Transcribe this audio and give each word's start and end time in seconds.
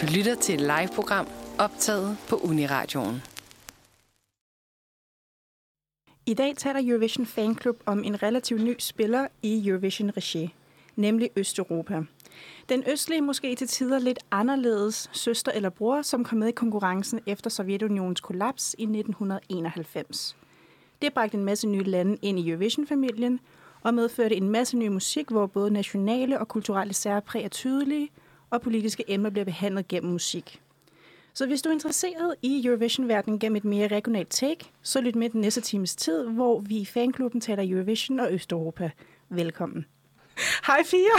Du 0.00 0.06
lytter 0.16 0.34
til 0.34 0.54
et 0.54 0.60
live-program 0.60 1.26
optaget 1.58 2.16
på 2.28 2.36
Uniradioen. 2.36 3.22
I 6.26 6.34
dag 6.34 6.56
taler 6.56 6.80
Eurovision 6.84 7.26
Fanclub 7.26 7.76
om 7.86 8.04
en 8.04 8.22
relativt 8.22 8.62
ny 8.62 8.76
spiller 8.78 9.28
i 9.42 9.68
Eurovision 9.68 10.10
Regi, 10.16 10.54
nemlig 10.96 11.30
Østeuropa. 11.36 12.02
Den 12.68 12.84
østlige, 12.92 13.20
måske 13.20 13.54
til 13.54 13.66
tider 13.66 13.98
lidt 13.98 14.18
anderledes 14.30 15.10
søster 15.12 15.52
eller 15.52 15.70
bror, 15.70 16.02
som 16.02 16.24
kom 16.24 16.38
med 16.38 16.48
i 16.48 16.52
konkurrencen 16.52 17.20
efter 17.26 17.50
Sovjetunionens 17.50 18.20
kollaps 18.20 18.74
i 18.78 18.82
1991. 18.82 20.36
Det 21.02 21.14
bragte 21.14 21.38
en 21.38 21.44
masse 21.44 21.68
nye 21.68 21.84
lande 21.84 22.18
ind 22.22 22.38
i 22.38 22.50
Eurovision-familien 22.50 23.40
og 23.82 23.94
medførte 23.94 24.36
en 24.36 24.48
masse 24.48 24.76
ny 24.76 24.88
musik, 24.88 25.28
hvor 25.28 25.46
både 25.46 25.70
nationale 25.70 26.40
og 26.40 26.48
kulturelle 26.48 26.94
særpræg 26.94 27.44
er 27.44 27.48
tydelige, 27.48 28.10
og 28.54 28.60
politiske 28.62 29.04
emner 29.08 29.30
bliver 29.30 29.44
behandlet 29.44 29.88
gennem 29.88 30.12
musik. 30.12 30.60
Så 31.34 31.46
hvis 31.46 31.62
du 31.62 31.68
er 31.68 31.72
interesseret 31.72 32.34
i 32.42 32.66
Eurovision-verdenen 32.66 33.38
gennem 33.38 33.56
et 33.56 33.64
mere 33.64 33.88
regionalt 33.88 34.30
take, 34.30 34.70
så 34.82 35.00
lyt 35.00 35.14
med 35.16 35.30
den 35.30 35.40
næste 35.40 35.60
times 35.60 35.96
tid, 35.96 36.28
hvor 36.28 36.60
vi 36.60 36.76
i 36.76 36.84
fanklubben 36.84 37.40
taler 37.40 37.62
Eurovision 37.70 38.20
og 38.20 38.32
Østeuropa. 38.32 38.90
Velkommen. 39.28 39.86
Hej 40.66 40.82
Fia, 40.84 41.16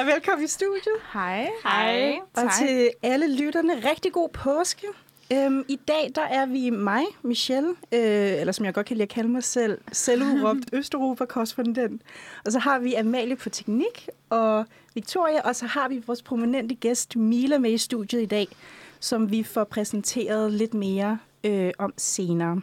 og 0.00 0.06
velkommen 0.06 0.44
i 0.44 0.48
studiet. 0.48 0.96
Hej. 1.12 1.48
Hej. 1.62 2.18
Og 2.36 2.42
Tak. 2.42 2.52
til 2.58 2.90
alle 3.02 3.36
lytterne, 3.42 3.90
rigtig 3.90 4.12
god 4.12 4.28
påske. 4.28 4.86
Øhm, 5.32 5.64
I 5.68 5.76
dag 5.88 6.12
der 6.14 6.22
er 6.22 6.46
vi 6.46 6.70
mig, 6.70 7.04
Michelle, 7.22 7.68
øh, 7.68 8.40
eller 8.40 8.52
som 8.52 8.64
jeg 8.64 8.74
godt 8.74 8.86
kan 8.86 8.96
lide 8.96 9.02
at 9.02 9.08
kalde 9.08 9.28
mig 9.28 9.44
selv, 9.44 9.78
selvudråbt 9.92 10.64
Østeuropa-korrespondent. 10.72 12.02
Og 12.44 12.52
så 12.52 12.58
har 12.58 12.78
vi 12.78 12.94
Amalie 12.94 13.36
på 13.36 13.48
teknik 13.48 14.08
og 14.30 14.66
Victoria, 14.94 15.40
og 15.48 15.56
så 15.56 15.66
har 15.66 15.88
vi 15.88 16.02
vores 16.06 16.22
prominente 16.22 16.74
gæst 16.74 17.16
Mila 17.16 17.58
med 17.58 17.72
i 17.72 17.78
studiet 17.78 18.22
i 18.22 18.26
dag, 18.26 18.48
som 19.00 19.30
vi 19.30 19.42
får 19.42 19.64
præsenteret 19.64 20.52
lidt 20.52 20.74
mere 20.74 21.18
øh, 21.44 21.70
om 21.78 21.92
senere. 21.96 22.60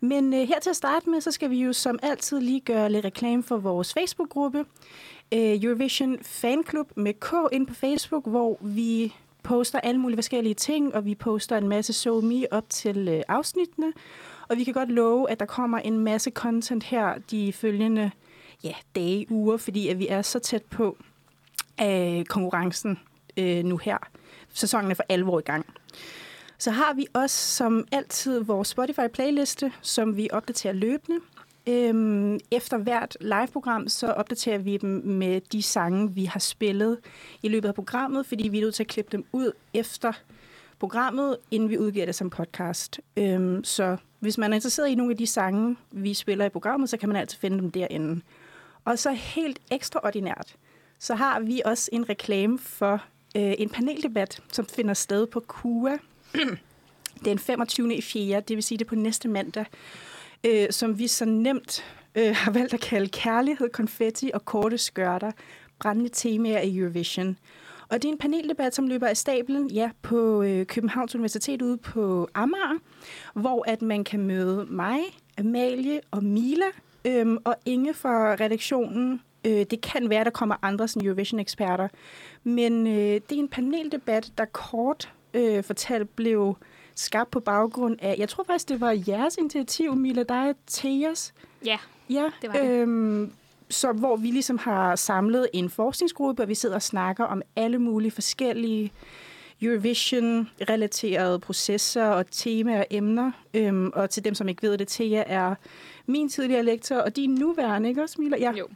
Men 0.00 0.34
øh, 0.34 0.48
her 0.48 0.60
til 0.60 0.70
at 0.70 0.76
starte 0.76 1.10
med, 1.10 1.20
så 1.20 1.30
skal 1.30 1.50
vi 1.50 1.56
jo 1.56 1.72
som 1.72 1.98
altid 2.02 2.40
lige 2.40 2.60
gøre 2.60 2.92
lidt 2.92 3.04
reklame 3.04 3.42
for 3.42 3.56
vores 3.56 3.94
Facebook-gruppe, 3.94 4.58
øh, 5.32 5.64
Eurovision 5.64 6.18
Fanclub 6.22 6.90
med 6.96 7.14
K 7.14 7.32
ind 7.52 7.66
på 7.66 7.74
Facebook, 7.74 8.26
hvor 8.26 8.58
vi 8.60 9.14
poster 9.42 9.80
alle 9.80 10.00
mulige 10.00 10.16
forskellige 10.16 10.54
ting, 10.54 10.94
og 10.94 11.04
vi 11.04 11.14
poster 11.14 11.56
en 11.58 11.68
masse 11.68 11.92
somi 11.92 12.46
op 12.50 12.64
til 12.68 13.08
øh, 13.08 13.22
afsnittene. 13.28 13.92
Og 14.48 14.56
vi 14.56 14.64
kan 14.64 14.74
godt 14.74 14.90
love, 14.90 15.30
at 15.30 15.40
der 15.40 15.46
kommer 15.46 15.78
en 15.78 15.98
masse 15.98 16.30
content 16.30 16.84
her 16.84 17.14
de 17.30 17.52
følgende 17.52 18.10
ja, 18.64 18.74
dage, 18.94 19.26
uger, 19.30 19.56
fordi 19.56 19.88
at 19.88 19.98
vi 19.98 20.08
er 20.08 20.22
så 20.22 20.38
tæt 20.38 20.62
på 20.62 20.96
øh, 21.82 22.24
konkurrencen 22.24 22.98
øh, 23.36 23.64
nu 23.64 23.76
her. 23.76 23.98
Sæsonen 24.52 24.90
er 24.90 24.94
for 24.94 25.04
alvor 25.08 25.38
i 25.38 25.42
gang. 25.42 25.66
Så 26.58 26.70
har 26.70 26.94
vi 26.94 27.06
også 27.12 27.36
som 27.36 27.84
altid 27.92 28.44
vores 28.44 28.68
Spotify-playliste, 28.68 29.72
som 29.80 30.16
vi 30.16 30.28
opdaterer 30.32 30.72
løbende. 30.72 31.20
Øhm, 31.66 32.38
efter 32.50 32.78
hvert 32.78 33.16
live-program, 33.20 33.88
så 33.88 34.06
opdaterer 34.06 34.58
vi 34.58 34.76
dem 34.76 34.90
med 35.04 35.40
de 35.40 35.62
sange, 35.62 36.14
vi 36.14 36.24
har 36.24 36.40
spillet 36.40 36.98
i 37.42 37.48
løbet 37.48 37.68
af 37.68 37.74
programmet, 37.74 38.26
fordi 38.26 38.48
vi 38.48 38.58
er 38.58 38.62
nødt 38.62 38.74
til 38.74 38.82
at 38.82 38.88
klippe 38.88 39.12
dem 39.12 39.24
ud 39.32 39.52
efter 39.74 40.12
programmet, 40.78 41.36
inden 41.50 41.70
vi 41.70 41.78
udgiver 41.78 42.06
det 42.06 42.14
som 42.14 42.30
podcast. 42.30 43.00
Øhm, 43.16 43.64
så 43.64 43.96
hvis 44.18 44.38
man 44.38 44.52
er 44.52 44.54
interesseret 44.54 44.88
i 44.88 44.94
nogle 44.94 45.12
af 45.12 45.16
de 45.16 45.26
sange, 45.26 45.76
vi 45.90 46.14
spiller 46.14 46.44
i 46.44 46.48
programmet, 46.48 46.90
så 46.90 46.96
kan 46.96 47.08
man 47.08 47.16
altid 47.16 47.38
finde 47.38 47.58
dem 47.58 47.70
derinde. 47.70 48.20
Og 48.84 48.98
så 48.98 49.10
helt 49.10 49.58
ekstraordinært, 49.70 50.56
så 50.98 51.14
har 51.14 51.40
vi 51.40 51.62
også 51.64 51.90
en 51.92 52.08
reklame 52.08 52.58
for 52.58 52.92
øh, 53.36 53.54
en 53.58 53.68
paneldebat, 53.68 54.42
som 54.52 54.66
finder 54.66 54.94
sted 54.94 55.26
på 55.26 55.40
KUA 55.40 55.96
den 57.24 57.38
25. 57.38 57.94
i 57.94 58.00
4., 58.00 58.40
det 58.40 58.56
vil 58.56 58.62
sige 58.62 58.78
det 58.78 58.86
på 58.86 58.94
næste 58.94 59.28
mandag, 59.28 59.64
øh, 60.46 60.66
som 60.70 60.98
vi 60.98 61.06
så 61.06 61.24
nemt 61.24 61.84
øh, 62.14 62.36
har 62.36 62.50
valgt 62.50 62.74
at 62.74 62.80
kalde 62.80 63.08
kærlighed, 63.08 63.68
konfetti 63.68 64.30
og 64.34 64.44
korte 64.44 64.78
skørter, 64.78 65.32
brændende 65.78 66.10
temaer 66.12 66.60
i 66.60 66.76
Eurovision. 66.76 67.36
Og 67.88 68.02
det 68.02 68.08
er 68.08 68.12
en 68.12 68.18
paneldebat, 68.18 68.74
som 68.74 68.86
løber 68.86 69.06
af 69.06 69.16
stablen 69.16 69.70
ja, 69.70 69.90
på 70.02 70.42
øh, 70.42 70.66
Københavns 70.66 71.14
Universitet 71.14 71.62
ude 71.62 71.76
på 71.76 72.28
Amager, 72.34 72.78
hvor 73.34 73.64
at 73.70 73.82
man 73.82 74.04
kan 74.04 74.20
møde 74.20 74.66
mig, 74.70 74.98
Amalie 75.38 76.00
og 76.10 76.24
Mila 76.24 76.66
øhm, 77.04 77.38
og 77.44 77.56
Inge 77.66 77.94
fra 77.94 78.34
redaktionen. 78.34 79.20
Øh, 79.46 79.66
det 79.70 79.80
kan 79.80 80.10
være, 80.10 80.24
der 80.24 80.30
kommer 80.30 80.56
andre 80.62 80.88
sådan 80.88 81.06
Eurovision-eksperter, 81.06 81.88
men 82.44 82.86
øh, 82.86 82.92
det 82.94 83.32
er 83.32 83.38
en 83.38 83.48
paneldebat, 83.48 84.32
der 84.38 84.44
kort 84.44 85.12
øh, 85.34 85.64
fortalt 85.64 86.16
blev 86.16 86.56
skabt 86.94 87.30
på 87.30 87.40
baggrund 87.40 87.96
af, 88.02 88.14
jeg 88.18 88.28
tror 88.28 88.44
faktisk, 88.44 88.68
det 88.68 88.80
var 88.80 89.02
jeres 89.08 89.36
initiativ, 89.36 89.96
Mila, 89.96 90.22
dig 90.22 90.48
og 90.48 90.54
Theas. 90.66 91.34
Ja, 91.64 91.78
Ja, 92.10 92.30
Det 92.42 92.52
var 92.52 92.58
det. 92.58 92.70
Øhm, 92.70 93.32
så 93.70 93.92
hvor 93.92 94.16
vi 94.16 94.26
ligesom 94.26 94.58
har 94.58 94.96
samlet 94.96 95.48
en 95.52 95.70
forskningsgruppe, 95.70 96.42
og 96.42 96.48
vi 96.48 96.54
sidder 96.54 96.74
og 96.74 96.82
snakker 96.82 97.24
om 97.24 97.42
alle 97.56 97.78
mulige 97.78 98.10
forskellige 98.10 98.92
Eurovision-relaterede 99.62 101.38
processer 101.38 102.04
og 102.04 102.30
temaer 102.30 102.78
og 102.78 102.86
emner. 102.90 103.32
Øhm, 103.54 103.90
og 103.94 104.10
til 104.10 104.24
dem, 104.24 104.34
som 104.34 104.48
ikke 104.48 104.62
ved 104.62 104.78
det, 104.78 104.88
Thea 104.88 105.24
er 105.26 105.54
min 106.06 106.28
tidligere 106.28 106.62
lektor, 106.62 106.96
og 106.96 107.16
din 107.16 107.34
nuværende, 107.34 107.88
ikke 107.88 108.02
også, 108.02 108.16
Mila? 108.18 108.36
Ja. 108.38 108.52
Jo. 108.52 108.68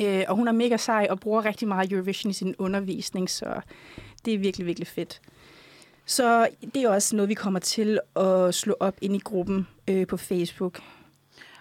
Øh, 0.00 0.24
og 0.28 0.36
hun 0.36 0.48
er 0.48 0.52
mega 0.52 0.76
sej 0.76 1.06
og 1.10 1.20
bruger 1.20 1.44
rigtig 1.44 1.68
meget 1.68 1.92
Eurovision 1.92 2.30
i 2.30 2.32
sin 2.32 2.54
undervisning, 2.58 3.30
så 3.30 3.60
det 4.24 4.34
er 4.34 4.38
virkelig, 4.38 4.66
virkelig 4.66 4.88
fedt. 4.88 5.20
Så 6.06 6.48
det 6.74 6.82
er 6.82 6.88
også 6.88 7.16
noget, 7.16 7.28
vi 7.28 7.34
kommer 7.34 7.60
til 7.60 8.00
at 8.16 8.54
slå 8.54 8.74
op 8.80 8.94
ind 9.00 9.16
i 9.16 9.18
gruppen 9.18 9.66
øh, 9.88 10.06
på 10.06 10.16
Facebook. 10.16 10.80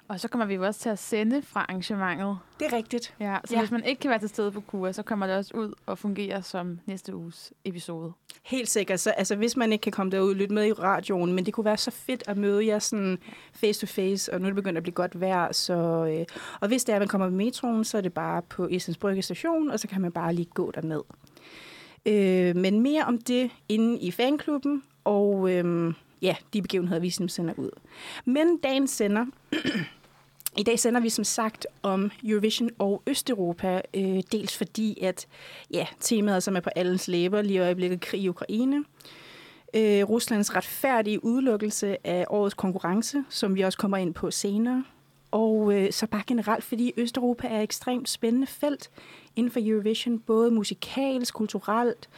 Og 0.08 0.20
så 0.20 0.28
kommer 0.28 0.46
vi 0.46 0.54
jo 0.56 0.66
også 0.66 0.80
til 0.80 0.90
at 0.90 1.00
sende 1.00 1.42
fra 1.42 1.60
arrangementet. 1.70 2.38
Det 2.60 2.68
er 2.68 2.74
rigtigt. 2.74 3.14
Ja, 3.20 3.38
så 3.46 3.54
Ja. 3.54 3.60
hvis 3.60 3.72
man 3.72 3.84
ikke 3.86 4.00
kan 4.00 4.10
være 4.10 4.20
til 4.20 4.30
stede 4.30 4.52
på 4.52 4.62
KUA, 4.62 4.92
så 4.92 5.04
kommer 5.04 5.28
det 5.28 5.36
også 5.36 5.54
ud 5.58 5.74
og 5.86 5.98
fungerer 5.98 6.42
som 6.42 6.80
næste 6.86 7.16
uges 7.16 7.54
episode. 7.66 8.12
Helt 8.44 8.70
sikkert. 8.70 9.00
Så, 9.00 9.10
altså, 9.12 9.36
hvis 9.36 9.58
man 9.58 9.72
ikke 9.72 9.82
kan 9.84 9.92
komme 9.92 10.12
derud, 10.12 10.36
lytte 10.36 10.54
med 10.54 10.66
i 10.68 10.74
radioen, 10.74 11.34
men 11.34 11.46
det 11.46 11.54
kunne 11.54 11.66
være 11.66 11.78
så 11.78 11.92
fedt 11.92 12.24
at 12.28 12.38
møde 12.38 12.66
jer 12.68 12.80
sådan 12.80 13.18
face 13.54 13.80
to 13.82 13.88
face, 13.88 14.34
og 14.34 14.40
nu 14.42 14.46
er 14.46 14.50
det 14.50 14.56
begyndt 14.56 14.78
at 14.78 14.84
blive 14.84 14.94
godt 14.94 15.20
vejr. 15.22 15.52
Så, 15.52 15.74
øh, 16.20 16.26
og 16.62 16.68
hvis 16.68 16.84
det 16.84 16.92
er, 16.94 16.96
at 16.96 17.02
man 17.02 17.08
kommer 17.08 17.30
med 17.30 17.46
metroen, 17.46 17.84
så 17.84 17.98
er 17.98 18.02
det 18.02 18.14
bare 18.14 18.42
på 18.42 18.68
Essens 18.72 18.98
Brygge 18.98 19.22
station, 19.22 19.70
og 19.72 19.80
så 19.80 19.88
kan 19.88 20.02
man 20.02 20.12
bare 20.12 20.34
lige 20.34 20.50
gå 20.54 20.72
derned. 20.72 21.02
Øh, 22.06 22.56
men 22.56 22.80
mere 22.80 23.04
om 23.04 23.18
det 23.18 23.52
inde 23.70 24.00
i 24.00 24.12
fanklubben, 24.12 24.84
og 25.04 25.52
øh, 25.52 25.94
ja, 26.22 26.36
de 26.54 26.62
begivenheder, 26.62 27.02
vi 27.02 27.10
som 27.10 27.30
sender 27.30 27.54
ud. 27.58 27.70
Men 28.26 28.58
dagen 28.58 28.88
sender... 28.88 29.26
I 30.58 30.64
dag 30.64 30.80
sender 30.80 31.00
vi 31.00 31.10
som 31.10 31.24
sagt 31.24 31.68
om 31.84 32.12
Eurovision 32.24 32.70
og 32.80 33.04
Østeuropa, 33.08 33.82
øh, 33.94 34.24
dels 34.32 34.58
fordi, 34.58 35.00
at 35.02 35.28
ja, 35.74 35.86
temaet, 36.00 36.44
som 36.44 36.56
er 36.56 36.60
på 36.60 36.70
allens 36.76 37.08
læber 37.08 37.42
lige 37.42 37.54
i 37.54 37.60
øjeblikket, 37.60 38.02
krig 38.02 38.22
i 38.22 38.30
Ukraine, 38.30 38.84
øh, 39.74 40.04
Ruslands 40.04 40.56
retfærdige 40.56 41.26
udelukkelse 41.26 42.08
af 42.08 42.26
årets 42.30 42.54
konkurrence, 42.54 43.24
som 43.30 43.56
vi 43.56 43.62
også 43.62 43.78
kommer 43.78 43.98
ind 43.98 44.14
på 44.14 44.32
senere, 44.32 44.84
og 45.32 45.74
øh, 45.74 45.92
så 45.92 46.08
bare 46.08 46.24
generelt, 46.28 46.64
fordi 46.64 46.94
Østeuropa 46.98 47.48
er 47.48 47.58
et 47.58 47.64
ekstremt 47.64 48.10
spændende 48.10 48.48
felt 48.48 48.92
inden 49.36 49.52
for 49.52 49.60
Eurovision, 49.64 50.20
både 50.20 50.52
musikalsk, 50.52 51.34
kulturelt 51.34 52.10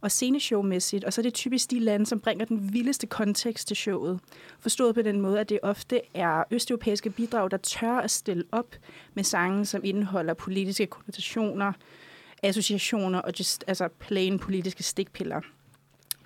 og 0.00 0.10
sceneshowmæssigt, 0.10 1.04
og 1.04 1.12
så 1.12 1.20
er 1.20 1.22
det 1.22 1.34
typisk 1.34 1.70
de 1.70 1.80
lande, 1.80 2.06
som 2.06 2.20
bringer 2.20 2.44
den 2.44 2.72
vildeste 2.72 3.06
kontekst 3.06 3.68
til 3.68 3.76
showet. 3.76 4.20
Forstået 4.58 4.94
på 4.94 5.02
den 5.02 5.20
måde, 5.20 5.40
at 5.40 5.48
det 5.48 5.58
ofte 5.62 6.00
er 6.14 6.44
østeuropæiske 6.50 7.10
bidrag, 7.10 7.50
der 7.50 7.56
tør 7.56 7.92
at 7.92 8.10
stille 8.10 8.44
op 8.52 8.76
med 9.14 9.24
sange, 9.24 9.64
som 9.64 9.80
indeholder 9.84 10.34
politiske 10.34 10.86
konnotationer, 10.86 11.72
associationer 12.42 13.18
og 13.18 13.32
just, 13.38 13.64
altså 13.66 13.88
plain 13.88 14.38
politiske 14.38 14.82
stikpiller. 14.82 15.40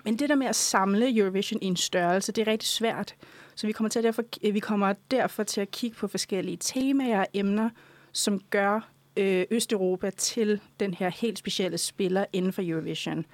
Men 0.03 0.19
det 0.19 0.29
der 0.29 0.35
med 0.35 0.47
at 0.47 0.55
samle 0.55 1.17
Eurovision 1.17 1.61
i 1.61 1.65
en 1.65 1.75
størrelse, 1.75 2.31
det 2.31 2.47
er 2.47 2.51
rigtig 2.51 2.69
svært. 2.69 3.15
Så 3.57 3.67
vi 3.67 3.73
kommer, 3.73 3.89
til 3.89 3.99
at 3.99 4.05
derfor, 4.05 4.23
vi 4.51 4.59
kommer 4.59 4.93
derfor 5.11 5.43
til 5.43 5.61
at 5.61 5.71
kigge 5.71 5.97
på 5.97 6.07
forskellige 6.07 6.57
temaer 6.57 7.19
og 7.19 7.27
emner, 7.33 7.69
som 8.11 8.39
gør 8.49 8.89
øh, 9.17 9.45
Østeuropa 9.51 10.09
til 10.09 10.61
den 10.79 10.93
her 10.93 11.09
helt 11.09 11.37
specielle 11.37 11.77
spiller 11.77 12.25
inden 12.33 12.53
for 12.53 12.61
Eurovision. 12.65 13.25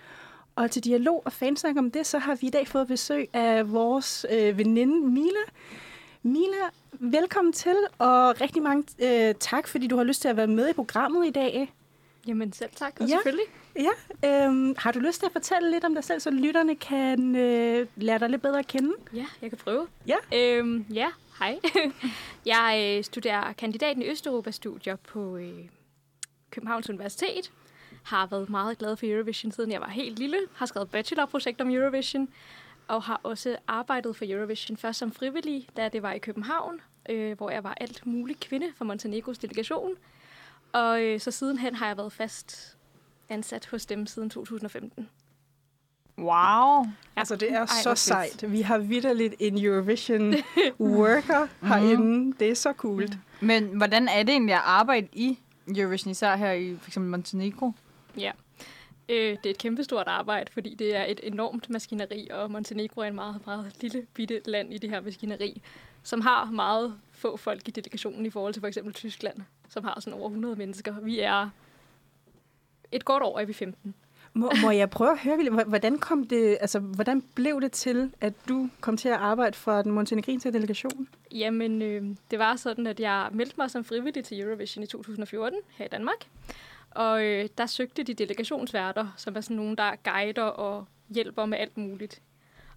Og 0.55 0.71
til 0.71 0.83
dialog 0.83 1.21
og 1.25 1.33
fansnak 1.33 1.77
om 1.77 1.91
det, 1.91 2.05
så 2.05 2.17
har 2.19 2.35
vi 2.35 2.47
i 2.47 2.49
dag 2.49 2.67
fået 2.67 2.87
besøg 2.87 3.29
af 3.33 3.71
vores 3.71 4.25
øh, 4.31 4.57
veninde 4.57 5.07
Mila. 5.07 5.43
Mila, 6.23 6.69
velkommen 6.91 7.53
til, 7.53 7.75
og 7.97 8.41
rigtig 8.41 8.63
mange 8.63 8.83
øh, 8.99 9.35
tak, 9.39 9.67
fordi 9.67 9.87
du 9.87 9.97
har 9.97 10.03
lyst 10.03 10.21
til 10.21 10.27
at 10.27 10.37
være 10.37 10.47
med 10.47 10.69
i 10.69 10.73
programmet 10.73 11.27
i 11.27 11.31
dag. 11.31 11.73
Jamen 12.27 12.53
selv 12.53 12.69
tak, 12.75 12.93
og 12.99 13.07
Ja. 13.07 13.11
ja. 13.11 13.17
selvfølgelig. 13.17 13.45
Ja, 13.75 13.91
øhm, 14.25 14.75
har 14.77 14.91
du 14.91 14.99
lyst 14.99 15.19
til 15.19 15.25
at 15.25 15.31
fortælle 15.31 15.71
lidt 15.71 15.83
om 15.83 15.93
dig 15.93 16.03
selv, 16.03 16.19
så 16.19 16.31
lytterne 16.31 16.75
kan 16.75 17.35
øh, 17.35 17.87
lære 17.95 18.19
dig 18.19 18.29
lidt 18.29 18.41
bedre 18.41 18.59
at 18.59 18.67
kende? 18.67 18.93
Ja, 19.13 19.25
jeg 19.41 19.49
kan 19.49 19.57
prøve. 19.57 19.87
Ja. 20.07 20.15
Øhm, 20.33 20.85
ja, 20.93 21.07
hej. 21.39 21.59
jeg 22.45 22.97
øh, 22.97 23.03
studerer 23.03 23.53
kandidaten 23.53 24.01
i 24.01 24.09
Østeuropa-studier 24.09 24.95
på 24.95 25.37
øh, 25.37 25.69
Københavns 26.49 26.89
Universitet. 26.89 27.51
har 28.03 28.27
været 28.27 28.49
meget 28.49 28.77
glad 28.77 28.95
for 28.95 29.05
Eurovision, 29.05 29.51
siden 29.51 29.71
jeg 29.71 29.81
var 29.81 29.89
helt 29.89 30.19
lille. 30.19 30.37
Har 30.53 30.65
skrevet 30.65 30.89
bachelorprojekt 30.89 31.61
om 31.61 31.69
Eurovision. 31.69 32.29
Og 32.87 33.03
har 33.03 33.19
også 33.23 33.57
arbejdet 33.67 34.15
for 34.15 34.25
Eurovision 34.27 34.77
først 34.77 34.99
som 34.99 35.11
frivillig, 35.11 35.67
da 35.77 35.89
det 35.89 36.01
var 36.01 36.11
i 36.13 36.19
København, 36.19 36.81
øh, 37.09 37.37
hvor 37.37 37.49
jeg 37.49 37.63
var 37.63 37.73
alt 37.81 38.05
muligt 38.05 38.39
kvinde 38.39 38.67
for 38.75 38.85
Montenegros 38.85 39.37
delegation. 39.37 39.95
Og 40.73 41.03
øh, 41.03 41.19
så 41.19 41.31
sidenhen 41.31 41.75
har 41.75 41.87
jeg 41.87 41.97
været 41.97 42.13
fast 42.13 42.77
ansat 43.29 43.65
hos 43.65 43.85
dem 43.85 44.07
siden 44.07 44.29
2015. 44.29 45.09
Wow. 46.17 46.85
Altså, 47.15 47.35
det 47.35 47.51
er 47.51 47.59
Ej, 47.59 47.81
så 47.83 47.95
sejt. 47.95 48.51
Vi 48.51 48.61
har 48.61 48.77
vidderligt 48.77 49.35
en 49.39 49.65
Eurovision 49.65 50.33
worker 50.79 51.47
herinde. 51.67 52.35
Det 52.39 52.49
er 52.49 52.55
så 52.55 52.73
cool. 52.77 53.07
Men 53.41 53.77
hvordan 53.77 54.07
er 54.07 54.23
det 54.23 54.29
egentlig 54.29 54.55
at 54.55 54.61
arbejde 54.65 55.07
i 55.13 55.39
Eurovision, 55.77 56.11
især 56.11 56.35
her 56.35 56.51
i 56.51 56.77
for 56.81 56.89
eksempel 56.89 57.11
Montenegro? 57.11 57.71
Ja. 58.17 58.31
Øh, 59.09 59.15
det 59.15 59.45
er 59.45 59.49
et 59.49 59.57
kæmpestort 59.57 60.07
arbejde, 60.07 60.51
fordi 60.51 60.75
det 60.75 60.95
er 60.95 61.05
et 61.05 61.19
enormt 61.23 61.69
maskineri, 61.69 62.27
og 62.31 62.51
Montenegro 62.51 63.01
er 63.01 63.05
en 63.05 63.15
meget, 63.15 63.41
meget 63.45 63.71
lille 63.81 64.05
bitte 64.13 64.41
land 64.45 64.73
i 64.73 64.77
det 64.77 64.89
her 64.89 65.01
maskineri, 65.01 65.61
som 66.03 66.21
har 66.21 66.45
meget 66.45 66.95
få 67.11 67.37
folk 67.37 67.67
i 67.67 67.71
delegationen 67.71 68.25
i 68.25 68.29
forhold 68.29 68.53
til 68.53 68.59
for 68.59 68.67
eksempel 68.67 68.93
Tyskland, 68.93 69.37
som 69.69 69.83
har 69.83 69.99
sådan 69.99 70.19
over 70.19 70.29
100 70.29 70.55
mennesker. 70.55 70.99
Vi 70.99 71.19
er 71.19 71.49
et 72.95 73.05
godt 73.05 73.23
år, 73.23 73.39
er 73.39 73.45
vi 73.45 73.53
15. 73.53 73.93
Må, 74.33 74.51
må 74.61 74.71
jeg 74.71 74.89
prøve 74.89 75.11
at 75.11 75.19
høre, 75.19 75.63
hvordan 75.63 75.97
kom 75.97 76.23
det, 76.23 76.57
altså, 76.61 76.79
hvordan 76.79 77.23
blev 77.35 77.61
det 77.61 77.71
til, 77.71 78.13
at 78.21 78.33
du 78.49 78.69
kom 78.81 78.97
til 78.97 79.09
at 79.09 79.15
arbejde 79.15 79.57
for 79.57 79.81
den 79.81 79.91
montenegrinske 79.91 80.51
delegation? 80.51 81.07
Jamen, 81.31 81.81
øh, 81.81 82.03
det 82.31 82.39
var 82.39 82.55
sådan, 82.55 82.87
at 82.87 82.99
jeg 82.99 83.29
meldte 83.31 83.55
mig 83.57 83.71
som 83.71 83.83
frivillig 83.83 84.23
til 84.23 84.41
Eurovision 84.41 84.83
i 84.83 84.87
2014 84.87 85.59
her 85.69 85.85
i 85.85 85.87
Danmark. 85.87 86.27
Og 86.91 87.25
øh, 87.25 87.49
der 87.57 87.65
søgte 87.65 88.03
de 88.03 88.13
delegationsværter, 88.13 89.13
som 89.17 89.35
er 89.35 89.41
sådan 89.41 89.57
nogen, 89.57 89.77
der 89.77 89.91
guider 90.03 90.43
og 90.43 90.85
hjælper 91.09 91.45
med 91.45 91.57
alt 91.57 91.77
muligt. 91.77 92.21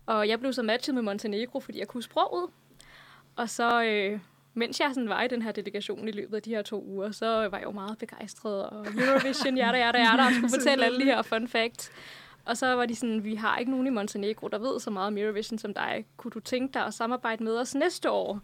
Og 0.06 0.28
jeg 0.28 0.40
blev 0.40 0.52
så 0.52 0.62
matchet 0.62 0.94
med 0.94 1.02
Montenegro, 1.02 1.60
fordi 1.60 1.78
jeg 1.78 1.88
kunne 1.88 2.02
sproget. 2.02 2.50
Og 3.36 3.50
så, 3.50 3.84
øh, 3.84 4.20
mens 4.56 4.80
jeg 4.80 4.90
sådan 4.94 5.08
var 5.08 5.22
i 5.22 5.28
den 5.28 5.42
her 5.42 5.52
delegation 5.52 6.08
i 6.08 6.10
løbet 6.12 6.36
af 6.36 6.42
de 6.42 6.50
her 6.50 6.62
to 6.62 6.84
uger, 6.84 7.10
så 7.10 7.26
var 7.26 7.58
jeg 7.58 7.64
jo 7.64 7.70
meget 7.70 7.98
begejstret. 7.98 8.66
Og 8.66 8.86
Eurovision, 8.86 9.56
jada, 9.56 9.78
jada, 9.78 9.98
jada, 9.98 10.26
og 10.26 10.32
skulle 10.32 10.50
fortælle 10.50 10.84
alle 10.84 11.00
de 11.00 11.04
her 11.04 11.22
fun 11.22 11.48
facts. 11.48 11.90
Og 12.44 12.56
så 12.56 12.66
var 12.74 12.86
de 12.86 12.96
sådan, 12.96 13.24
vi 13.24 13.34
har 13.34 13.58
ikke 13.58 13.70
nogen 13.70 13.86
i 13.86 13.90
Montenegro, 13.90 14.48
der 14.48 14.58
ved 14.58 14.80
så 14.80 14.90
meget 14.90 15.06
om 15.06 15.18
Eurovision 15.18 15.58
som 15.58 15.74
dig. 15.74 16.04
Kunne 16.16 16.30
du 16.30 16.40
tænke 16.40 16.74
dig 16.74 16.82
at 16.86 16.94
samarbejde 16.94 17.44
med 17.44 17.58
os 17.58 17.74
næste 17.74 18.10
år? 18.10 18.40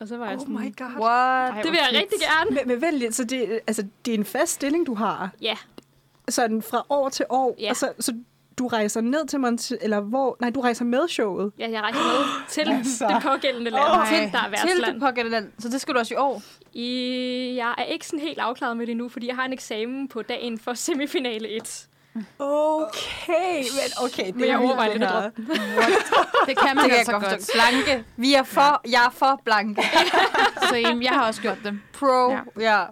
Og 0.00 0.08
så 0.08 0.16
var 0.16 0.26
jeg 0.26 0.34
Oh 0.34 0.40
sådan, 0.40 0.54
my 0.54 0.76
god. 0.76 1.02
What? 1.02 1.64
det 1.64 1.72
vil 1.72 1.78
jeg 1.92 2.00
rigtig 2.00 2.18
gerne. 2.20 2.50
Men, 2.50 2.68
men 2.68 2.82
vent 2.82 2.96
lidt, 2.98 3.14
så 3.14 3.24
det, 3.24 3.60
altså, 3.66 3.86
det 4.04 4.14
er 4.14 4.18
en 4.18 4.24
fast 4.24 4.52
stilling, 4.52 4.86
du 4.86 4.94
har, 4.94 5.30
Ja, 5.40 5.56
sådan 6.28 6.62
fra 6.62 6.86
år 6.90 7.08
til 7.08 7.26
år, 7.28 7.56
Ja. 7.58 7.70
og 7.70 7.76
så, 7.76 7.92
så 8.00 8.14
du 8.58 8.66
rejser 8.66 9.00
ned 9.00 9.26
til 9.26 9.40
Monte, 9.40 9.78
eller 9.82 10.00
hvor, 10.00 10.36
nej, 10.40 10.50
du 10.50 10.60
rejser 10.60 10.84
med 10.84 11.08
showet. 11.08 11.52
ja 11.58 11.70
jeg 11.70 11.82
rejser 11.82 12.00
med 12.00 12.44
til 12.48 12.68
Altså. 12.72 13.06
det 13.06 13.22
pågældende 13.22 13.70
land, 13.70 13.84
oh, 13.84 14.08
til, 14.08 14.32
der 14.32 14.38
er 14.38 14.66
Til 14.66 14.92
det 14.94 15.00
pågældende 15.00 15.30
land. 15.30 15.52
Så 15.58 15.68
det 15.68 15.80
skal 15.80 15.94
du 15.94 15.98
også 15.98 16.14
i 16.14 16.16
år. 16.16 16.42
I, 16.72 17.54
jeg 17.56 17.74
er 17.78 17.84
ikke 17.84 18.06
sådan 18.06 18.20
helt 18.20 18.38
afklaret 18.38 18.76
med 18.76 18.86
det 18.86 18.96
nu, 18.96 19.08
fordi 19.08 19.26
jeg 19.26 19.36
har 19.36 19.44
en 19.44 19.52
eksamen 19.52 20.08
på 20.08 20.22
dagen 20.22 20.58
for 20.58 20.74
semifinale 20.74 21.48
1. 21.48 21.88
Okay, 22.38 23.58
men 23.58 24.04
okay, 24.04 24.26
det 24.26 24.34
Men 24.36 24.44
jeg 24.44 24.54
er 24.54 24.58
overvejer 24.58 24.90
det 24.90 25.00
lidt 25.00 25.10
at. 25.10 25.32
Det 25.36 25.46
kan 25.46 25.56
man 25.56 25.64
Det 26.46 26.58
kan 26.58 26.88
jeg 26.90 26.98
altså 26.98 27.12
godt 27.12 27.24
godt. 27.24 27.50
Blanke. 27.54 28.04
Vi 28.16 28.34
er 28.34 28.42
for, 28.42 28.80
jeg 28.90 29.04
er 29.06 29.10
for 29.10 29.40
blanke. 29.44 29.82
Same. 30.70 31.04
Jeg 31.04 31.12
har 31.12 31.26
også 31.26 31.42
gjort 31.42 31.58
det. 31.64 31.80
Pro. 31.92 32.30
Ja. 32.30 32.40
Ja. 32.60 32.84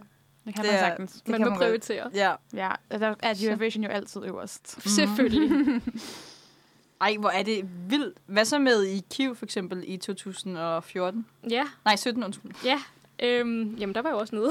Det 0.46 0.54
kan 0.54 0.64
Det 0.64 0.70
man 0.72 0.81
er- 0.81 0.88
sagtens. 0.88 1.12
Det 1.12 1.28
Man 1.28 1.40
kan 1.40 1.46
må 1.46 1.50
man 1.50 1.58
prioritere. 1.58 2.10
ja. 2.14 2.34
Ja, 2.54 2.70
og 2.90 3.00
der 3.00 3.14
er 3.22 3.34
Eurovision 3.48 3.84
jo 3.84 3.90
altid 3.90 4.20
øverst. 4.25 4.76
Mm. 4.84 4.90
Selvfølgelig. 4.90 5.82
Ej, 7.00 7.16
hvor 7.20 7.28
er 7.31 7.43
det 7.43 7.69
vildt. 7.88 8.19
Hvad 8.26 8.44
så 8.44 8.58
med 8.58 8.84
i 8.84 9.02
Kiev 9.10 9.37
for 9.37 9.44
eksempel 9.44 9.84
i 9.87 9.96
2014? 9.96 11.26
Ja, 11.50 11.64
Nej, 11.84 11.96
17, 11.96 12.25
undskyld. 12.25 12.52
ja. 12.64 12.82
Øhm, 13.22 13.74
jamen, 13.74 13.94
der 13.94 14.02
var 14.02 14.08
jeg 14.10 14.16
også 14.18 14.34
nede, 14.36 14.50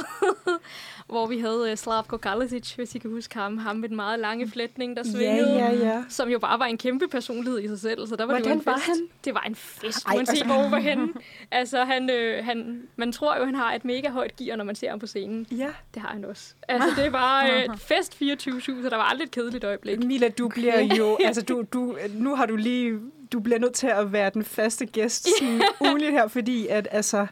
hvor 1.09 1.27
vi 1.27 1.39
havde 1.39 1.67
uh, 1.71 1.77
Slavko 1.77 2.17
Kalasic, 2.17 2.71
hvis 2.73 2.95
I 2.95 2.99
kan 2.99 3.09
huske 3.11 3.35
ham. 3.37 3.57
Ham 3.57 3.75
med 3.75 3.89
den 3.89 3.95
meget 3.95 4.19
lange 4.19 4.47
flætning, 4.49 4.97
der 4.97 5.03
Ja, 5.05 5.11
svingede. 5.11 5.53
ja, 5.55 5.71
ja. 5.73 6.03
Som 6.09 6.29
jo 6.29 6.39
bare 6.39 6.59
var 6.59 6.65
en 6.65 6.77
kæmpe 6.77 7.07
personlighed 7.07 7.61
i 7.63 7.67
sig 7.67 7.79
selv. 7.79 8.07
Så 8.07 8.15
der 8.15 8.25
var 8.25 8.33
det 8.33 8.39
jo 8.39 8.43
Hvordan 8.45 8.59
en 8.59 8.65
var 8.65 8.75
fest. 8.77 8.87
han? 8.87 9.07
Det 9.25 9.33
var 9.33 9.41
en 9.41 9.55
fest, 9.55 10.05
Ej, 10.07 10.15
uanset 10.15 10.29
altså- 10.33 10.45
hvor 10.45 10.69
var 10.69 10.79
henne. 10.79 11.07
Altså, 11.51 11.83
han, 11.83 12.09
øh, 12.09 12.45
han, 12.45 12.83
man 12.95 13.11
tror 13.11 13.37
jo, 13.37 13.45
han 13.45 13.55
har 13.55 13.73
et 13.73 13.85
mega 13.85 14.09
højt 14.09 14.35
gear, 14.35 14.55
når 14.55 14.63
man 14.63 14.75
ser 14.75 14.89
ham 14.89 14.99
på 14.99 15.07
scenen. 15.07 15.47
Ja. 15.51 15.69
Det 15.93 16.01
har 16.01 16.09
han 16.09 16.25
også. 16.25 16.53
Altså, 16.67 16.89
det 17.03 17.11
var 17.13 17.43
øh, 17.45 17.63
et 17.63 17.79
fest 17.91 18.13
24-7, 18.13 18.59
så 18.83 18.87
der 18.89 18.95
var 18.95 19.03
aldrig 19.03 19.25
et 19.25 19.31
kedeligt 19.31 19.63
øjeblik. 19.63 20.03
Mila, 20.03 20.29
du 20.29 20.47
bliver 20.47 20.79
jo, 20.97 21.17
altså 21.25 21.41
du, 21.41 21.63
du, 21.73 21.97
nu 22.13 22.35
har 22.35 22.45
du 22.45 22.55
lige, 22.55 22.99
du 23.31 23.39
bliver 23.39 23.59
nødt 23.59 23.73
til 23.73 23.87
at 23.87 24.11
være 24.13 24.29
den 24.33 24.43
faste 24.43 24.85
gæst 24.85 25.27
sådan 25.39 25.61
ugenligt 25.81 26.11
her, 26.11 26.27
fordi 26.27 26.67
at 26.67 26.87
altså, 26.91 27.27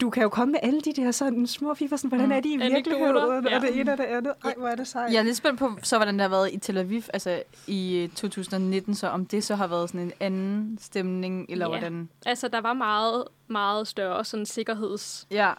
du 0.00 0.10
kan 0.10 0.22
jo 0.22 0.28
komme 0.28 0.52
med 0.52 0.60
alle 0.62 0.80
de 0.80 0.92
der 0.92 1.10
sådan 1.10 1.46
små 1.46 1.74
fifer, 1.74 1.96
sådan, 1.96 2.08
hvordan 2.08 2.32
er 2.32 2.40
de 2.40 2.48
i 2.52 2.56
virkeligheden, 2.56 3.16
ja. 3.16 3.56
og 3.56 3.62
det 3.62 3.80
ene 3.80 3.92
og 3.92 3.98
det 3.98 4.04
andet. 4.04 4.34
Ej, 4.44 4.54
hvor 4.56 4.68
er 4.68 4.74
det 4.74 4.88
sejt. 4.88 5.12
Jeg 5.12 5.18
er 5.18 5.22
lidt 5.22 5.36
spændt 5.36 5.58
på, 5.58 5.70
så 5.82 5.96
hvordan 5.96 6.14
det 6.14 6.22
har 6.22 6.28
været 6.28 6.52
i 6.52 6.58
Tel 6.58 6.78
Aviv, 6.78 7.02
altså 7.12 7.42
i 7.66 7.96
øh, 7.96 8.08
2019, 8.08 8.94
så 8.94 9.08
om 9.08 9.26
det 9.26 9.44
så 9.44 9.54
har 9.54 9.66
været 9.66 9.88
sådan 9.88 10.00
en 10.00 10.12
anden 10.20 10.78
stemning, 10.80 11.46
eller 11.48 11.64
Ja. 11.66 11.68
hvordan? 11.70 12.08
Altså, 12.26 12.48
der 12.48 12.60
var 12.60 12.72
meget, 12.72 13.24
meget 13.48 13.88
større 13.88 14.24
sådan 14.24 14.46
sikkerhedsting. 14.46 15.30
Ja. 15.40 15.52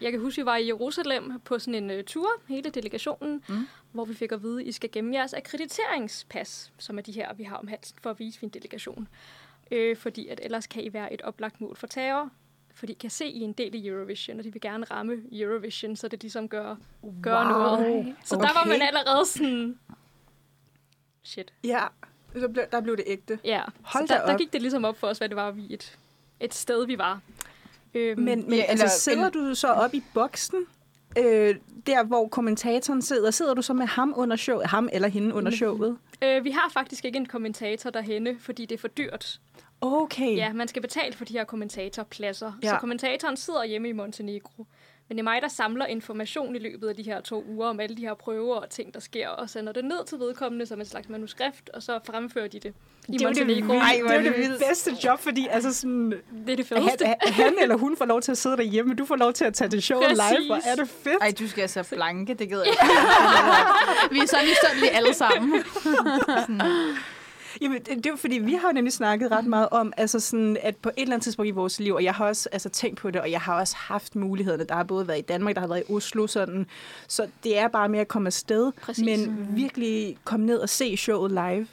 Jeg 0.00 0.10
kan 0.12 0.20
huske, 0.20 0.40
vi 0.42 0.46
var 0.46 0.56
i 0.56 0.66
Jerusalem 0.66 1.32
på 1.44 1.58
sådan 1.58 1.84
en 1.90 1.98
uh, 1.98 2.04
tur, 2.06 2.28
hele 2.48 2.70
delegationen, 2.70 3.42
Mm. 3.48 3.54
mm. 3.54 3.66
hvor 3.92 4.04
vi 4.04 4.14
fik 4.14 4.32
at 4.32 4.42
vide, 4.42 4.60
at 4.60 4.66
I 4.66 4.72
skal 4.72 4.90
gemme 4.92 5.14
jeres 5.16 5.34
akkrediteringspas, 5.34 6.72
som 6.78 6.98
er 6.98 7.02
de 7.02 7.12
her, 7.12 7.34
vi 7.34 7.42
har 7.42 7.56
om 7.56 7.68
halsen 7.68 7.96
for 8.02 8.10
at 8.10 8.18
vise 8.18 8.38
fin 8.38 8.48
delegation. 8.48 9.08
Øh, 9.70 9.96
fordi 9.96 10.28
at 10.28 10.40
ellers 10.42 10.66
kan 10.66 10.82
I 10.84 10.92
være 10.92 11.12
et 11.14 11.22
oplagt 11.22 11.60
mål 11.60 11.76
for 11.76 11.86
terror. 11.86 12.30
Fordi 12.74 12.92
kan 12.92 13.10
se, 13.10 13.26
I 13.26 13.40
en 13.40 13.52
del 13.52 13.74
i 13.74 13.86
Eurovision, 13.88 14.38
og 14.38 14.44
de 14.44 14.52
vil 14.52 14.60
gerne 14.60 14.84
ramme 14.90 15.16
Eurovision, 15.32 15.96
så 15.96 16.08
det 16.08 16.22
ligesom 16.22 16.48
gør, 16.48 16.76
gør 17.22 17.44
Wow. 17.44 17.48
noget. 17.80 18.14
Så 18.24 18.34
der 18.34 18.40
var 18.42 18.60
Okay. 18.60 18.68
man 18.70 18.82
allerede 18.82 19.26
sådan... 19.26 19.78
Shit. 21.22 21.52
Ja, 21.64 21.82
så 22.40 22.48
blev, 22.48 22.64
der 22.72 22.80
blev 22.80 22.96
det 22.96 23.04
ægte. 23.06 23.38
Ja, 23.44 23.62
Hold 23.82 24.08
så 24.08 24.14
der, 24.14 24.26
der 24.26 24.38
gik 24.38 24.52
det 24.52 24.62
ligesom 24.62 24.84
op 24.84 24.98
for 24.98 25.06
os, 25.06 25.18
hvad 25.18 25.28
det 25.28 25.36
var, 25.36 25.50
vi 25.50 25.66
et, 25.74 25.98
et 26.40 26.54
sted, 26.54 26.86
vi 26.86 26.98
var. 26.98 27.20
Øhm, 27.94 28.20
Men, 28.20 28.44
men 28.44 28.54
Ja, 28.54 28.62
altså, 28.62 28.84
eller- 28.84 28.90
sidder 28.90 29.30
du 29.30 29.54
så 29.54 29.68
op 29.68 29.94
i 29.94 30.02
boksen, 30.14 30.66
øh, 31.18 31.56
der 31.86 32.04
hvor 32.04 32.28
kommentatoren 32.28 33.02
sidder, 33.02 33.30
sidder 33.30 33.54
du 33.54 33.62
så 33.62 33.72
med 33.72 33.86
ham 33.86 34.14
under 34.16 34.36
showet, 34.36 34.66
ham 34.66 34.88
eller 34.92 35.08
hende 35.08 35.34
under 35.34 35.50
showet? 35.52 35.98
øh, 36.22 36.44
vi 36.44 36.50
har 36.50 36.70
faktisk 36.72 37.04
ikke 37.04 37.16
en 37.16 37.26
kommentator 37.26 37.90
derhenne, 37.90 38.38
fordi 38.40 38.66
det 38.66 38.74
er 38.74 38.78
for 38.80 38.88
dyrt. 38.88 39.40
Okay. 39.80 40.36
Ja, 40.36 40.52
man 40.52 40.68
skal 40.68 40.82
betale 40.82 41.12
for 41.12 41.24
de 41.24 41.32
her 41.32 41.44
kommentatorpladser. 41.44 42.52
Ja. 42.62 42.68
Så 42.68 42.76
kommentatoren 42.76 43.36
sidder 43.36 43.64
hjemme 43.64 43.88
i 43.88 43.92
Montenegro. 43.92 44.66
Men 45.08 45.16
det 45.16 45.20
er 45.20 45.24
mig, 45.24 45.42
der 45.42 45.48
samler 45.48 45.86
information 45.86 46.56
i 46.56 46.58
løbet 46.58 46.88
af 46.88 46.96
de 46.96 47.02
her 47.02 47.20
to 47.20 47.44
uger 47.48 47.68
om 47.68 47.80
alle 47.80 47.96
de 47.96 48.02
her 48.02 48.14
prøver 48.14 48.54
og 48.56 48.70
ting, 48.70 48.94
der 48.94 49.00
sker, 49.00 49.28
og 49.28 49.50
sender 49.50 49.72
det 49.72 49.84
ned 49.84 50.04
til 50.06 50.18
vedkommende 50.18 50.66
som 50.66 50.80
et 50.80 50.88
slags 50.90 51.08
manuskript, 51.08 51.68
og 51.74 51.82
så 51.82 51.98
fremfører 52.06 52.48
de 52.48 52.60
det 52.60 52.74
i 53.08 53.12
det 53.12 53.14
er 53.14 53.18
det, 53.18 53.22
Montenegro. 53.26 53.72
vilde- 53.72 53.78
Ej, 53.84 54.00
det, 54.02 54.16
er 54.28 54.32
det 54.32 54.50
det 54.50 54.58
bedste 54.68 54.90
job, 55.04 55.20
fordi 55.20 55.46
altså 55.50 55.72
sådan, 55.74 56.10
Det 56.10 56.52
er 56.52 56.56
det 56.56 56.68
han, 56.68 56.82
fedeste. 56.82 57.06
han 57.20 57.54
eller 57.62 57.76
hun 57.76 57.96
får 57.96 58.04
lov 58.04 58.20
til 58.22 58.32
at 58.32 58.38
sidde 58.38 58.56
derhjemme, 58.56 58.88
men 58.88 58.96
du 58.98 59.04
får 59.04 59.16
lov 59.16 59.32
til 59.32 59.44
at 59.44 59.54
tage 59.54 59.70
det 59.70 59.82
show 59.82 60.00
Præcis. 60.02 60.18
live, 60.38 60.46
hvor 60.46 60.60
er 60.66 60.74
det 60.74 60.88
fedt. 60.88 61.16
Ej, 61.20 61.32
du 61.38 61.48
skal 61.48 61.62
altså 61.62 61.88
blanke, 61.94 62.34
det 62.34 62.48
gider 62.48 62.64
jeg 62.64 62.72
ikke. 62.72 64.14
Vi 64.14 64.18
er 64.18 64.26
så 64.26 64.36
misundelige 64.48 64.90
alle 64.90 65.14
sammen. 65.14 65.64
Jamen, 67.60 67.78
det, 67.78 68.04
det 68.04 68.06
er 68.06 68.16
fordi, 68.16 68.38
vi 68.38 68.54
har 68.54 68.68
jo 68.68 68.72
nemlig 68.72 68.92
snakket 68.92 69.30
ret 69.30 69.46
meget 69.46 69.68
om, 69.70 69.92
altså 69.96 70.20
sådan, 70.20 70.56
at 70.62 70.76
på 70.76 70.88
et 70.88 71.02
eller 71.02 71.14
andet 71.14 71.24
tidspunkt 71.24 71.48
i 71.48 71.50
vores 71.50 71.80
liv, 71.80 71.94
og 71.94 72.04
jeg 72.04 72.14
har 72.14 72.26
også 72.26 72.48
altså, 72.52 72.68
tænkt 72.68 72.98
på 72.98 73.10
det, 73.10 73.20
og 73.20 73.30
jeg 73.30 73.40
har 73.40 73.60
også 73.60 73.76
haft 73.76 74.16
mulighederne. 74.16 74.64
Der 74.64 74.74
har 74.74 74.82
både 74.82 75.08
været 75.08 75.18
i 75.18 75.22
Danmark, 75.22 75.54
der 75.54 75.60
har 75.60 75.68
været 75.68 75.82
i 75.88 75.92
Oslo, 75.92 76.26
sådan. 76.26 76.66
Så 77.08 77.26
det 77.44 77.58
er 77.58 77.68
bare 77.68 77.88
med 77.88 77.98
at 77.98 78.08
komme 78.08 78.26
afsted, 78.26 78.72
Præcis. 78.82 79.04
men 79.04 79.48
virkelig 79.50 80.16
komme 80.24 80.46
ned 80.46 80.58
og 80.58 80.68
se 80.68 80.96
showet 80.96 81.30
live. 81.30 81.66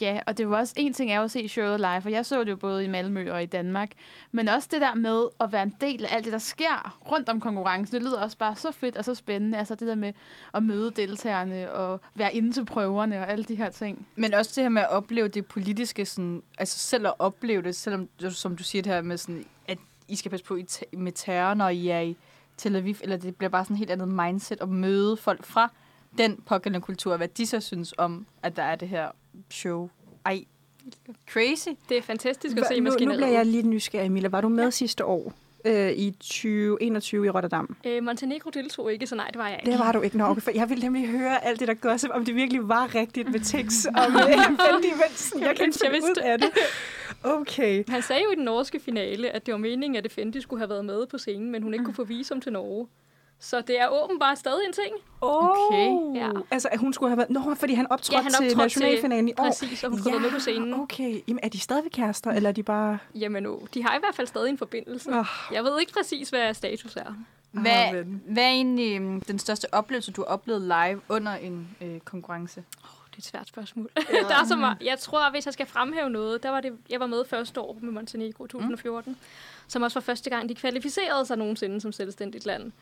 Ja, 0.00 0.20
og 0.26 0.38
det 0.38 0.50
var 0.50 0.58
også 0.58 0.74
en 0.76 0.92
ting 0.92 1.10
er 1.10 1.16
jo 1.16 1.22
at 1.22 1.30
se 1.30 1.48
showet 1.48 1.80
live, 1.80 2.00
for 2.00 2.08
jeg 2.08 2.26
så 2.26 2.44
det 2.44 2.50
jo 2.50 2.56
både 2.56 2.84
i 2.84 2.88
Malmø 2.88 3.32
og 3.32 3.42
i 3.42 3.46
Danmark. 3.46 3.90
Men 4.32 4.48
også 4.48 4.68
det 4.72 4.80
der 4.80 4.94
med 4.94 5.26
at 5.40 5.52
være 5.52 5.62
en 5.62 5.74
del 5.80 6.04
af 6.04 6.14
alt 6.14 6.24
det, 6.24 6.32
der 6.32 6.38
sker 6.38 6.98
rundt 7.10 7.28
om 7.28 7.40
konkurrencen, 7.40 7.94
det 7.94 8.02
lyder 8.02 8.20
også 8.22 8.38
bare 8.38 8.56
så 8.56 8.72
fedt 8.72 8.96
og 8.96 9.04
så 9.04 9.14
spændende. 9.14 9.58
Altså 9.58 9.74
det 9.74 9.88
der 9.88 9.94
med 9.94 10.12
at 10.54 10.62
møde 10.62 10.90
deltagerne 10.90 11.72
og 11.72 12.00
være 12.14 12.34
inde 12.34 12.52
til 12.52 12.64
prøverne 12.64 13.20
og 13.20 13.30
alle 13.30 13.44
de 13.44 13.54
her 13.54 13.70
ting. 13.70 14.06
Men 14.16 14.34
også 14.34 14.52
det 14.54 14.64
her 14.64 14.68
med 14.68 14.82
at 14.82 14.90
opleve 14.90 15.28
det 15.28 15.46
politiske, 15.46 16.06
sådan, 16.06 16.42
altså 16.58 16.78
selv 16.78 17.06
at 17.06 17.14
opleve 17.18 17.62
det, 17.62 17.76
selvom, 17.76 18.08
som 18.30 18.56
du 18.56 18.62
siger 18.62 18.82
det 18.82 18.92
her 18.92 19.02
med, 19.02 19.16
sådan, 19.16 19.44
at 19.68 19.78
I 20.08 20.16
skal 20.16 20.30
passe 20.30 20.46
på 20.46 20.56
i 20.56 20.66
med 20.92 21.12
terror, 21.12 21.54
når 21.54 21.68
I 21.68 21.88
er 21.88 22.00
i 22.00 22.16
Tel 22.56 22.76
Aviv, 22.76 22.94
eller 23.00 23.16
det 23.16 23.36
bliver 23.36 23.50
bare 23.50 23.64
sådan 23.64 23.74
et 23.74 23.78
helt 23.78 23.90
andet 23.90 24.08
mindset 24.08 24.60
at 24.60 24.68
møde 24.68 25.16
folk 25.16 25.44
fra 25.44 25.70
den 26.18 26.42
pågældende 26.46 26.84
kultur, 26.84 27.16
hvad 27.16 27.28
de 27.28 27.46
så 27.46 27.60
synes 27.60 27.94
om, 27.98 28.26
at 28.42 28.56
der 28.56 28.62
er 28.62 28.76
det 28.76 28.88
her 28.88 29.08
show. 29.50 29.88
Ej, 30.26 30.44
crazy. 31.30 31.68
Det 31.88 31.98
er 31.98 32.02
fantastisk 32.02 32.56
at 32.56 32.66
se 32.66 32.74
Hva- 32.74 32.76
nu, 32.76 32.82
nu 32.84 32.90
maskineriet. 32.90 33.18
bliver 33.18 33.32
jeg 33.32 33.46
lidt 33.46 33.66
nysgerrig, 33.66 34.12
Mila. 34.12 34.28
Var 34.28 34.40
du 34.40 34.48
med 34.48 34.64
ja. 34.64 34.70
sidste 34.70 35.04
år? 35.04 35.32
øh, 35.66 35.90
i 35.92 36.10
2021 36.10 37.26
i 37.26 37.30
Rotterdam. 37.30 37.76
Øh, 37.86 38.02
Montenegro 38.02 38.50
deltog 38.50 38.92
ikke, 38.92 39.06
så 39.06 39.14
nej, 39.16 39.26
det 39.26 39.38
var 39.38 39.48
jeg 39.48 39.58
ikke. 39.62 39.70
Det 39.70 39.78
var 39.78 39.92
du 39.92 40.00
ikke 40.00 40.18
nok, 40.18 40.40
for 40.40 40.50
jeg 40.54 40.68
ville 40.68 40.84
nemlig 40.84 41.08
høre 41.08 41.44
alt 41.44 41.60
det 41.60 41.68
der 41.68 41.74
gossip, 41.74 42.10
om 42.14 42.24
det 42.24 42.34
virkelig 42.34 42.68
var 42.68 42.94
rigtigt 42.94 43.30
med 43.32 43.40
tekst 43.40 43.86
om 44.06 44.16
øh, 44.16 44.22
Fendi 44.22 44.88
Mensen. 45.08 45.40
Jeg 45.40 45.56
kan 45.56 45.66
ikke 45.66 45.78
Jeg 45.82 45.90
finde 45.90 45.92
vidste 45.92 46.10
ud 46.10 46.22
af 46.30 46.38
det. 46.38 46.50
Okay. 47.22 47.84
Han 47.88 48.02
sagde 48.02 48.22
jo 48.24 48.30
i 48.30 48.34
den 48.34 48.44
norske 48.44 48.80
finale, 48.80 49.30
at 49.30 49.46
det 49.46 49.52
var 49.52 49.58
meningen, 49.58 50.04
at 50.04 50.12
Fendi 50.12 50.40
skulle 50.40 50.60
have 50.60 50.68
været 50.70 50.84
med 50.84 51.06
på 51.06 51.18
scenen, 51.18 51.50
men 51.52 51.62
hun 51.62 51.72
ikke 51.74 51.84
kunne 51.84 51.94
få 51.94 52.04
visum 52.04 52.40
til 52.40 52.52
Norge. 52.52 52.86
Så 53.44 53.60
det 53.60 53.80
er 53.80 53.88
åbenbart 53.88 54.38
stadig 54.38 54.66
en 54.66 54.72
ting. 54.72 54.94
Okay. 55.20 56.16
Ja. 56.20 56.30
Altså, 56.50 56.68
at 56.72 56.78
hun 56.80 56.92
skulle 56.92 57.10
have 57.10 57.16
været... 57.16 57.30
Nå, 57.30 57.54
fordi 57.54 57.74
han 57.74 57.86
optrådte 57.90 58.16
Ja, 58.16 58.22
han 58.22 58.30
til 58.32 58.36
optrådte 58.44 58.56
nationalfinalen 58.58 59.28
i 59.28 59.32
år. 59.38 59.44
Præcis, 59.44 59.84
og 59.84 59.90
hun 59.90 59.98
kunne 60.02 60.14
ja, 60.14 60.18
med 60.20 60.30
på 60.30 60.38
scenen. 60.38 60.74
okay. 60.80 61.20
Jamen, 61.28 61.40
er 61.42 61.48
de 61.48 61.60
stadigvæk 61.60 61.90
kærester, 61.94 62.30
eller 62.30 62.48
er 62.48 62.52
de 62.52 62.62
bare... 62.62 62.98
Jamen, 63.14 63.46
oh, 63.46 63.60
de 63.74 63.82
har 63.82 63.96
i 63.96 63.98
hvert 63.98 64.14
fald 64.14 64.26
stadig 64.26 64.48
en 64.50 64.58
forbindelse. 64.58 65.10
Oh, 65.18 65.26
Jeg 65.52 65.64
ved 65.64 65.80
ikke 65.80 65.92
præcis, 65.92 66.30
hvad 66.30 66.54
status 66.54 66.96
er. 66.96 67.14
Hvad, 67.50 67.72
Ah, 67.72 67.94
men- 67.94 68.22
hvad 68.28 68.42
er 68.42 68.48
egentlig 68.48 68.96
øhm, 68.96 69.20
den 69.20 69.38
største 69.38 69.74
oplevelse, 69.74 70.12
du 70.12 70.20
har 70.20 70.26
oplevet 70.26 70.62
live 70.62 71.00
under 71.08 71.32
en 71.34 71.68
øh, 71.80 72.00
konkurrence? 72.00 72.64
Det 73.10 73.16
er 73.16 73.18
et 73.18 73.24
svært 73.24 73.48
spørgsmål. 73.48 73.90
der 74.28 74.34
er 74.42 74.46
så 74.48 74.56
meget. 74.56 74.76
Jeg 74.80 74.98
tror, 74.98 75.30
hvis 75.30 75.44
jeg 75.46 75.52
skal 75.52 75.66
fremhæve 75.66 76.10
noget, 76.10 76.42
der 76.42 76.50
var 76.50 76.60
det, 76.60 76.72
jeg 76.90 77.00
var 77.00 77.06
med 77.06 77.24
første 77.24 77.60
år 77.60 77.76
med 77.80 77.92
Montenegro 77.92 78.46
2014, 78.46 79.12
mm. 79.12 79.18
som 79.68 79.82
også 79.82 79.98
var 79.98 80.02
første 80.04 80.30
gang, 80.30 80.48
de 80.48 80.54
kvalificerede 80.54 81.26
sig 81.26 81.36
nogensinde 81.38 81.80
som 81.80 81.92
selvstændigt 81.92 82.46
land. 82.46 82.72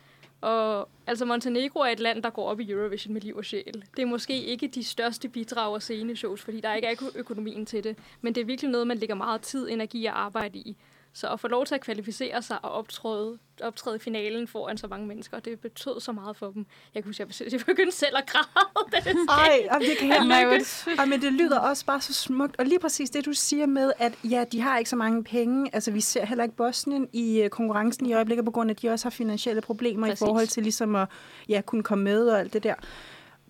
Og 0.43 0.89
altså 1.07 1.25
Montenegro 1.25 1.81
er 1.81 1.87
et 1.87 2.01
land, 2.01 2.23
der 2.23 2.31
går 2.31 2.49
op 2.49 2.61
i 2.61 2.71
Eurovision 2.71 3.13
med 3.13 3.21
liv 3.21 3.37
og 3.37 3.45
sjæl. 3.45 3.85
Det 3.97 4.03
er 4.03 4.07
måske 4.07 4.43
ikke 4.45 4.69
de 4.69 4.85
største 4.85 5.29
bidrag 5.29 5.73
og 5.73 5.83
sceneshows, 5.83 6.43
fordi 6.43 6.61
der 6.61 6.75
ikke 6.75 6.87
er 6.89 7.11
økonomien 7.15 7.67
til 7.67 7.85
det. 7.85 7.99
Men 8.21 8.35
det 8.35 8.41
er 8.41 8.45
virkelig 8.45 8.71
noget, 8.71 8.87
man 8.87 8.99
lægger 8.99 9.15
meget 9.15 9.41
tid, 9.41 9.69
energi 9.71 10.07
og 10.07 10.21
arbejde 10.21 10.59
i. 10.59 10.77
Så 11.15 11.29
at 11.29 11.41
få 11.41 11.49
lov 11.49 11.67
til 11.67 11.75
at 11.75 11.81
kvalificere 11.81 12.43
sig 12.43 12.65
og 12.65 12.71
optræde, 12.71 13.39
optræde 13.63 13.97
i 13.97 13.99
finalen 13.99 14.49
foran 14.49 14.79
så 14.79 14.87
mange 14.87 15.07
mennesker, 15.07 15.39
det 15.39 15.61
betød 15.61 16.01
så 16.01 16.13
meget 16.13 16.37
for 16.37 16.51
dem. 16.51 16.67
Jeg 16.95 17.03
kunne 17.03 17.09
huske, 17.09 17.23
at 17.23 17.53
jeg 17.53 17.61
begyndte 17.67 17.97
selv 17.97 18.17
at 18.17 18.27
græde, 18.27 18.47
det. 18.93 19.17
Ej, 19.29 19.69
jamen, 19.73 19.89
det 19.89 19.99
kan 19.99 20.09
jeg. 20.09 20.63
Ej, 20.99 21.07
men 21.07 21.23
det 21.23 21.33
lyder 21.33 21.59
også 21.59 21.87
bare 21.87 22.01
så 22.01 22.15
smukt. 22.15 22.57
Og 22.59 22.67
lige 22.67 22.79
præcis 22.79 23.11
det, 23.11 23.25
du 23.25 23.33
siger 23.33 23.67
med, 23.67 23.93
at 23.99 24.13
ja, 24.25 24.45
de 24.53 24.61
har 24.61 24.79
ikke 24.79 24.91
så 24.91 24.97
mange 24.97 25.25
penge. 25.25 25.71
Altså, 25.73 25.91
vi 25.91 26.01
ser 26.01 26.27
heller 26.27 26.45
ikke 26.45 26.57
Bosnien 26.57 27.09
i 27.13 27.41
øh, 27.41 27.51
konkurrencen 27.51 28.07
i 28.07 28.15
øjeblikket, 28.15 28.45
på 28.45 28.51
grund 28.51 28.71
af, 28.71 28.75
at 28.75 28.83
de 28.83 28.89
også 28.89 29.05
har 29.05 29.11
finansielle 29.11 29.61
problemer 29.61 30.07
Præcis. 30.07 30.21
i 30.21 30.25
forhold 30.25 30.47
til 30.47 30.63
ligesom 30.63 30.97
at 30.97 31.09
ja, 31.49 31.61
kunne 31.61 31.83
komme 31.83 32.05
med 32.05 32.27
og 32.29 32.41
alt 32.41 32.53
det 32.53 32.63
der. 32.63 32.75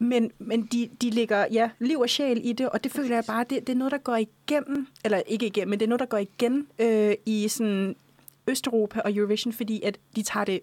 Men, 0.02 0.30
men 0.38 0.62
de, 0.72 0.88
de 1.02 1.10
ligger 1.10 1.46
ja, 1.52 1.70
liv 1.78 2.00
og 2.00 2.08
sjæl 2.08 2.40
i 2.44 2.52
det, 2.52 2.68
og 2.68 2.84
det 2.84 2.92
føler 2.92 3.14
jeg 3.16 3.24
bare, 3.26 3.44
det, 3.50 3.66
det 3.66 3.68
er 3.72 3.76
noget, 3.76 3.92
der 3.92 3.98
går 3.98 4.16
igennem, 4.16 4.86
eller 5.04 5.22
ikke 5.26 5.46
igennem, 5.46 5.70
men 5.70 5.80
det 5.80 5.86
er 5.86 5.88
noget, 5.88 6.00
der 6.00 6.06
går 6.06 6.18
igen 6.18 6.66
øh, 6.78 7.14
i 7.26 7.48
sådan 7.48 7.96
Østeuropa 8.46 9.00
og 9.00 9.14
Eurovision, 9.14 9.52
fordi 9.52 9.82
at 9.82 9.98
de 10.16 10.22
tager 10.22 10.44
det 10.44 10.60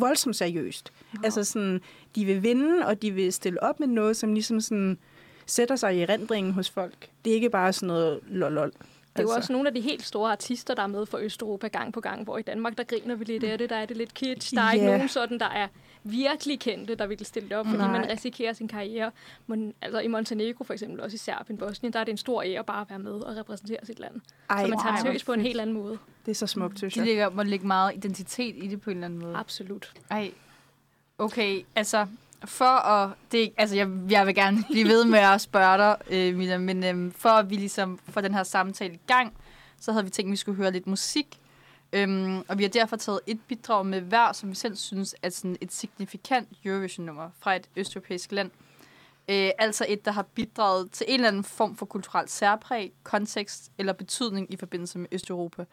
voldsomt 0.00 0.36
seriøst. 0.36 0.92
Altså 1.24 1.44
sådan, 1.44 1.80
de 2.14 2.24
vil 2.24 2.42
vinde, 2.42 2.86
og 2.86 3.02
de 3.02 3.10
vil 3.10 3.32
stille 3.32 3.62
op 3.62 3.80
med 3.80 3.88
noget, 3.88 4.16
som 4.16 4.34
ligesom 4.34 4.60
sådan 4.60 4.98
sætter 5.46 5.76
sig 5.76 5.96
i 5.96 6.00
erindringen 6.00 6.52
hos 6.52 6.70
folk. 6.70 7.08
Det 7.24 7.30
er 7.30 7.34
ikke 7.34 7.50
bare 7.50 7.72
sådan 7.72 7.86
noget 7.86 8.20
lol, 8.28 8.52
lol. 8.52 8.70
Det 8.70 9.20
er 9.20 9.22
jo 9.22 9.28
også 9.28 9.52
nogle 9.52 9.68
af 9.68 9.74
de 9.74 9.80
helt 9.80 10.02
store 10.04 10.32
artister, 10.32 10.74
der 10.74 10.82
er 10.82 10.86
med 10.86 11.06
for 11.06 11.18
Østeuropa 11.18 11.68
gang 11.68 11.92
på 11.92 12.00
gang, 12.00 12.24
hvor 12.24 12.38
i 12.38 12.42
Danmark, 12.42 12.78
der 12.78 12.84
griner 12.84 13.14
vi 13.14 13.24
lidt 13.24 13.44
af 13.44 13.58
det, 13.58 13.70
der 13.70 13.76
er 13.76 13.86
det 13.86 13.96
lidt 13.96 14.14
kitsch. 14.14 14.54
Der 14.54 14.60
er 14.62 14.72
ikke 14.72 14.86
Ja. 14.86 14.92
nogen 14.92 15.08
sådan, 15.08 15.38
der 15.40 15.46
er 15.48 15.68
virkelig 16.04 16.60
kendte, 16.60 16.94
der 16.94 17.06
vil 17.06 17.26
stille 17.26 17.58
op, 17.58 17.66
fordi 17.66 17.78
Nej. 17.78 17.92
man 17.92 18.08
risikerer 18.10 18.52
sin 18.52 18.68
karriere. 18.68 19.10
Men, 19.46 19.74
altså 19.82 20.00
i 20.00 20.08
Montenegro 20.08 20.64
for 20.64 20.72
eksempel, 20.72 21.00
også 21.00 21.14
i 21.14 21.18
Serbien, 21.18 21.58
Bosnien, 21.58 21.92
der 21.92 21.98
er 21.98 22.04
det 22.04 22.12
en 22.12 22.18
stor 22.18 22.42
ære 22.42 22.64
bare 22.64 22.80
at 22.80 22.90
være 22.90 22.98
med 22.98 23.12
og 23.12 23.36
repræsentere 23.36 23.78
sit 23.82 23.98
land. 23.98 24.14
Ej, 24.50 24.62
så 24.62 24.68
man 24.68 24.78
tager 24.78 24.92
det 24.92 25.02
seriøst 25.02 25.26
på 25.26 25.32
en 25.32 25.40
helt 25.40 25.60
anden 25.60 25.74
måde. 25.74 25.98
det 26.26 26.30
er 26.30 26.34
så 26.34 26.46
smukt, 26.46 26.78
synes 26.78 26.94
De 26.94 27.00
jeg. 27.00 27.06
lægger, 27.06 27.30
må 27.30 27.42
lægge 27.42 27.66
meget 27.66 27.94
identitet 27.94 28.54
i 28.64 28.68
det 28.68 28.80
på 28.80 28.90
en 28.90 28.96
eller 28.96 29.06
anden 29.06 29.20
måde. 29.20 29.36
Absolut. 29.36 29.92
Ej. 30.10 30.30
Okay, 31.18 31.62
altså, 31.76 32.06
for 32.44 32.64
at... 32.88 33.10
Det, 33.32 33.52
altså, 33.56 33.76
jeg, 33.76 33.88
jeg 34.10 34.26
vil 34.26 34.34
gerne 34.34 34.64
blive 34.70 34.88
ved 34.88 35.04
med 35.04 35.18
at 35.18 35.40
spørge 35.40 35.78
dig, 35.78 35.96
øh, 36.10 36.36
Mila, 36.36 36.58
men 36.58 36.84
øhm, 36.84 37.12
for 37.12 37.28
at 37.28 37.50
vi 37.50 37.54
ligesom 37.54 37.98
får 38.08 38.20
den 38.20 38.34
her 38.34 38.42
samtale 38.42 38.94
i 38.94 39.00
gang, 39.06 39.32
så 39.80 39.92
havde 39.92 40.04
vi 40.04 40.10
tænkt, 40.10 40.28
at 40.28 40.32
vi 40.32 40.36
skulle 40.36 40.56
høre 40.56 40.72
lidt 40.72 40.86
musik. 40.86 41.40
Øhm, 41.94 42.44
og 42.48 42.58
vi 42.58 42.62
har 42.62 42.70
derfor 42.70 42.96
taget 42.96 43.20
et 43.26 43.40
bidrag 43.48 43.86
med 43.86 44.00
hver, 44.00 44.32
som 44.32 44.50
vi 44.50 44.54
selv 44.54 44.76
synes 44.76 45.14
er 45.22 45.28
sådan 45.28 45.56
et 45.60 45.72
signifikant 45.72 46.48
Eurovision-nummer 46.64 47.30
fra 47.38 47.56
et 47.56 47.68
østeuropæisk 47.76 48.32
land. 48.32 48.50
Øh, 49.28 49.50
altså 49.58 49.86
et, 49.88 50.04
der 50.04 50.10
har 50.10 50.22
bidraget 50.22 50.90
til 50.90 51.06
en 51.08 51.14
eller 51.14 51.28
anden 51.28 51.44
form 51.44 51.76
for 51.76 51.86
kulturel 51.86 52.28
særpræg, 52.28 52.92
kontekst 53.02 53.70
eller 53.78 53.92
betydning 53.92 54.52
i 54.52 54.56
forbindelse 54.56 54.98
med 54.98 55.08
Østeuropa. 55.12 55.64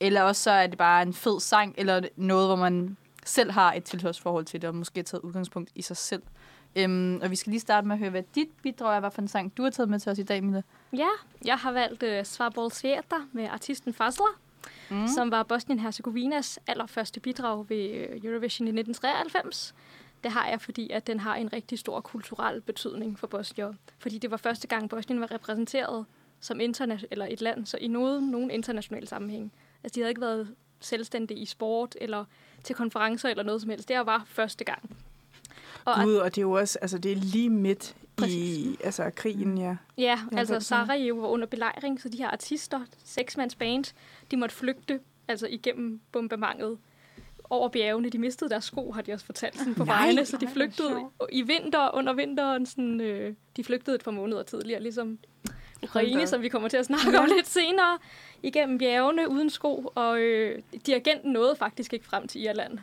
Eller 0.00 0.22
også 0.22 0.42
så 0.42 0.50
er 0.50 0.66
det 0.66 0.78
bare 0.78 1.02
en 1.02 1.14
fed 1.14 1.40
sang, 1.40 1.74
eller 1.78 2.00
noget, 2.16 2.48
hvor 2.48 2.56
man 2.56 2.96
selv 3.24 3.50
har 3.50 3.72
et 3.72 3.84
tilhørsforhold 3.84 4.44
til 4.44 4.62
det, 4.62 4.68
og 4.68 4.74
måske 4.74 4.98
har 4.98 5.04
taget 5.04 5.22
udgangspunkt 5.22 5.70
i 5.74 5.82
sig 5.82 5.96
selv. 5.96 6.22
Øhm, 6.76 7.20
og 7.22 7.30
vi 7.30 7.36
skal 7.36 7.50
lige 7.50 7.60
starte 7.60 7.86
med 7.86 7.94
at 7.94 7.98
høre, 7.98 8.10
hvad 8.10 8.22
dit 8.34 8.48
bidrag 8.62 8.96
er, 8.96 9.00
hvad 9.00 9.10
for 9.10 9.22
en 9.22 9.28
sang 9.28 9.56
du 9.56 9.62
har 9.62 9.70
taget 9.70 9.88
med 9.88 9.98
til 9.98 10.12
os 10.12 10.18
i 10.18 10.22
dag, 10.22 10.44
Mille. 10.44 10.64
Ja, 10.92 11.08
jeg 11.44 11.56
har 11.56 11.72
valgt 11.72 12.02
øh, 12.02 12.18
uh, 12.18 12.24
Svarbol 12.24 12.72
Sveta 12.72 13.16
med 13.32 13.48
artisten 13.48 13.94
Fasler 13.94 14.40
mm. 14.90 15.08
som 15.08 15.30
var 15.30 15.42
Bosnien-Herzegovinas 15.42 16.58
allerførste 16.66 17.20
bidrag 17.20 17.68
ved 17.68 17.90
øh, 17.90 18.24
Eurovision 18.24 18.66
i 18.66 18.70
1993. 18.70 19.74
Det 20.24 20.30
har 20.30 20.48
jeg, 20.48 20.60
fordi 20.60 20.90
at 20.90 21.06
den 21.06 21.20
har 21.20 21.34
en 21.34 21.52
rigtig 21.52 21.78
stor 21.78 22.00
kulturel 22.00 22.60
betydning 22.60 23.18
for 23.18 23.26
Bosnien. 23.26 23.78
Fordi 23.98 24.18
det 24.18 24.30
var 24.30 24.36
første 24.36 24.68
gang, 24.68 24.88
Bosnien 24.88 25.20
var 25.20 25.30
repræsenteret 25.30 26.06
som 26.40 26.60
interna- 26.60 27.06
eller 27.10 27.26
et 27.30 27.40
land, 27.40 27.66
så 27.66 27.76
i 27.76 27.86
noget, 27.86 28.22
nogen 28.22 28.50
international 28.50 29.08
sammenhæng. 29.08 29.52
Altså, 29.84 29.94
de 29.94 30.00
havde 30.00 30.10
ikke 30.10 30.20
været 30.20 30.54
selvstændige 30.80 31.40
i 31.40 31.46
sport 31.46 31.96
eller 32.00 32.24
til 32.64 32.76
konferencer 32.76 33.28
eller 33.28 33.42
noget 33.42 33.60
som 33.60 33.70
helst. 33.70 33.88
Det 33.88 33.96
var 33.96 34.24
første 34.26 34.64
gang. 34.64 34.96
Og 35.84 35.94
Gud, 36.04 36.14
og 36.14 36.34
det 36.34 36.38
er 36.38 36.42
jo 36.42 36.52
også, 36.52 36.78
altså 36.82 36.98
det 36.98 37.12
er 37.12 37.16
lige 37.16 37.50
midt 37.50 37.94
Præcis. 38.20 38.58
i 38.58 38.76
altså, 38.84 39.10
krigen, 39.14 39.58
ja. 39.58 39.76
Ja, 39.98 40.18
Ja, 40.32 40.38
altså? 40.38 40.60
Sarajevo 40.60 41.20
var 41.20 41.28
under 41.28 41.46
belejring, 41.46 42.00
så 42.00 42.08
de 42.08 42.18
her 42.18 42.28
artister, 42.28 42.80
seksmands 43.04 43.54
band, 43.54 43.84
de 44.30 44.36
måtte 44.36 44.54
flygte 44.54 45.00
altså 45.28 45.46
igennem 45.46 46.00
bombardementet 46.12 46.78
over 47.50 47.68
bjergene. 47.68 48.10
De 48.10 48.18
mistede 48.18 48.50
deres 48.50 48.64
sko, 48.64 48.92
har 48.92 49.02
de 49.02 49.12
også 49.12 49.26
fortalt 49.26 49.58
sådan 49.58 49.74
på 49.74 49.84
Nej, 49.84 49.96
vejene, 49.96 50.24
så 50.24 50.36
de 50.36 50.48
flygtede 50.48 51.00
i 51.32 51.42
vinter, 51.42 51.94
under 51.94 52.12
vinteren. 52.12 52.66
Sådan, 52.66 53.00
øh, 53.00 53.34
de 53.56 53.64
flygtede 53.64 53.96
et 53.96 54.04
par 54.04 54.10
måneder 54.10 54.42
tidligere, 54.42 54.82
ligesom 54.82 55.18
Ukraine, 55.82 56.26
som 56.26 56.42
vi 56.42 56.48
kommer 56.48 56.68
til 56.68 56.76
at 56.76 56.86
snakke 56.86 57.18
om 57.18 57.28
lidt 57.36 57.48
senere, 57.48 57.98
igennem 58.42 58.78
bjergene 58.78 59.30
uden 59.30 59.50
sko, 59.50 59.92
og 59.94 60.20
øh, 60.20 60.58
dirigenten 60.86 61.32
nåede 61.32 61.56
faktisk 61.56 61.92
ikke 61.92 62.06
frem 62.06 62.28
til 62.28 62.42
Irland. 62.42 62.78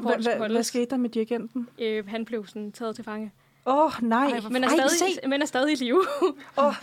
Hva, 0.00 0.16
hva, 0.16 0.48
hvad 0.48 0.62
skete 0.62 0.86
der 0.90 0.96
med 0.96 1.10
dirigenten? 1.10 1.68
Øh, 1.78 2.08
han 2.08 2.24
blev 2.24 2.46
sådan 2.46 2.72
taget 2.72 2.94
til 2.96 3.04
fange, 3.04 3.32
Åh, 3.66 3.84
oh, 3.84 3.92
nej. 4.02 4.26
Ej, 4.26 4.40
men 4.50 4.64
er, 4.64 4.68
Ej, 4.68 4.74
stadig, 4.74 5.14
se. 5.22 5.28
men 5.28 5.42
er 5.42 5.46
stadig 5.46 5.72
i 5.72 5.84
live. 5.84 6.04
Åh, 6.58 6.64
oh, 6.66 6.74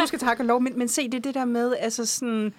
du 0.00 0.06
skal 0.06 0.18
takke 0.18 0.42
og 0.42 0.46
lov. 0.46 0.62
Men, 0.62 0.78
men 0.78 0.88
se, 0.88 1.04
det 1.04 1.14
er 1.14 1.22
det 1.22 1.34
der 1.34 1.44
med, 1.44 1.76
altså 1.80 2.06
sådan... 2.06 2.54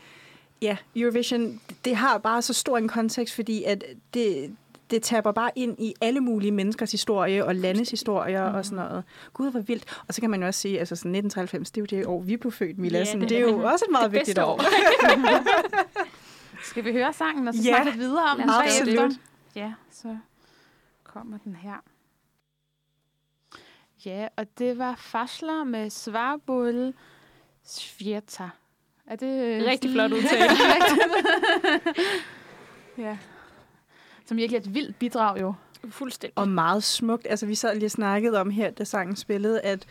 Ja, 0.61 0.77
Eurovision, 0.95 1.61
det 1.85 1.95
har 1.95 2.17
bare 2.17 2.41
så 2.41 2.53
stor 2.53 2.77
en 2.77 2.87
kontekst, 2.87 3.35
fordi 3.35 3.63
at 3.63 3.83
det, 4.13 4.55
det 4.91 5.03
taber 5.03 5.31
bare 5.31 5.51
ind 5.55 5.75
i 5.79 5.93
alle 6.01 6.19
mulige 6.19 6.51
menneskers 6.51 6.91
historie 6.91 7.45
og 7.45 7.55
landes 7.55 7.91
historier 7.91 8.49
mm. 8.49 8.55
og 8.55 8.65
sådan 8.65 8.85
noget. 8.85 9.03
Gud, 9.33 9.51
hvor 9.51 9.59
vildt. 9.59 9.99
Og 10.07 10.13
så 10.13 10.21
kan 10.21 10.29
man 10.29 10.41
jo 10.41 10.47
også 10.47 10.59
sige, 10.59 10.79
altså 10.79 10.95
sådan 10.95 11.15
1993, 11.15 11.71
det 11.71 11.77
er 11.77 11.81
jo 11.81 11.99
det 11.99 12.07
år, 12.07 12.21
vi 12.21 12.37
blev 12.37 12.51
født, 12.51 12.77
Mila. 12.77 12.97
Ja, 12.97 13.05
sådan, 13.05 13.21
det 13.21 13.29
det, 13.29 13.37
er 13.37 13.41
jo 13.41 13.63
også 13.63 13.85
et 13.85 13.91
meget 13.91 14.11
vigtigt 14.11 14.39
år. 14.39 14.45
år. 14.45 14.61
Skal 16.69 16.85
vi 16.85 16.91
høre 16.91 17.13
sangen, 17.13 17.47
og 17.47 17.53
så 17.53 17.61
Ja, 17.61 17.69
snakke 17.69 17.85
lidt 17.85 17.99
videre 17.99 18.23
om 18.23 18.39
den 18.39 18.49
absolut. 18.49 18.95
bagefter? 18.97 19.19
Ja, 19.55 19.73
så 19.91 20.17
kommer 21.03 21.37
den 21.37 21.55
her. 21.55 21.83
Ja, 24.05 24.27
og 24.35 24.45
det 24.57 24.77
var 24.77 24.95
Fasler 24.95 25.63
med 25.63 25.89
Svarbul 25.89 26.93
Svierta. 27.63 28.49
Er 29.07 29.15
det 29.15 29.43
øh, 29.43 29.65
Rigtig 29.65 29.91
flot 29.91 30.11
udtale. 30.11 30.51
ja. 33.07 33.17
Som 34.25 34.37
virkelig 34.37 34.57
er 34.57 34.61
et 34.61 34.73
vildt 34.73 34.99
bidrag 34.99 35.41
jo. 35.41 35.53
Fuldstændig. 35.89 36.37
Og 36.37 36.47
meget 36.47 36.83
smukt. 36.83 37.27
Altså, 37.29 37.45
vi 37.45 37.55
sad 37.55 37.75
lige 37.75 37.85
og 37.85 37.91
snakkede 37.91 38.41
om 38.41 38.49
her, 38.49 38.71
da 38.71 38.83
sangen 38.83 39.15
spillede, 39.15 39.61
at 39.61 39.85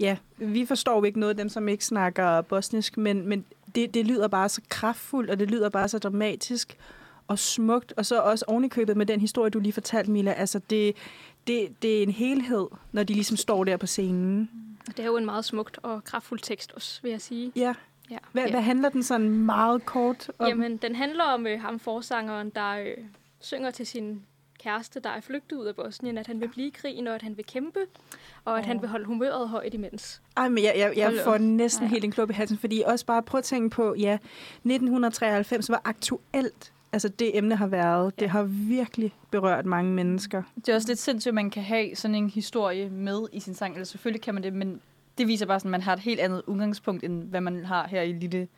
ja, 0.00 0.16
vi 0.36 0.66
forstår 0.66 0.96
jo 0.96 1.04
ikke 1.04 1.20
noget 1.20 1.30
af 1.30 1.36
dem, 1.36 1.48
som 1.48 1.68
ikke 1.68 1.84
snakker 1.84 2.40
bosnisk, 2.40 2.96
men, 2.96 3.28
men 3.28 3.44
det, 3.74 3.94
det 3.94 4.06
lyder 4.06 4.28
bare 4.28 4.48
så 4.48 4.60
kraftfuldt, 4.68 5.30
og 5.30 5.38
det 5.38 5.50
lyder 5.50 5.68
bare 5.68 5.88
så 5.88 5.98
dramatisk 5.98 6.76
og 7.28 7.38
smukt. 7.38 7.92
Og 7.96 8.06
så 8.06 8.20
også 8.20 8.44
ovenikøbet 8.48 8.96
med 8.96 9.06
den 9.06 9.20
historie, 9.20 9.50
du 9.50 9.58
lige 9.58 9.72
fortalte, 9.72 10.10
Mila. 10.10 10.32
Altså, 10.32 10.60
det, 10.70 10.96
det, 11.48 11.82
det 11.82 11.98
er 11.98 12.02
en 12.02 12.10
helhed, 12.10 12.66
når 12.92 13.02
de 13.02 13.12
ligesom 13.14 13.36
står 13.36 13.64
der 13.64 13.76
på 13.76 13.86
scenen. 13.86 14.50
Og 14.88 14.96
Det 14.96 15.02
er 15.02 15.06
jo 15.06 15.16
en 15.16 15.24
meget 15.24 15.44
smukt 15.44 15.78
og 15.82 16.04
kraftfuld 16.04 16.40
tekst 16.40 16.72
også, 16.72 17.00
vil 17.02 17.10
jeg 17.10 17.20
sige. 17.20 17.52
Ja. 17.56 17.74
Ja. 18.10 18.18
Hvad, 18.32 18.44
Ja. 18.44 18.50
hvad 18.50 18.60
handler 18.62 18.88
den 18.88 19.02
sådan 19.02 19.30
meget 19.30 19.86
kort 19.86 20.30
om? 20.38 20.48
Jamen, 20.48 20.76
den 20.76 20.94
handler 20.94 21.24
om 21.24 21.46
øh, 21.46 21.60
ham 21.60 21.78
forsangeren, 21.78 22.50
der 22.50 22.70
øh, 22.78 22.94
synger 23.40 23.70
til 23.70 23.86
sin 23.86 24.22
kæreste, 24.62 25.00
der 25.00 25.10
er 25.10 25.20
flygtet 25.20 25.56
ud 25.56 25.66
af 25.66 25.74
Bosnien, 25.76 26.18
at 26.18 26.26
han 26.26 26.40
vil 26.40 26.48
blive 26.48 26.66
i 26.66 26.70
krigen, 26.70 27.06
og 27.06 27.14
at 27.14 27.22
han 27.22 27.36
vil 27.36 27.44
kæmpe, 27.46 27.80
og 28.44 28.58
at 28.58 28.66
han 28.66 28.80
vil 28.80 28.88
holde 28.88 29.04
humøret 29.04 29.48
højt 29.48 29.74
imens. 29.74 30.22
Ej, 30.36 30.48
men 30.48 30.64
jeg, 30.64 30.74
jeg, 30.76 30.92
jeg 30.96 31.06
Hold 31.06 31.24
får 31.24 31.38
næsten 31.38 31.84
Ja. 31.86 31.90
helt 31.90 32.04
en 32.04 32.10
klub 32.10 32.30
i 32.30 32.32
halsen, 32.32 32.58
fordi 32.58 32.82
også 32.86 33.06
bare 33.06 33.22
prøv 33.22 33.38
at 33.38 33.44
tænke 33.44 33.70
på, 33.70 33.94
ja, 33.94 34.18
1993 34.64 35.70
var 35.70 35.80
aktuelt 35.84 36.72
altså 36.92 37.08
det 37.08 37.38
emne 37.38 37.56
har 37.56 37.66
været. 37.66 38.20
Det 38.20 38.30
har 38.30 38.42
virkelig 38.42 39.14
berørt 39.30 39.66
mange 39.66 39.92
mennesker. 39.92 40.42
Det 40.56 40.68
er 40.68 40.74
også 40.74 40.88
lidt 40.88 40.98
sindssygt, 40.98 41.30
at 41.30 41.34
man 41.34 41.50
kan 41.50 41.62
have 41.62 41.96
sådan 41.96 42.14
en 42.14 42.30
historie 42.30 42.90
med 42.90 43.26
i 43.32 43.40
sin 43.40 43.54
sang. 43.54 43.74
Eller 43.74 43.84
selvfølgelig 43.84 44.22
kan 44.22 44.34
man 44.34 44.42
det, 44.42 44.52
men 44.52 44.80
det 45.18 45.28
viser 45.28 45.46
bare, 45.46 45.60
sådan, 45.60 45.68
at 45.68 45.70
man 45.70 45.82
har 45.82 45.92
et 45.92 46.00
helt 46.00 46.20
andet 46.20 46.42
udgangspunkt, 46.46 47.04
end 47.04 47.22
hvad 47.22 47.40
man 47.40 47.64
har 47.64 47.88
her 47.88 48.02
i 48.02 48.12
lille 48.12 48.48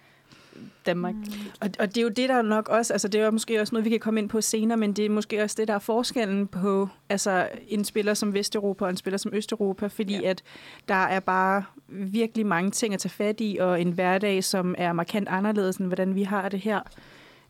Danmark. 0.87 1.15
Mm. 1.15 1.23
Og, 1.61 1.71
og 1.79 1.89
det 1.89 1.97
er 1.97 2.03
jo 2.03 2.09
det, 2.09 2.29
der 2.29 2.43
nok 2.43 2.69
også, 2.69 2.93
altså 2.93 3.09
det 3.09 3.21
er 3.21 3.25
jo 3.25 3.31
måske 3.31 3.61
også 3.61 3.75
noget, 3.75 3.85
vi 3.85 3.91
kan 3.91 4.01
komme 4.01 4.21
ind 4.21 4.29
på 4.29 4.41
senere, 4.41 4.79
men 4.79 4.93
det 4.93 5.07
er 5.07 5.11
måske 5.11 5.43
også 5.43 5.57
det, 5.59 5.69
der 5.69 5.75
er 5.75 5.79
forskellen 5.79 6.47
på 6.47 6.89
altså 7.09 7.49
en 7.69 7.85
spiller 7.85 8.15
som 8.15 8.35
Vesteuropa 8.35 8.85
og 8.85 8.91
en 8.91 8.97
spiller 8.97 9.19
som 9.19 9.35
Østeuropa, 9.35 9.87
fordi 9.87 10.21
ja. 10.21 10.31
at 10.31 10.43
der 10.89 10.95
er 10.95 11.21
bare 11.21 11.65
virkelig 11.89 12.47
mange 12.47 12.71
ting 12.71 12.95
at 12.95 13.01
tage 13.01 13.11
fat 13.11 13.41
i, 13.41 13.57
og 13.61 13.81
en 13.81 13.93
hverdag, 13.93 14.45
som 14.45 14.75
er 14.79 14.93
markant 14.93 15.29
anderledes, 15.29 15.77
end 15.77 15.87
hvordan 15.87 16.15
vi 16.15 16.23
har 16.23 16.49
det 16.49 16.61
her. 16.61 16.81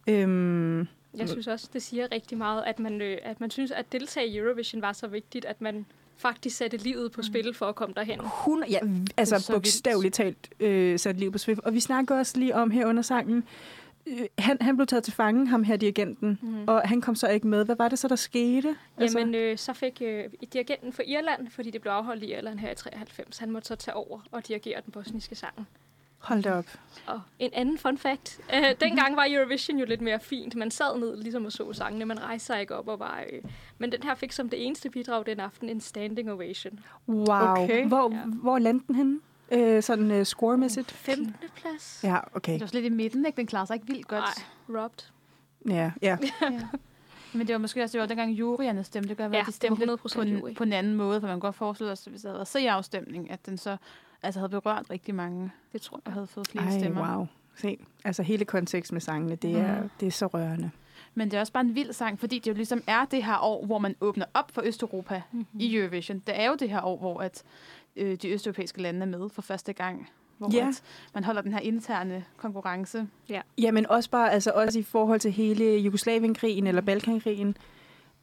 Øhm, 0.06 0.78
Jeg 1.18 1.28
synes 1.28 1.46
også, 1.46 1.68
det 1.72 1.82
siger 1.82 2.08
rigtig 2.12 2.38
meget, 2.38 2.62
at 2.66 2.78
man, 2.78 3.00
øh, 3.00 3.18
at 3.22 3.40
man 3.40 3.50
synes, 3.50 3.70
at 3.70 3.92
deltage 3.92 4.28
i 4.28 4.38
Eurovision 4.38 4.82
var 4.82 4.92
så 4.92 5.06
vigtigt, 5.06 5.44
at 5.44 5.60
man 5.60 5.86
faktisk 6.16 6.56
satte 6.56 6.76
livet 6.76 7.12
på 7.12 7.22
spil 7.22 7.54
for 7.54 7.66
at 7.66 7.74
komme 7.74 7.94
derhen. 7.96 8.20
Hun, 8.20 8.64
ja, 8.70 8.78
altså 9.16 9.38
så 9.38 9.52
bogstaveligt 9.52 10.14
talt 10.14 10.50
øh, 10.60 10.98
sat 10.98 11.16
liv 11.16 11.32
på 11.32 11.38
Swift. 11.38 11.60
Og 11.60 11.74
vi 11.74 11.80
snakker 11.80 12.18
også 12.18 12.38
lige 12.38 12.54
om 12.54 12.70
her 12.70 12.86
under 12.86 13.02
sangen, 13.02 13.44
øh, 14.06 14.26
han, 14.38 14.56
han 14.60 14.76
blev 14.76 14.86
taget 14.86 15.04
til 15.04 15.12
fange, 15.12 15.46
ham 15.46 15.62
her 15.62 15.76
dirigenten, 15.76 16.38
mm. 16.42 16.64
og 16.68 16.88
han 16.88 17.00
kom 17.00 17.14
så 17.14 17.28
ikke 17.28 17.46
med. 17.46 17.64
Hvad 17.64 17.76
var 17.76 17.88
det 17.88 17.98
så, 17.98 18.08
der 18.08 18.16
skete? 18.16 18.76
Altså... 18.96 19.18
Jamen, 19.18 19.34
øh, 19.34 19.58
så 19.58 19.72
fik 19.72 20.02
øh, 20.04 20.24
dirigenten 20.52 20.92
for 20.92 21.02
Irland, 21.02 21.48
fordi 21.48 21.70
det 21.70 21.80
blev 21.80 21.92
afholdt 21.92 22.22
i 22.22 22.32
Irland 22.32 22.58
her 22.58 22.70
i 22.70 22.74
93, 22.74 23.38
han 23.38 23.50
måtte 23.50 23.68
så 23.68 23.74
tage 23.74 23.94
over 23.94 24.20
og 24.30 24.48
dirigere 24.48 24.80
den 24.84 24.92
bosniske 24.92 25.34
sang. 25.34 25.66
Hold 26.20 26.42
da 26.42 26.52
op. 26.54 26.64
Og 27.06 27.20
en 27.38 27.50
anden 27.54 27.78
fun 27.78 27.98
fact. 27.98 28.40
Øh, 28.54 28.64
dengang 28.80 29.16
var 29.16 29.26
Eurovision 29.30 29.78
jo 29.78 29.86
lidt 29.86 30.00
mere 30.00 30.20
fint. 30.20 30.54
Man 30.54 30.70
sad 30.70 30.98
ned 30.98 31.16
ligesom 31.22 31.44
og 31.44 31.52
så 31.52 31.72
sangene. 31.72 32.04
Man 32.04 32.22
rejste 32.22 32.46
sig 32.46 32.60
ikke 32.60 32.76
op 32.76 32.88
og 32.88 32.98
var... 32.98 33.24
Øh. 33.32 33.42
Men 33.78 33.92
den 33.92 34.02
her 34.02 34.14
fik 34.14 34.32
som 34.32 34.48
det 34.48 34.66
eneste 34.66 34.90
bidrag 34.90 35.26
den 35.26 35.40
aften 35.40 35.68
en 35.68 35.80
standing 35.80 36.32
ovation. 36.32 36.80
Wow. 37.08 37.26
Okay. 37.26 37.86
Hvor, 37.86 38.12
Ja. 38.14 38.18
hvor 38.26 38.58
landte 38.58 38.86
den 38.86 38.94
henne? 38.94 39.20
Øh, 39.52 39.82
sådan 39.82 40.10
uh, 40.10 40.22
score-mæssigt? 40.26 40.90
15. 40.90 41.36
plads. 41.56 42.00
Ja, 42.04 42.18
okay. 42.34 42.52
Det 42.52 42.60
var 42.60 42.70
lidt 42.72 42.84
i 42.84 42.88
midten, 42.88 43.26
ikke? 43.26 43.36
Den 43.36 43.46
klarer 43.46 43.64
sig 43.64 43.74
ikke 43.74 43.86
vildt 43.86 44.08
godt. 44.08 44.24
Nej, 44.68 44.80
robbed. 44.82 45.04
Ja, 45.68 45.92
ja. 46.02 46.18
Ja. 46.42 46.60
Men 47.38 47.46
det 47.46 47.52
var 47.52 47.58
måske 47.58 47.82
også, 47.82 47.92
det 47.92 48.00
var 48.00 48.06
dengang 48.06 48.32
juryerne 48.32 48.84
stemte. 48.84 49.08
Det 49.08 49.16
kan 49.16 49.30
være, 49.30 49.36
Ja, 49.38 49.40
at 49.40 49.46
de 49.46 49.52
stemte 49.52 49.86
lidt 49.86 50.00
100% 50.00 50.14
på, 50.14 50.20
en, 50.22 50.54
på 50.54 50.62
en 50.64 50.72
anden 50.72 50.94
måde, 50.94 51.20
for 51.20 51.26
man 51.28 51.34
kan 51.36 51.40
godt 51.40 51.54
forestille 51.54 51.96
sig, 51.96 52.10
hvis 52.10 52.22
der 52.22 52.28
havde 52.28 52.38
været 52.38 52.48
se-afstemning, 52.48 53.30
at 53.30 53.46
den 53.46 53.58
så 53.58 53.76
altså 54.22 54.40
havde 54.40 54.50
berørt 54.50 54.90
rigtig 54.90 55.14
mange 55.14 55.50
Det 55.72 55.82
tror 55.82 56.00
jeg. 56.06 56.12
havde 56.12 56.26
fået 56.26 56.48
flere 56.48 56.64
Ej, 56.64 56.78
stemmer. 56.78 57.16
wow. 57.16 57.26
Se, 57.56 57.78
altså 58.04 58.22
hele 58.22 58.44
kontekst 58.44 58.92
med 58.92 59.00
sangene, 59.00 59.34
det 59.36 59.56
er, 59.56 59.82
Mm. 59.82 59.90
det 60.00 60.06
er 60.06 60.10
så 60.10 60.26
rørende. 60.26 60.70
Men 61.14 61.30
det 61.30 61.36
er 61.36 61.40
også 61.40 61.52
bare 61.52 61.64
en 61.64 61.74
vild 61.74 61.92
sang, 61.92 62.20
fordi 62.20 62.38
det 62.38 62.46
jo 62.50 62.54
ligesom 62.54 62.82
er 62.86 63.04
det 63.04 63.24
her 63.24 63.38
år, 63.44 63.66
hvor 63.66 63.78
man 63.78 63.94
åbner 64.00 64.24
op 64.34 64.50
for 64.50 64.62
Østeuropa 64.64 65.22
mm-hmm. 65.32 65.60
i 65.60 65.76
Eurovision. 65.76 66.18
Det 66.26 66.40
er 66.40 66.48
jo 66.48 66.54
det 66.54 66.70
her 66.70 66.82
år, 66.82 66.96
hvor 66.98 67.20
at, 67.20 67.42
øh, 67.96 68.16
de 68.22 68.28
østeuropæiske 68.28 68.82
lande 68.82 69.00
er 69.02 69.06
med 69.06 69.28
for 69.30 69.42
første 69.42 69.72
gang. 69.72 70.08
Hvor 70.38 70.50
Ja. 70.52 70.72
man 71.14 71.24
holder 71.24 71.42
den 71.42 71.52
her 71.52 71.60
interne 71.60 72.24
konkurrence. 72.36 73.06
Ja, 73.58 73.70
men 73.72 73.86
også 73.86 74.10
bare 74.10 74.30
altså 74.32 74.50
også 74.50 74.78
i 74.78 74.82
forhold 74.82 75.20
til 75.20 75.32
hele 75.32 75.76
Jugoslavienkrigen 75.78 76.66
eller 76.66 76.80
Balkankrigen. 76.82 77.56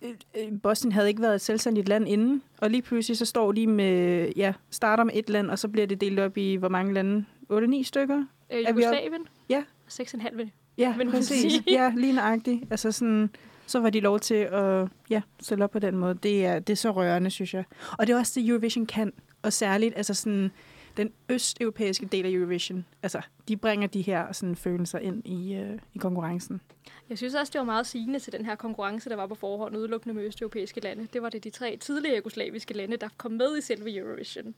Øh, 0.01 0.09
øh, 0.37 0.61
Bosnien 0.63 0.91
havde 0.91 1.07
ikke 1.07 1.21
været 1.21 1.35
et 1.35 1.41
selvstændigt 1.41 1.89
land 1.89 2.07
inden, 2.07 2.41
og 2.57 2.69
lige 2.69 2.81
pludselig 2.81 3.17
så 3.17 3.25
står 3.25 3.51
de 3.51 3.67
med, 3.67 4.29
ja, 4.35 4.53
starter 4.69 5.03
med 5.03 5.13
et 5.15 5.29
land, 5.29 5.49
og 5.51 5.59
så 5.59 5.67
bliver 5.67 5.87
det 5.87 6.01
delt 6.01 6.19
op 6.19 6.37
i 6.37 6.55
hvor 6.55 6.69
mange 6.69 6.93
lande? 6.93 7.25
8-9 7.53 7.83
stykker? 7.83 8.23
Øh, 8.53 8.59
Jugoslavien? 8.69 9.27
Ja. 9.49 9.63
6,5 9.91 10.35
vil 10.35 10.51
Ja, 10.77 10.95
Men 10.97 11.11
præcis. 11.11 11.53
sige. 11.53 11.63
Ja, 11.67 11.93
lige 11.97 12.13
nøjagtigt. 12.13 12.63
Altså 12.71 12.91
sådan, 12.91 13.29
så 13.67 13.79
var 13.79 13.89
de 13.89 13.99
lov 13.99 14.19
til 14.19 14.35
at 14.35 14.87
ja, 15.09 15.21
stille 15.41 15.63
op 15.63 15.71
på 15.71 15.79
den 15.79 15.97
måde. 15.97 16.13
Det 16.23 16.45
er, 16.45 16.59
det 16.59 16.73
er 16.73 16.77
så 16.77 16.91
rørende, 16.91 17.29
synes 17.29 17.53
jeg. 17.53 17.63
Og 17.97 18.07
det 18.07 18.13
er 18.13 18.17
også 18.17 18.39
det, 18.39 18.49
Eurovision 18.49 18.85
kan. 18.85 19.13
Og 19.41 19.53
særligt 19.53 19.97
altså 19.97 20.13
sådan, 20.13 20.51
den 20.97 21.13
østeuropæiske 21.29 22.05
del 22.05 22.25
af 22.25 22.29
Eurovision. 22.29 22.85
Altså, 23.03 23.21
de 23.47 23.57
bringer 23.57 23.87
de 23.87 24.01
her 24.01 24.31
sådan, 24.31 24.55
følelser 24.55 24.99
ind 24.99 25.27
i, 25.27 25.55
øh, 25.55 25.79
i 25.93 25.97
konkurrencen. 25.97 26.61
Jeg 27.09 27.17
synes 27.17 27.35
også, 27.35 27.51
det 27.51 27.59
var 27.59 27.65
meget 27.65 27.87
sigende 27.87 28.19
til 28.19 28.33
den 28.33 28.45
her 28.45 28.55
konkurrence, 28.55 29.09
der 29.09 29.15
var 29.15 29.27
på 29.27 29.35
forhånd 29.35 29.77
udelukkende 29.77 30.15
med 30.15 30.23
østeuropæiske 30.23 30.79
lande. 30.79 31.07
Det 31.13 31.21
var 31.21 31.29
det 31.29 31.43
de 31.43 31.49
tre 31.49 31.77
tidligere 31.77 32.15
jugoslaviske 32.15 32.73
lande, 32.73 32.97
der 32.97 33.09
kom 33.17 33.31
med 33.31 33.57
i 33.57 33.61
selve 33.61 33.95
Eurovision. 33.97 34.55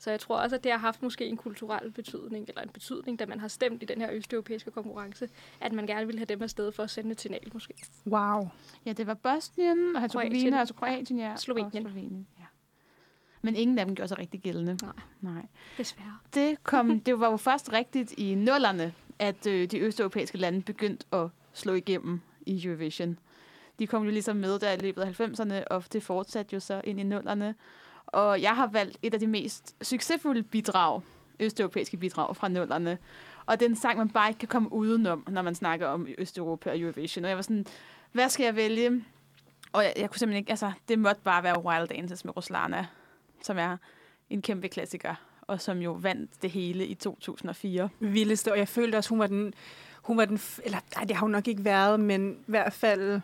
Så 0.00 0.10
jeg 0.10 0.20
tror 0.20 0.36
også, 0.36 0.56
at 0.56 0.64
det 0.64 0.72
har 0.72 0.78
haft 0.78 1.02
måske 1.02 1.26
en 1.26 1.36
kulturel 1.36 1.90
betydning, 1.90 2.48
eller 2.48 2.62
en 2.62 2.68
betydning, 2.68 3.18
da 3.18 3.26
man 3.26 3.40
har 3.40 3.48
stemt 3.48 3.82
i 3.82 3.86
den 3.86 4.00
her 4.00 4.12
østeuropæiske 4.12 4.70
konkurrence, 4.70 5.28
at 5.60 5.72
man 5.72 5.86
gerne 5.86 6.06
ville 6.06 6.18
have 6.18 6.26
dem 6.26 6.42
afsted 6.42 6.72
for 6.72 6.82
at 6.82 6.90
sende 6.90 7.10
et 7.10 7.20
signal 7.20 7.48
måske. 7.52 7.74
Wow. 8.06 8.48
Ja, 8.86 8.92
det 8.92 9.06
var 9.06 9.14
Bosnien, 9.14 9.96
og 9.96 10.00
Herzegovina, 10.00 10.30
Kroatien. 10.30 10.54
altså 10.54 10.74
Kroatien, 10.74 11.18
ja. 11.18 11.36
Slovenien. 11.36 11.86
Og 11.86 11.92
Slovenien. 11.92 12.26
Men 13.42 13.56
ingen 13.56 13.78
af 13.78 13.86
dem 13.86 13.94
gjorde 13.94 14.08
sig 14.08 14.18
rigtig 14.18 14.40
gældende. 14.40 14.78
Nej. 14.82 14.92
Nej. 15.20 15.42
Desværre. 15.78 16.18
Det, 16.34 16.64
kom, 16.64 17.00
det 17.00 17.20
var 17.20 17.30
jo 17.30 17.36
først 17.36 17.72
rigtigt 17.72 18.12
i 18.12 18.34
nullerne, 18.34 18.92
at 19.18 19.46
øh, 19.46 19.70
de 19.70 19.78
østeuropæiske 19.78 20.38
lande 20.38 20.62
begyndte 20.62 21.06
at 21.12 21.28
slå 21.52 21.74
igennem 21.74 22.20
i 22.46 22.66
Eurovision. 22.66 23.18
De 23.78 23.86
kom 23.86 24.04
jo 24.04 24.10
ligesom 24.10 24.36
med 24.36 24.58
der 24.58 24.72
i 24.72 24.76
løbet 24.76 25.02
af 25.02 25.20
90'erne, 25.20 25.64
og 25.70 25.84
det 25.92 26.02
fortsatte 26.02 26.54
jo 26.54 26.60
så 26.60 26.80
ind 26.84 27.00
i 27.00 27.02
nullerne. 27.02 27.54
Og 28.06 28.42
jeg 28.42 28.56
har 28.56 28.66
valgt 28.66 28.98
et 29.02 29.14
af 29.14 29.20
de 29.20 29.26
mest 29.26 29.76
succesfulde 29.82 30.42
bidrag, 30.42 31.02
østeuropæiske 31.40 31.96
bidrag 31.96 32.36
fra 32.36 32.48
nullerne. 32.48 32.98
Og 33.46 33.60
det 33.60 33.66
er 33.66 33.70
en 33.70 33.76
sang, 33.76 33.98
man 33.98 34.08
bare 34.08 34.28
ikke 34.28 34.38
kan 34.38 34.48
komme 34.48 34.72
udenom, 34.72 35.24
når 35.28 35.42
man 35.42 35.54
snakker 35.54 35.86
om 35.86 36.06
Østeuropa 36.18 36.70
og 36.70 36.78
Eurovision. 36.78 37.24
Og 37.24 37.28
jeg 37.28 37.36
var 37.36 37.42
sådan, 37.42 37.66
hvad 38.12 38.28
skal 38.28 38.44
jeg 38.44 38.56
vælge? 38.56 39.04
Og 39.72 39.82
jeg, 39.82 39.92
jeg 39.96 40.10
kunne 40.10 40.18
simpelthen 40.18 40.38
ikke, 40.38 40.50
altså, 40.50 40.72
det 40.88 40.98
måtte 40.98 41.20
bare 41.24 41.42
være 41.42 41.64
Wild 41.64 41.88
Dances 41.88 42.24
med 42.24 42.36
Ruslana, 42.36 42.86
som 43.42 43.58
er 43.58 43.76
en 44.30 44.42
kæmpe 44.42 44.68
klassiker, 44.68 45.14
og 45.40 45.60
som 45.60 45.78
jo 45.78 45.92
vandt 45.92 46.42
det 46.42 46.50
hele 46.50 46.86
i 46.86 46.94
2004. 46.94 47.88
Vildeste, 48.00 48.52
og 48.52 48.58
jeg 48.58 48.68
følte 48.68 48.96
også, 48.96 49.10
hun 49.10 49.18
var 49.18 49.26
den, 49.26 49.54
hun 50.02 50.16
var 50.16 50.24
den, 50.24 50.40
eller 50.64 50.78
nej, 50.96 51.04
det 51.04 51.16
har 51.16 51.20
hun 51.20 51.30
nok 51.30 51.48
ikke 51.48 51.64
været, 51.64 52.00
men 52.00 52.32
i 52.32 52.50
hvert 52.50 52.72
fald 52.72 53.20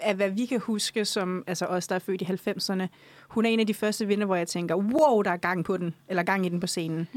af 0.00 0.14
hvad 0.14 0.30
vi 0.30 0.46
kan 0.46 0.60
huske, 0.60 1.04
som 1.04 1.44
altså 1.46 1.66
os, 1.66 1.86
der 1.86 1.94
er 1.94 1.98
født 1.98 2.22
i 2.22 2.24
90'erne, 2.24 2.86
hun 3.28 3.46
er 3.46 3.50
en 3.50 3.60
af 3.60 3.66
de 3.66 3.74
første 3.74 4.06
vinder, 4.06 4.26
hvor 4.26 4.36
jeg 4.36 4.48
tænker, 4.48 4.74
wow, 4.74 5.22
der 5.22 5.30
er 5.30 5.36
gang 5.36 5.64
på 5.64 5.76
den, 5.76 5.94
eller 6.08 6.22
gang 6.22 6.46
i 6.46 6.48
den 6.48 6.60
på 6.60 6.66
scenen. 6.66 7.08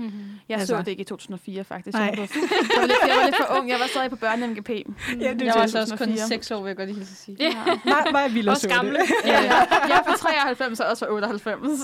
Jeg 0.49 0.57
Altså. 0.57 0.67
så 0.67 0.77
det 0.81 0.87
ikke 0.87 1.01
i 1.01 1.05
2004, 1.05 1.63
faktisk. 1.63 1.97
Nej. 1.97 2.03
Jeg 2.03 2.17
var, 2.17 2.27
jeg, 2.33 2.81
var 2.81 2.87
lidt, 2.87 2.97
jeg 3.07 3.15
var 3.17 3.25
lidt 3.25 3.35
for 3.37 3.57
ung. 3.59 3.69
Jeg 3.69 3.79
var 3.79 3.87
stadig 3.87 4.09
på 4.09 4.15
børne-MGP. 4.15 4.69
Ja, 4.69 5.33
det 5.33 5.41
Jeg 5.41 5.47
var 5.47 5.51
er 5.57 5.61
altså 5.61 5.79
også 5.79 5.97
kun 5.97 6.07
2004. 6.07 6.27
6 6.27 6.51
år, 6.51 6.61
vil 6.61 6.67
jeg 6.69 6.77
godt 6.77 6.89
lige 6.93 7.05
sige. 7.05 7.37
Ja. 7.39 7.65
mig, 7.85 8.03
mig 8.11 8.25
og 8.25 8.33
Villa 8.33 8.51
Også 8.51 8.61
så 8.61 8.67
det. 8.67 8.75
gamle. 8.75 8.99
Ja, 9.25 9.41
ja. 9.43 9.55
Jeg 9.69 9.99
er 9.99 10.03
fra 10.03 10.15
93 10.17 10.79
og 10.79 10.87
også 10.87 11.05
fra 11.05 11.13
98. 11.13 11.79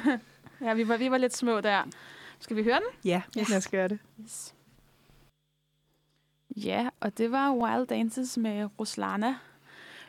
ja, 0.66 0.74
vi 0.74 0.88
var, 0.88 0.96
vi 0.96 1.10
var 1.10 1.18
lidt 1.18 1.36
små 1.36 1.60
der. 1.60 1.82
Skal 2.40 2.56
vi 2.56 2.62
høre 2.62 2.74
den? 2.74 3.10
Ja, 3.10 3.22
yes. 3.38 3.48
lad 3.48 3.58
os 3.58 3.68
gøre 3.68 3.88
det. 3.88 3.98
Yes. 4.24 4.54
Ja, 6.56 6.88
og 7.00 7.18
det 7.18 7.30
var 7.32 7.52
Wild 7.52 7.86
Dances 7.86 8.36
med 8.38 8.68
Ruslana. 8.80 9.34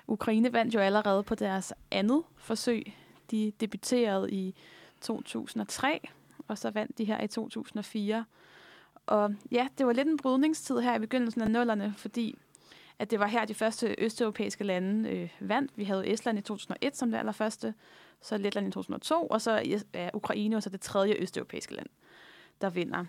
Ukraine 0.08 0.54
vandt 0.54 0.76
jo 0.76 0.80
allerede 0.80 1.24
på 1.24 1.36
deres 1.36 1.74
andet 1.92 2.24
forsøg. 2.38 2.94
De 3.32 3.52
debuterede 3.60 4.32
i 4.32 4.56
2003, 5.02 6.08
og 6.48 6.58
så 6.58 6.70
vandt 6.70 6.98
de 6.98 7.06
her 7.06 7.24
i 7.24 7.28
2004. 7.28 8.26
Og 9.06 9.36
ja, 9.52 9.68
det 9.78 9.86
var 9.86 9.94
lidt 9.94 10.08
en 10.08 10.18
brydningstid 10.18 10.80
her 10.80 10.96
i 10.96 11.00
begyndelsen 11.00 11.42
af 11.42 11.52
nullerne, 11.52 11.94
fordi 11.98 12.38
at 13.00 13.12
det 13.12 13.20
var 13.20 13.28
her, 13.28 13.46
de 13.46 13.54
første 13.54 13.96
østeuropæiske 13.98 14.64
lande 14.64 15.10
øh, 15.10 15.30
vandt. 15.40 15.72
Vi 15.76 15.84
havde 15.84 16.08
Estland 16.08 16.40
i 16.40 16.42
2001 16.42 16.98
som 16.98 17.12
det 17.12 17.18
allerførste, 17.18 17.74
så 18.22 18.38
Letland 18.38 18.68
i 18.68 18.72
2002, 18.72 19.28
og 19.28 19.42
så 19.42 19.82
ja, 19.94 20.10
Ukraine, 20.14 20.56
og 20.56 20.64
så 20.64 20.70
det 20.70 20.82
tredje 20.82 21.16
østeuropæiske 21.20 21.76
land, 21.76 21.88
der 22.62 22.70
vinder. 22.70 23.06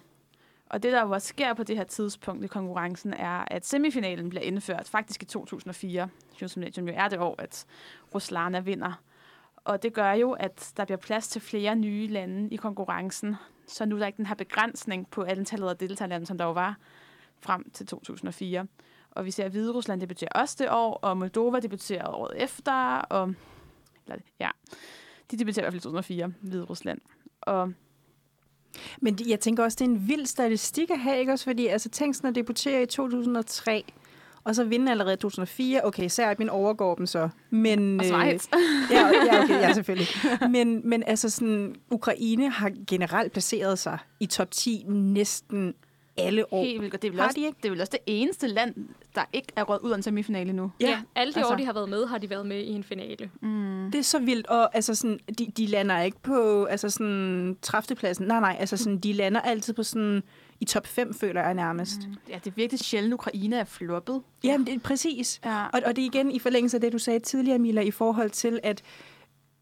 Og 0.70 0.82
det, 0.82 0.92
der 0.92 1.02
jo 1.02 1.10
også 1.10 1.28
sker 1.28 1.54
på 1.54 1.62
det 1.62 1.76
her 1.76 1.84
tidspunkt 1.84 2.44
i 2.44 2.46
konkurrencen, 2.46 3.14
er, 3.14 3.44
at 3.46 3.66
semifinalen 3.66 4.28
bliver 4.28 4.42
indført 4.42 4.88
faktisk 4.88 5.22
i 5.22 5.26
2004, 5.26 6.08
som 6.46 6.88
jo 6.88 6.94
er 6.96 7.08
det 7.08 7.18
år, 7.18 7.34
at 7.38 7.66
Ruslana 8.14 8.60
vinder. 8.60 9.02
Og 9.56 9.82
det 9.82 9.92
gør 9.92 10.12
jo, 10.12 10.32
at 10.32 10.72
der 10.76 10.84
bliver 10.84 10.98
plads 10.98 11.28
til 11.28 11.40
flere 11.40 11.76
nye 11.76 12.06
lande 12.06 12.54
i 12.54 12.56
konkurrencen, 12.56 13.36
så 13.66 13.84
nu 13.84 13.94
er 13.94 13.98
der 13.98 14.06
ikke 14.06 14.16
den 14.16 14.26
her 14.26 14.34
begrænsning 14.34 15.10
på 15.10 15.24
antallet 15.24 15.68
af 15.68 15.76
deltagerlande, 15.76 16.26
som 16.26 16.38
der 16.38 16.44
jo 16.44 16.52
var 16.52 16.76
frem 17.40 17.70
til 17.70 17.86
2004. 17.86 18.66
Og 19.10 19.24
vi 19.24 19.30
ser, 19.30 19.44
at 19.44 19.50
Hvide 19.50 19.72
Rusland 19.72 20.00
debuterer 20.00 20.30
også 20.34 20.56
det 20.58 20.70
år, 20.70 20.94
og 20.94 21.16
Moldova 21.16 21.60
debuterer 21.60 22.08
året 22.08 22.42
efter, 22.42 22.98
og 22.98 23.34
eller, 24.06 24.18
ja, 24.40 24.50
de 25.30 25.36
debuterer 25.36 25.62
i 25.62 25.64
hvert 25.64 25.72
fald 25.72 25.80
i 25.80 25.82
2004, 25.82 26.32
Hvide 26.40 26.64
Rusland. 26.64 27.00
Og 27.40 27.72
men 29.00 29.18
jeg 29.26 29.40
tænker 29.40 29.64
også, 29.64 29.76
det 29.80 29.84
er 29.84 29.88
en 29.88 30.08
vild 30.08 30.26
statistik 30.26 30.90
at 30.90 30.98
have, 30.98 31.18
ikke 31.18 31.32
også? 31.32 31.44
Fordi 31.44 31.66
altså, 31.66 31.88
tænk 31.88 32.14
sådan 32.14 32.28
at 32.28 32.34
debutere 32.34 32.82
i 32.82 32.86
2003, 32.86 33.84
og 34.44 34.54
så 34.54 34.64
vinde 34.64 34.90
allerede 34.90 35.14
i 35.14 35.16
2004. 35.16 35.80
Okay, 35.84 36.08
Serbien 36.08 36.50
overgår 36.50 36.94
dem 36.94 37.06
så. 37.06 37.28
Men, 37.50 38.00
og 38.00 38.06
øh, 38.06 38.12
Schweiz. 38.12 38.46
ja, 38.90 39.06
ja, 39.06 39.42
okay, 39.42 39.60
ja, 39.60 39.72
selvfølgelig. 39.78 40.08
Men, 40.50 40.88
men 40.88 41.02
altså 41.06 41.30
sådan, 41.30 41.74
Ukraine 41.90 42.50
har 42.50 42.72
generelt 42.86 43.32
placeret 43.32 43.78
sig 43.78 43.98
i 44.20 44.26
top 44.26 44.50
10 44.50 44.84
næsten 44.88 45.74
alle 46.18 46.52
år. 46.52 46.64
Helt 46.64 46.80
vildt. 46.80 46.94
Og 46.94 47.02
det 47.02 47.08
er, 47.08 47.12
vel 47.12 47.20
Har 47.20 47.26
også, 47.26 47.40
de 47.40 47.46
ikke? 47.46 47.56
det 47.62 47.64
er 47.64 47.70
vel 47.70 47.80
også 47.80 47.90
det 47.92 48.00
eneste 48.06 48.46
land, 48.46 48.74
der 49.14 49.24
ikke 49.32 49.48
er 49.56 49.62
råd 49.62 49.78
ud 49.82 49.90
af 49.90 49.96
en 49.96 50.02
semifinale 50.02 50.52
nu. 50.52 50.72
Ja, 50.80 50.88
ja 50.88 51.00
alle 51.14 51.32
de 51.32 51.38
altså. 51.38 51.52
år, 51.52 51.56
de 51.56 51.64
har 51.64 51.72
været 51.72 51.88
med, 51.88 52.06
har 52.06 52.18
de 52.18 52.30
været 52.30 52.46
med 52.46 52.60
i 52.60 52.70
en 52.70 52.84
finale. 52.84 53.30
Mm. 53.40 53.90
Det 53.92 53.98
er 53.98 54.02
så 54.02 54.18
vildt, 54.18 54.46
og 54.46 54.74
altså 54.74 54.94
sådan, 54.94 55.18
de, 55.38 55.46
de 55.56 55.66
lander 55.66 56.00
ikke 56.00 56.22
på 56.22 56.64
altså 56.64 56.90
sådan, 56.90 57.56
træftepladsen. 57.62 58.26
Nej, 58.26 58.40
nej, 58.40 58.56
altså 58.60 58.76
sådan, 58.76 58.98
de 58.98 59.12
lander 59.12 59.40
altid 59.40 59.74
på 59.74 59.82
sådan, 59.82 60.22
i 60.60 60.64
top 60.64 60.86
5, 60.86 61.14
føler 61.14 61.42
jeg 61.42 61.54
nærmest. 61.54 62.08
Mm. 62.08 62.14
Ja, 62.28 62.38
det 62.44 62.50
er 62.50 62.54
virkelig 62.56 62.80
sjældent, 62.80 63.14
Ukraine 63.14 63.56
er 63.56 63.64
floppet. 63.64 64.22
Jamen, 64.44 64.66
det 64.66 64.74
er 64.74 64.78
præcis. 64.78 65.40
Ja. 65.44 65.66
Og, 65.66 65.80
og 65.86 65.96
det 65.96 66.02
er 66.02 66.06
igen 66.06 66.30
i 66.30 66.38
forlængelse 66.38 66.76
af 66.76 66.80
det, 66.80 66.92
du 66.92 66.98
sagde 66.98 67.20
tidligere, 67.20 67.58
Mila, 67.58 67.80
i 67.80 67.90
forhold 67.90 68.30
til, 68.30 68.60
at 68.62 68.82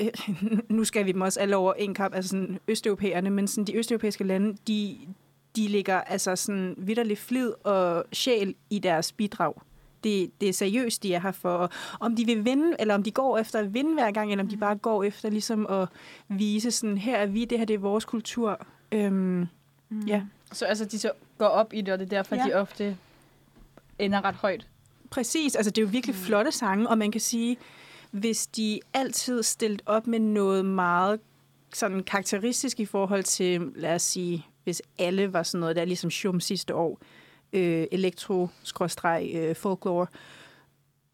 øh, 0.03 0.09
nu 0.77 0.85
skal 0.85 1.07
vi 1.07 1.12
dem 1.12 1.21
også 1.21 1.40
alle 1.40 1.57
over 1.57 1.75
en 1.75 1.95
kamp, 1.95 2.14
altså 2.14 2.29
sådan 2.29 2.59
østeuropæerne, 2.69 3.31
men 3.31 3.49
sådan, 3.49 3.64
de 3.64 3.77
østeuropæiske 3.77 4.25
lande, 4.25 4.57
de, 4.69 4.99
de 5.57 5.69
ligger 5.69 6.01
altså 6.01 6.37
sådan 6.37 6.75
vidderlig 6.79 7.19
flid 7.19 7.53
og 7.64 8.05
sjæl 8.12 8.55
i 8.71 8.79
deres 8.79 9.12
bidrag. 9.12 9.53
Det, 10.05 10.31
det 10.40 10.49
er 10.49 10.53
seriøst, 10.53 11.03
de 11.03 11.14
er 11.14 11.21
her 11.21 11.33
for. 11.33 11.57
Og 11.57 11.71
om 12.01 12.16
de 12.16 12.27
vil 12.27 12.45
vinde, 12.45 12.77
eller 12.79 12.95
om 12.95 13.03
de 13.03 13.11
går 13.11 13.38
efter 13.38 13.59
at 13.59 13.75
vinde 13.75 13.95
hver 13.95 14.11
gang, 14.11 14.31
eller 14.31 14.45
om 14.45 14.49
de 14.51 14.57
bare 14.57 14.77
går 14.77 15.05
efter 15.05 15.31
ligesom 15.31 15.66
at 15.66 15.88
vise 16.29 16.71
sådan, 16.71 16.99
her 16.99 17.16
er 17.16 17.27
vi, 17.27 17.45
det 17.45 17.59
her 17.59 17.64
det 17.64 17.75
er 17.75 17.79
vores 17.79 18.05
kultur. 18.05 18.66
Øhm, 18.92 19.47
Mm. 19.88 20.01
Ja. 20.01 20.23
Så 20.53 20.64
altså, 20.64 20.85
de 20.85 20.99
så 20.99 21.11
går 21.38 21.47
op 21.47 21.73
i 21.73 21.81
det, 21.81 21.92
og 21.95 21.99
det 21.99 22.05
er 22.05 22.09
derfor, 22.09 22.37
Ja. 22.37 22.45
de 22.45 22.55
ofte 22.55 22.97
ender 23.99 24.25
ret 24.25 24.35
højt. 24.35 24.66
Præcis, 25.11 25.55
altså 25.57 25.71
det 25.71 25.79
er 25.79 25.83
jo 25.83 25.88
virkelig 25.92 26.16
mm. 26.16 26.23
flotte 26.23 26.53
sange, 26.53 26.88
og 26.88 26.99
man 26.99 27.12
kan 27.12 27.21
sige, 27.21 27.57
hvis 28.11 28.47
de 28.47 28.81
altid 28.95 29.42
stillet 29.42 29.83
op 29.87 30.07
med 30.07 30.19
noget 30.19 30.64
meget 30.64 31.21
sådan 31.75 32.03
karakteristisk 32.03 32.81
i 32.81 32.85
forhold 32.85 33.23
til, 33.25 33.61
lad 33.75 33.95
os 33.95 34.03
sige, 34.03 34.47
hvis 34.66 34.83
alle 34.98 35.33
var 35.33 35.42
sådan 35.42 35.61
noget 35.61 35.76
der, 35.76 35.85
ligesom 35.85 36.11
Shum 36.11 36.40
sidste 36.40 36.74
år, 36.74 36.98
øh, 37.52 37.87
elektro 37.92 38.48
øh, 39.35 39.57
folklore, 39.57 40.07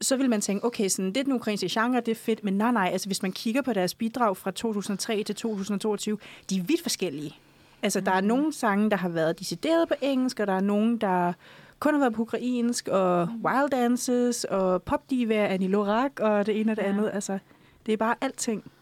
så 0.01 0.17
vil 0.17 0.31
man 0.31 0.41
tænke, 0.41 0.65
okay, 0.67 0.89
sådan, 0.89 1.09
det 1.09 1.17
er 1.17 1.25
den 1.25 1.33
ukrainske 1.33 1.69
genre, 1.71 2.01
det 2.01 2.09
er 2.09 2.15
fedt, 2.15 2.45
men 2.45 2.55
nej, 2.55 2.73
nej, 2.73 2.89
altså 2.93 3.09
hvis 3.09 3.23
man 3.23 3.33
kigger 3.33 3.63
på 3.63 3.73
deres 3.73 3.95
bidrag 3.95 4.37
fra 4.37 4.51
2003 4.51 5.23
til 5.23 5.35
2022, 5.35 6.19
de 6.51 6.59
er 6.59 6.63
vidt 6.63 6.83
forskellige. 6.83 7.37
Altså, 7.83 8.01
der 8.01 8.13
er 8.13 8.21
nogle 8.21 8.53
sange, 8.53 8.91
der 8.91 8.97
har 8.97 9.09
været 9.09 9.39
decideret 9.39 9.89
på 9.89 9.95
engelsk, 10.03 10.41
og 10.41 10.47
der 10.47 10.53
er 10.53 10.61
nogle, 10.61 10.99
der 10.99 11.33
kun 11.79 11.95
har 11.95 12.01
været 12.01 12.15
på 12.15 12.23
ukrainsk, 12.23 12.89
og 12.89 13.29
Wild 13.45 13.71
Dances, 13.71 14.45
og 14.45 14.83
popdiva, 14.83 15.35
Annie 15.47 15.69
Lorak, 15.69 16.21
og 16.21 16.47
det 16.47 16.61
ene 16.61 16.73
og 16.73 16.77
det 16.77 16.83
Ja. 16.83 16.89
andet. 16.89 17.11
Altså, 17.15 17.39
det 17.87 17.93
er 17.93 17.97
bare 17.97 18.15
alting. 18.21 18.73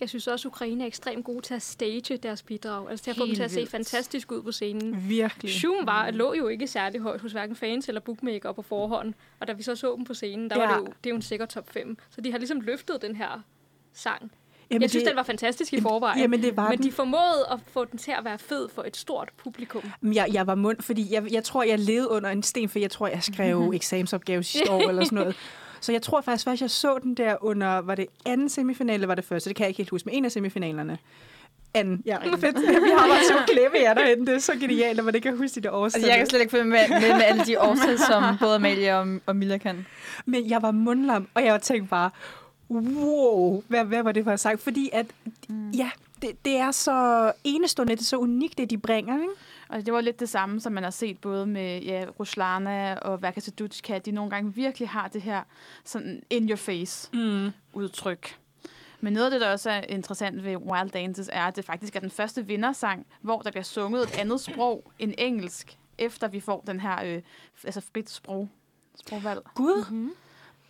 Jeg 0.00 0.08
synes 0.08 0.26
også, 0.26 0.48
at 0.48 0.52
Ukraine 0.52 0.84
er 0.84 0.86
ekstremt 0.86 1.24
gode 1.24 1.40
til 1.40 1.54
at 1.54 1.62
stage 1.62 2.16
deres 2.16 2.42
bidrag. 2.42 2.90
Altså 2.90 3.04
til 3.04 3.10
at 3.10 3.16
få 3.16 3.26
dem 3.26 3.34
til 3.34 3.42
at 3.42 3.50
se 3.50 3.66
fantastisk 3.66 4.32
ud 4.32 4.42
på 4.42 4.52
scenen. 4.52 5.08
Virkelig. 5.08 5.52
Shum 5.52 5.86
var, 5.86 6.10
lå 6.10 6.34
jo 6.34 6.48
ikke 6.48 6.66
særlig 6.66 7.00
højt 7.00 7.20
hos 7.20 7.32
hverken 7.32 7.56
fans 7.56 7.88
eller 7.88 8.00
bookmaker 8.00 8.52
på 8.52 8.62
forhånd. 8.62 9.14
Og 9.40 9.48
da 9.48 9.52
vi 9.52 9.62
så 9.62 9.76
så 9.76 9.94
dem 9.96 10.04
på 10.04 10.14
scenen, 10.14 10.50
der 10.50 10.60
ja. 10.60 10.66
var 10.66 10.78
det, 10.78 10.80
jo, 10.80 10.86
det 10.86 11.06
er 11.06 11.10
jo 11.10 11.16
en 11.16 11.22
sikker 11.22 11.46
top 11.46 11.70
5. 11.72 11.98
Så 12.10 12.20
de 12.20 12.30
har 12.30 12.38
ligesom 12.38 12.60
løftet 12.60 13.02
den 13.02 13.16
her 13.16 13.42
sang. 13.92 14.32
Jamen, 14.70 14.82
jeg 14.82 14.90
synes, 14.90 15.02
det, 15.02 15.10
den 15.10 15.16
var 15.16 15.22
fantastisk 15.22 15.72
i 15.72 15.80
forvejen. 15.80 16.20
Jamen, 16.20 16.42
det 16.42 16.56
var 16.56 16.68
men 16.68 16.78
den. 16.78 16.86
de 16.86 16.92
formåede 16.92 17.46
at 17.50 17.58
få 17.66 17.84
den 17.84 17.98
til 17.98 18.10
at 18.18 18.24
være 18.24 18.38
fed 18.38 18.68
for 18.68 18.82
et 18.82 18.96
stort 18.96 19.28
publikum. 19.36 19.82
Jeg, 20.02 20.28
jeg 20.32 20.46
var 20.46 20.54
mund, 20.54 20.80
fordi 20.80 21.14
jeg, 21.14 21.32
jeg 21.32 21.44
tror, 21.44 21.62
jeg 21.62 21.78
levede 21.78 22.10
under 22.10 22.30
en 22.30 22.42
sten, 22.42 22.68
for 22.68 22.78
jeg 22.78 22.90
tror, 22.90 23.06
jeg 23.06 23.22
skrev 23.22 23.70
eksamensopgave 23.74 24.42
sidste 24.42 24.70
år 24.70 24.88
eller 24.88 25.04
sådan 25.04 25.18
noget. 25.18 25.36
Så 25.80 25.92
jeg 25.92 26.02
tror 26.02 26.20
faktisk 26.20 26.44
først, 26.44 26.60
jeg 26.60 26.70
så 26.70 26.98
den 27.02 27.14
der 27.14 27.36
under, 27.40 27.78
var 27.78 27.94
det 27.94 28.06
anden 28.26 28.48
semifinale, 28.48 28.94
eller 28.94 29.06
var 29.06 29.14
det 29.14 29.24
første? 29.24 29.50
Det 29.50 29.56
kan 29.56 29.64
jeg 29.64 29.68
ikke 29.68 29.78
helt 29.78 29.90
huske, 29.90 30.06
men 30.06 30.14
en 30.14 30.24
af 30.24 30.32
semifinalerne. 30.32 30.98
Anden. 31.74 32.02
Ja, 32.06 32.16
fedt. 32.16 32.56
Vi 32.60 32.90
har 32.98 33.08
bare 33.08 33.24
så 33.24 33.52
glemme 33.52 33.76
jer 33.82 33.94
derinde. 33.94 34.26
Det 34.26 34.34
er 34.34 34.38
så 34.38 34.52
genialt, 34.52 34.98
at 34.98 35.04
man 35.04 35.14
ikke 35.14 35.28
kan 35.28 35.38
huske 35.38 35.54
de 35.54 35.60
der 35.60 35.70
årstal. 35.70 35.98
Altså, 35.98 36.10
jeg 36.10 36.18
kan 36.18 36.26
slet 36.26 36.40
ikke 36.40 36.50
følge 36.50 36.64
med, 36.64 36.88
med, 36.88 37.14
med 37.14 37.22
alle 37.22 37.44
de 37.44 37.60
årstal, 37.60 37.98
som 37.98 38.22
både 38.40 38.54
Amalie 38.54 38.98
og, 38.98 39.06
og 39.26 39.36
Milla 39.36 39.58
kan. 39.58 39.86
Men 40.26 40.50
jeg 40.50 40.62
var 40.62 40.70
mundlam, 40.70 41.28
og 41.34 41.44
jeg 41.44 41.62
tænkte 41.62 41.90
bare, 41.90 42.10
wow, 42.70 43.62
hvad, 43.68 43.84
hvad 43.84 44.02
var 44.02 44.12
det 44.12 44.24
for 44.24 44.30
en 44.30 44.38
sang? 44.38 44.60
Fordi 44.60 44.90
at, 44.92 45.06
mm. 45.48 45.70
ja, 45.70 45.90
det, 46.22 46.44
det 46.44 46.56
er 46.56 46.70
så 46.70 47.32
enestående, 47.44 47.96
det 47.96 48.00
er 48.00 48.04
så 48.04 48.16
unikt, 48.16 48.58
det 48.58 48.70
de 48.70 48.78
bringer, 48.78 49.14
ikke? 49.14 49.32
Og 49.70 49.86
det 49.86 49.94
var 49.94 50.00
lidt 50.00 50.20
det 50.20 50.28
samme, 50.28 50.60
som 50.60 50.72
man 50.72 50.82
har 50.82 50.90
set 50.90 51.20
både 51.20 51.46
med 51.46 51.82
ja, 51.82 52.04
Ruslana 52.20 52.94
og 52.94 53.22
Verka 53.22 53.40
Sedutska. 53.40 53.98
De 53.98 54.10
nogle 54.12 54.30
gange 54.30 54.54
virkelig 54.54 54.88
har 54.88 55.08
det 55.08 55.22
her 55.22 55.42
sådan 55.84 56.22
in-your-face 56.30 57.10
Mm. 57.12 57.50
udtryk. 57.72 58.36
Men 59.00 59.12
noget 59.12 59.24
af 59.26 59.30
det, 59.30 59.40
der 59.40 59.50
også 59.52 59.70
er 59.70 59.80
interessant 59.88 60.44
ved 60.44 60.56
Wild 60.56 60.90
Dances, 60.90 61.30
er, 61.32 61.42
at 61.44 61.56
det 61.56 61.64
faktisk 61.64 61.96
er 61.96 62.00
den 62.00 62.10
første 62.10 62.46
vindersang, 62.46 63.06
hvor 63.20 63.38
der 63.42 63.50
bliver 63.50 63.64
sunget 63.64 64.02
et 64.02 64.18
andet 64.18 64.40
sprog 64.40 64.92
end 64.98 65.14
engelsk, 65.18 65.78
efter 65.98 66.28
vi 66.28 66.40
får 66.40 66.64
den 66.66 66.80
her 66.80 67.04
øh, 67.04 67.22
altså 67.64 67.80
frit 67.94 68.10
sprog, 68.10 68.48
sprogvalg. 69.04 69.40
Gud, 69.54 69.84
Mm-hmm. 69.90 70.12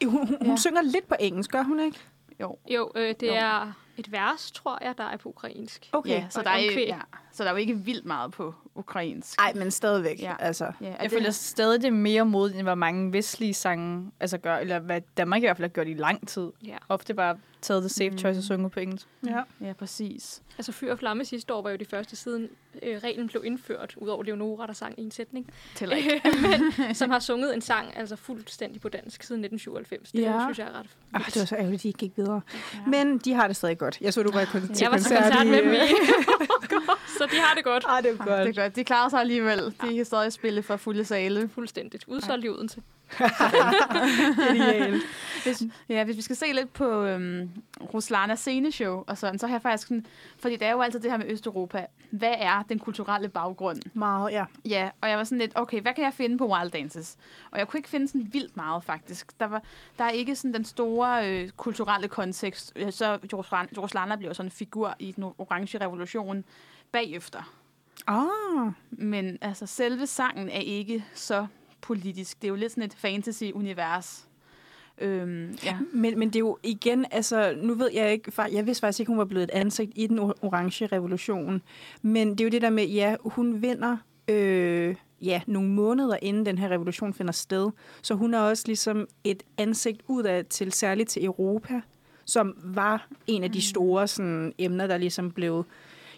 hun, 0.04 0.26
hun, 0.26 0.36
hun 0.40 0.46
Ja. 0.46 0.56
synger 0.56 0.82
lidt 0.82 1.08
på 1.08 1.14
engelsk, 1.20 1.50
gør 1.50 1.62
hun 1.62 1.80
ikke? 1.80 1.98
Jo. 2.40 2.58
Jo, 2.68 2.90
øh, 2.94 3.14
det 3.20 3.26
Jo. 3.26 3.32
er 3.34 3.72
et 3.96 4.12
vers, 4.12 4.50
tror 4.50 4.78
jeg, 4.84 4.94
der 4.98 5.04
er 5.04 5.16
på 5.16 5.28
ukrainsk. 5.28 5.88
Okay. 5.92 6.10
Ja, 6.10 6.26
så 6.30 6.42
der, 6.42 6.50
er, 6.50 6.60
ja, 6.86 6.98
så 7.32 7.42
der 7.42 7.48
er 7.50 7.52
jo 7.54 7.58
ikke 7.58 7.76
vildt 7.78 8.04
meget 8.04 8.32
på 8.32 8.54
ukrainsk. 8.74 9.38
Ej, 9.38 9.52
men 9.54 9.70
stadigvæk. 9.70 10.22
Ja. 10.22 10.34
Altså. 10.38 10.64
Ja, 10.80 10.86
Jeg 10.90 10.98
det- 11.00 11.10
føler 11.10 11.30
stadig, 11.30 11.80
det 11.82 11.86
er 11.88 11.92
mere 11.92 12.24
modigt, 12.24 12.56
end 12.58 12.66
hvad 12.66 12.76
mange 12.76 13.12
vestlige 13.12 13.54
sange 13.54 14.10
altså 14.20 14.38
gør, 14.38 14.56
eller 14.56 14.78
hvad 14.78 15.00
Danmark 15.16 15.42
i 15.42 15.46
hvert 15.46 15.56
fald 15.56 15.64
har 15.64 15.72
gjort 15.72 15.88
i 15.88 15.94
lang 15.94 16.28
tid. 16.28 16.50
Ja. 16.64 16.76
Ofte 16.88 17.14
bare 17.14 17.38
taget 17.62 17.82
det 17.82 17.90
safe 17.90 18.18
choice 18.18 18.38
og 18.38 18.44
sunget 18.44 18.72
på 18.72 18.80
engelsk. 18.80 19.06
Ja. 19.26 19.42
Ja, 19.60 19.72
præcis. 19.72 20.42
Altså 20.58 20.72
Fyr 20.72 20.92
og 20.92 20.98
Flamme 20.98 21.24
sidste 21.24 21.54
år 21.54 21.62
var 21.62 21.70
jo 21.70 21.76
de 21.76 21.84
første 21.84 22.16
siden 22.16 22.48
øh, 22.82 22.98
reglen 22.98 23.26
blev 23.28 23.42
indført, 23.44 23.94
udover 23.96 24.22
Leonora, 24.22 24.66
der 24.66 24.72
sang 24.72 24.94
i 24.98 25.02
en 25.02 25.10
sætning, 25.10 25.46
Tæller 25.74 25.96
ikke. 25.96 26.22
men 26.82 26.94
som 27.00 27.10
har 27.10 27.18
sunget 27.18 27.54
en 27.54 27.60
sang 27.60 27.96
altså 27.96 28.16
fuldstændig 28.16 28.80
på 28.80 28.88
dansk 28.88 29.22
siden 29.22 29.44
1997. 29.44 30.12
Det 30.12 30.20
Ja. 30.22 30.40
synes 30.46 30.58
jeg 30.58 30.66
er 30.66 30.78
ret 30.78 30.86
Ej, 31.14 31.22
det 31.26 31.36
var 31.40 31.44
så 31.44 31.56
ærgerligt, 31.56 31.82
de 31.82 31.88
ikke 31.88 31.98
gik 31.98 32.12
videre. 32.16 32.40
Ja. 32.74 32.78
Men 32.86 33.18
de 33.18 33.32
har 33.32 33.46
det 33.46 33.56
stadig 33.56 33.78
godt. 33.80 33.98
Jeg 34.00 34.14
så, 34.14 34.22
du 34.22 34.30
var 34.32 34.44
kun 34.44 34.60
til 34.60 34.76
Jeg 34.80 34.90
var 34.90 34.96
koncert, 34.96 35.22
koncert 35.22 35.46
i, 35.46 35.50
med 35.50 35.58
dem 35.62 35.68
øh, 35.70 35.78
Så 37.18 37.26
de 37.32 37.36
har 37.36 37.54
det 37.54 37.64
godt. 37.64 37.84
Ej, 37.88 38.00
det 38.00 38.10
er 38.10 38.16
godt. 38.16 38.46
det 38.46 38.58
er 38.58 38.62
godt. 38.62 38.76
De 38.76 38.84
klarer 38.84 39.08
sig 39.08 39.20
alligevel. 39.20 39.74
De 39.82 39.96
kan 39.96 40.04
stadig 40.04 40.32
spille 40.32 40.62
for 40.62 40.76
fulde 40.76 41.04
sale. 41.04 41.50
Fuldstændigt. 41.54 42.04
Udsolgt 42.08 42.44
i 42.44 42.48
Odense. 42.48 42.82
Genialt. 44.48 45.02
Hvis, 45.44 45.62
ja, 45.88 46.04
hvis 46.04 46.16
vi 46.16 46.22
skal 46.22 46.36
se 46.36 46.52
lidt 46.52 46.72
på 46.72 47.02
øhm, 47.04 47.50
Ruslana 47.94 48.34
sceneshow 48.34 49.04
og 49.06 49.18
sådan, 49.18 49.38
så 49.38 49.46
har 49.46 49.54
jeg 49.54 49.62
faktisk 49.62 49.88
sådan, 49.88 50.06
fordi 50.38 50.56
det 50.56 50.66
er 50.66 50.72
jo 50.72 50.80
altid 50.80 51.00
det 51.00 51.10
her 51.10 51.18
med 51.18 51.26
Østeuropa. 51.30 51.86
Hvad 52.10 52.34
er 52.38 52.62
den 52.68 52.78
kulturelle 52.78 53.28
baggrund? 53.28 53.80
Meget, 53.94 54.32
ja. 54.32 54.44
Ja, 54.64 54.90
og 55.00 55.08
jeg 55.08 55.18
var 55.18 55.24
sådan 55.24 55.38
lidt, 55.38 55.52
okay, 55.54 55.80
hvad 55.80 55.94
kan 55.94 56.04
jeg 56.04 56.14
finde 56.14 56.38
på 56.38 56.52
Wild 56.52 56.70
Dances? 56.70 57.16
Og 57.50 57.58
jeg 57.58 57.68
kunne 57.68 57.78
ikke 57.78 57.88
finde 57.88 58.08
sådan 58.08 58.28
vildt 58.32 58.56
meget, 58.56 58.84
faktisk. 58.84 59.40
Der, 59.40 59.46
var, 59.46 59.62
der 59.98 60.04
er 60.04 60.10
ikke 60.10 60.36
sådan 60.36 60.54
den 60.54 60.64
store 60.64 61.28
øh, 61.30 61.48
kulturelle 61.50 62.08
kontekst. 62.08 62.72
Øh, 62.76 62.92
Så 62.92 63.16
Ruslan- 63.16 63.78
Ruslana 63.80 64.16
bliver 64.16 64.32
sådan 64.32 64.46
en 64.46 64.50
figur 64.50 64.94
i 64.98 65.12
den 65.12 65.24
orange 65.38 65.78
revolution 65.80 66.44
bagefter. 66.92 67.52
Ah, 68.06 68.72
Men 68.90 69.38
altså, 69.40 69.66
selve 69.66 70.06
sangen 70.06 70.48
er 70.48 70.58
ikke 70.60 71.04
så 71.14 71.46
politisk. 71.82 72.42
Det 72.42 72.44
er 72.44 72.48
jo 72.48 72.54
lidt 72.54 72.72
sådan 72.72 72.84
et 72.84 72.94
fantasy-univers. 72.94 74.26
Øhm, 75.00 75.58
ja. 75.64 75.78
men, 75.92 76.18
men 76.18 76.28
det 76.28 76.36
er 76.36 76.40
jo 76.40 76.58
igen, 76.62 77.06
altså, 77.10 77.58
nu 77.62 77.74
ved 77.74 77.90
jeg 77.94 78.12
ikke, 78.12 78.32
jeg 78.52 78.66
vidste 78.66 78.80
faktisk 78.80 79.00
ikke, 79.00 79.10
hun 79.10 79.18
var 79.18 79.24
blevet 79.24 79.44
et 79.44 79.50
ansigt 79.50 79.92
i 79.94 80.06
den 80.06 80.18
or- 80.18 80.44
orange 80.44 80.86
revolution. 80.86 81.62
Men 82.02 82.30
det 82.30 82.40
er 82.40 82.44
jo 82.44 82.50
det 82.50 82.62
der 82.62 82.70
med, 82.70 82.86
ja, 82.86 83.16
hun 83.24 83.62
vinder 83.62 83.96
øh, 84.28 84.94
ja, 85.22 85.40
nogle 85.46 85.68
måneder 85.68 86.16
inden 86.22 86.46
den 86.46 86.58
her 86.58 86.68
revolution 86.68 87.14
finder 87.14 87.32
sted. 87.32 87.70
Så 88.02 88.14
hun 88.14 88.34
er 88.34 88.40
også 88.40 88.62
ligesom 88.66 89.08
et 89.24 89.42
ansigt 89.58 90.02
udad 90.08 90.44
til, 90.44 90.72
særligt 90.72 91.08
til 91.08 91.24
Europa, 91.24 91.80
som 92.24 92.56
var 92.64 93.08
en 93.26 93.44
af 93.44 93.52
de 93.52 93.62
store 93.62 94.08
sådan, 94.08 94.52
emner, 94.58 94.86
der 94.86 94.96
ligesom 94.96 95.30
blev 95.30 95.64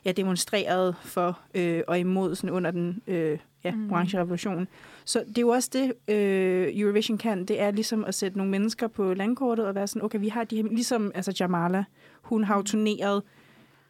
ja, 0.04 0.12
demonstreret 0.12 0.96
for 1.02 1.38
øh, 1.54 1.82
og 1.88 1.98
imod 1.98 2.34
sådan 2.34 2.50
under 2.50 2.70
den 2.70 3.02
øh, 3.06 3.38
ja, 3.64 3.70
Mm. 3.74 3.92
orange 3.92 4.18
revolution. 4.18 4.68
Så 5.04 5.24
det 5.28 5.38
er 5.38 5.42
jo 5.42 5.48
også 5.48 5.70
det, 5.72 6.14
øh, 6.14 6.68
Eurovision 6.80 7.18
kan. 7.18 7.44
Det 7.44 7.60
er 7.60 7.70
ligesom 7.70 8.04
at 8.04 8.14
sætte 8.14 8.36
nogle 8.36 8.50
mennesker 8.50 8.88
på 8.88 9.14
landkortet 9.14 9.66
og 9.66 9.74
være 9.74 9.86
sådan, 9.86 10.02
okay, 10.04 10.18
vi 10.20 10.28
har 10.28 10.44
de 10.44 10.56
her, 10.56 10.62
ligesom 10.62 11.12
altså 11.14 11.34
Jamala, 11.40 11.84
hun 12.22 12.44
har 12.44 12.56
jo 12.56 12.62
turneret 12.62 13.22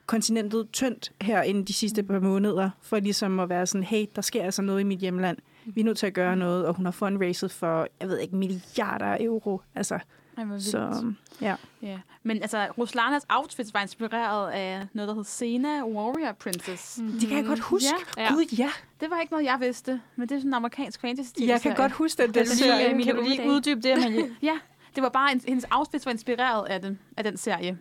kontinentet 0.06 0.68
tyndt 0.72 1.12
her 1.20 1.42
inden 1.42 1.64
de 1.64 1.72
sidste 1.72 2.02
par 2.02 2.20
måneder, 2.20 2.70
for 2.82 2.98
ligesom 3.00 3.40
at 3.40 3.48
være 3.48 3.66
sådan, 3.66 3.84
hey, 3.84 4.04
der 4.16 4.22
sker 4.22 4.42
altså 4.44 4.62
noget 4.62 4.80
i 4.80 4.84
mit 4.84 4.98
hjemland. 4.98 5.36
Vi 5.66 5.80
er 5.80 5.84
nødt 5.84 5.98
til 5.98 6.06
at 6.06 6.14
gøre 6.14 6.36
noget, 6.36 6.66
og 6.66 6.74
hun 6.74 6.84
har 6.84 6.92
fundraiset 6.92 7.50
for, 7.50 7.86
jeg 8.00 8.08
ved 8.08 8.18
ikke, 8.18 8.36
milliarder 8.36 9.06
af 9.06 9.18
euro. 9.20 9.60
Altså, 9.74 9.98
Ej, 10.38 10.44
hvor 10.44 10.58
så 10.58 11.12
ja. 11.40 11.56
Ja. 11.82 11.98
Men 12.22 12.42
altså, 12.42 12.66
Ruslanas 12.78 13.22
outfits 13.28 13.74
var 13.74 13.80
inspireret 13.80 14.50
af 14.50 14.86
noget, 14.92 15.08
der 15.08 15.14
hed 15.14 15.24
Sena 15.24 15.84
Warrior 15.84 16.32
Princess. 16.32 16.98
Mm. 16.98 17.12
Det 17.12 17.28
kan 17.28 17.36
jeg 17.36 17.46
godt 17.46 17.60
huske. 17.60 17.88
Ja. 18.16 18.22
Ja. 18.22 18.32
Gud, 18.34 18.44
ja. 18.58 18.70
Det 19.00 19.10
var 19.10 19.20
ikke 19.20 19.32
noget, 19.32 19.44
jeg 19.44 19.56
vidste, 19.60 20.00
men 20.16 20.28
det 20.28 20.34
er 20.34 20.38
sådan 20.38 20.50
en 20.50 20.54
amerikansk 20.54 21.00
fantasy 21.00 21.30
Jeg 21.40 21.60
kan 21.60 21.74
godt 21.74 21.92
huske 21.92 22.22
den. 22.22 22.32
Kan 22.32 22.42
den 22.44 22.50
du 22.50 22.56
serie. 22.56 23.04
kan 23.04 23.16
du 23.16 23.22
lige 23.22 23.50
uddybe 23.50 23.80
det, 23.80 23.90
Amalie? 23.90 24.36
Ja, 24.42 24.58
det 24.94 25.02
var 25.02 25.08
bare, 25.08 25.32
en, 25.32 25.40
hendes 25.48 25.66
outfits 25.70 26.06
var 26.06 26.12
inspireret 26.12 26.66
af 26.66 26.80
den, 26.82 26.98
af 27.16 27.24
den 27.24 27.36
serie. 27.36 27.78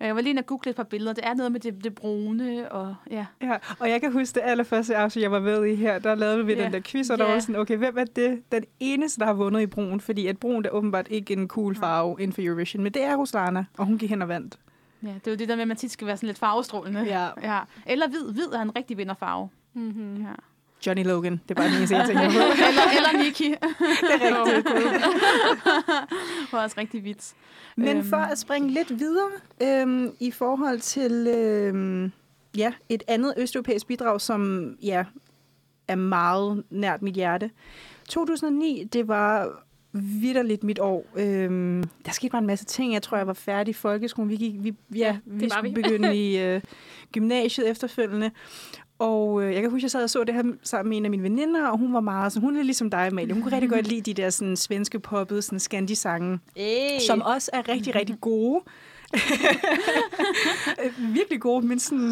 Jeg 0.00 0.14
var 0.14 0.20
lige 0.20 0.30
inde 0.30 0.40
og 0.40 0.46
google 0.46 0.70
et 0.70 0.76
par 0.76 0.82
billeder. 0.82 1.12
Det 1.12 1.26
er 1.26 1.34
noget 1.34 1.52
med 1.52 1.60
det, 1.60 1.84
det 1.84 1.94
brune, 1.94 2.72
og 2.72 2.94
ja. 3.10 3.26
Ja, 3.42 3.56
og 3.78 3.90
jeg 3.90 4.00
kan 4.00 4.12
huske 4.12 4.34
det 4.34 4.40
allerførste 4.44 4.96
afsnit, 4.96 5.22
jeg 5.22 5.30
var 5.32 5.40
med 5.40 5.64
i 5.64 5.74
her, 5.74 5.98
der 5.98 6.14
lavede 6.14 6.46
vi 6.46 6.52
Ja. 6.54 6.64
den 6.64 6.72
der 6.72 6.80
quiz, 6.84 7.10
og 7.10 7.18
der 7.18 7.24
Ja. 7.26 7.32
var 7.32 7.40
sådan, 7.40 7.56
okay, 7.56 7.76
hvem 7.76 7.98
er 7.98 8.04
det? 8.04 8.42
Den 8.52 8.64
eneste, 8.80 9.20
der 9.20 9.26
har 9.26 9.32
vundet 9.32 9.60
i 9.60 9.66
brun, 9.66 10.00
fordi 10.00 10.26
at 10.26 10.38
brun 10.38 10.64
er 10.64 10.70
åbenbart 10.70 11.06
ikke 11.10 11.32
en 11.32 11.48
cool 11.48 11.74
farve 11.76 12.16
inden 12.18 12.32
for 12.32 12.42
Eurovision, 12.42 12.82
men 12.82 12.92
det 12.94 13.02
er 13.04 13.16
Ruslana, 13.16 13.64
og 13.78 13.86
hun 13.86 13.98
gik 13.98 14.10
hen 14.10 14.22
og 14.22 14.28
vandt. 14.28 14.58
ja. 15.02 15.08
Det 15.08 15.26
er 15.26 15.30
jo 15.30 15.36
det 15.36 15.48
der 15.48 15.54
med, 15.56 15.62
at 15.62 15.68
man 15.68 15.76
tit 15.76 15.90
skal 15.90 16.06
være 16.06 16.16
sådan 16.16 16.26
lidt 16.26 16.38
farvestrålende. 16.38 17.00
Ja. 17.00 17.28
ja. 17.42 17.60
Eller 17.86 18.08
hvid. 18.08 18.32
Hvid 18.32 18.52
er 18.54 18.62
en 18.62 18.76
rigtig 18.76 18.96
vinderfarve. 18.98 19.48
Mm-hmm. 19.74 20.22
Ja. 20.22 20.32
Johnny 20.86 21.04
Logan, 21.04 21.32
det 21.32 21.50
er 21.50 21.54
bare 21.54 21.68
den 21.68 21.76
eneste, 21.76 21.96
jeg 21.96 22.06
tænker 22.06 22.30
på. 22.30 22.38
eller, 22.68 22.82
eller 22.96 23.22
Nikki. 23.24 23.48
Det 24.08 24.22
er 24.22 24.44
rigtigt. 24.56 26.52
var 26.52 26.62
også 26.62 26.76
rigtig 26.78 27.04
vidt. 27.04 27.32
Men 27.76 27.96
Øhm. 27.96 28.06
for 28.08 28.16
at 28.16 28.38
springe 28.38 28.70
lidt 28.70 28.98
videre 28.98 29.30
øhm, 29.62 30.10
i 30.20 30.30
forhold 30.30 30.78
til 30.80 31.26
øhm, 31.36 32.12
ja, 32.56 32.72
et 32.88 33.02
andet 33.08 33.34
østeuropæisk 33.36 33.86
bidrag, 33.86 34.20
som 34.20 34.72
ja, 34.82 35.04
er 35.88 35.94
meget 35.96 36.64
nært 36.70 37.02
mit 37.02 37.14
hjerte. 37.14 37.50
2009, 38.08 38.84
det 38.92 39.08
var 39.08 39.48
vidderligt 39.92 40.64
mit 40.64 40.78
år. 40.78 41.06
Øhm, 41.16 41.84
der 42.04 42.12
skete 42.12 42.30
bare 42.30 42.40
en 42.40 42.46
masse 42.46 42.64
ting. 42.64 42.92
Jeg 42.92 43.02
tror, 43.02 43.16
jeg 43.16 43.26
var 43.26 43.32
færdig 43.32 43.70
i 43.70 43.74
folkeskolen. 43.74 44.30
Vi, 44.30 44.36
gik, 44.36 44.54
vi, 44.58 44.74
ja, 44.94 45.16
vi 45.26 45.40
det 45.40 45.50
var 45.50 45.56
skulle 45.56 45.74
vi. 45.74 45.82
begynde 45.82 46.16
i 46.16 46.38
øh, 46.42 46.60
gymnasiet 47.12 47.70
efterfølgende. 47.70 48.30
Og 48.98 49.42
øh, 49.42 49.54
jeg 49.54 49.62
kan 49.62 49.70
huske, 49.70 49.84
jeg 49.84 49.90
sad 49.90 50.02
og 50.02 50.10
så 50.10 50.24
det 50.24 50.34
her 50.34 50.42
sammen 50.62 50.88
med 50.88 50.96
en 50.96 51.04
af 51.04 51.10
mine 51.10 51.22
veninder, 51.22 51.66
og 51.66 51.78
hun 51.78 51.94
var 51.94 52.00
meget 52.00 52.32
sådan, 52.32 52.46
hun 52.46 52.56
er 52.56 52.62
ligesom 52.62 52.90
dig, 52.90 53.06
Amalie. 53.06 53.32
Hun 53.34 53.42
kunne 53.42 53.52
rigtig 53.52 53.70
godt 53.70 53.88
lide 53.88 54.00
de 54.00 54.22
der 54.22 54.30
sådan, 54.30 54.56
svenske 54.56 54.98
poppede 54.98 55.42
sådan, 55.42 55.58
Scandi-sange 55.58 56.38
Hey. 56.56 56.98
som 57.06 57.22
også 57.22 57.50
er 57.52 57.68
rigtig, 57.68 57.94
rigtig 57.94 58.16
gode. 58.20 58.62
Virkelig 61.14 61.40
gode, 61.40 61.66
men 61.66 61.78
sådan, 61.78 62.08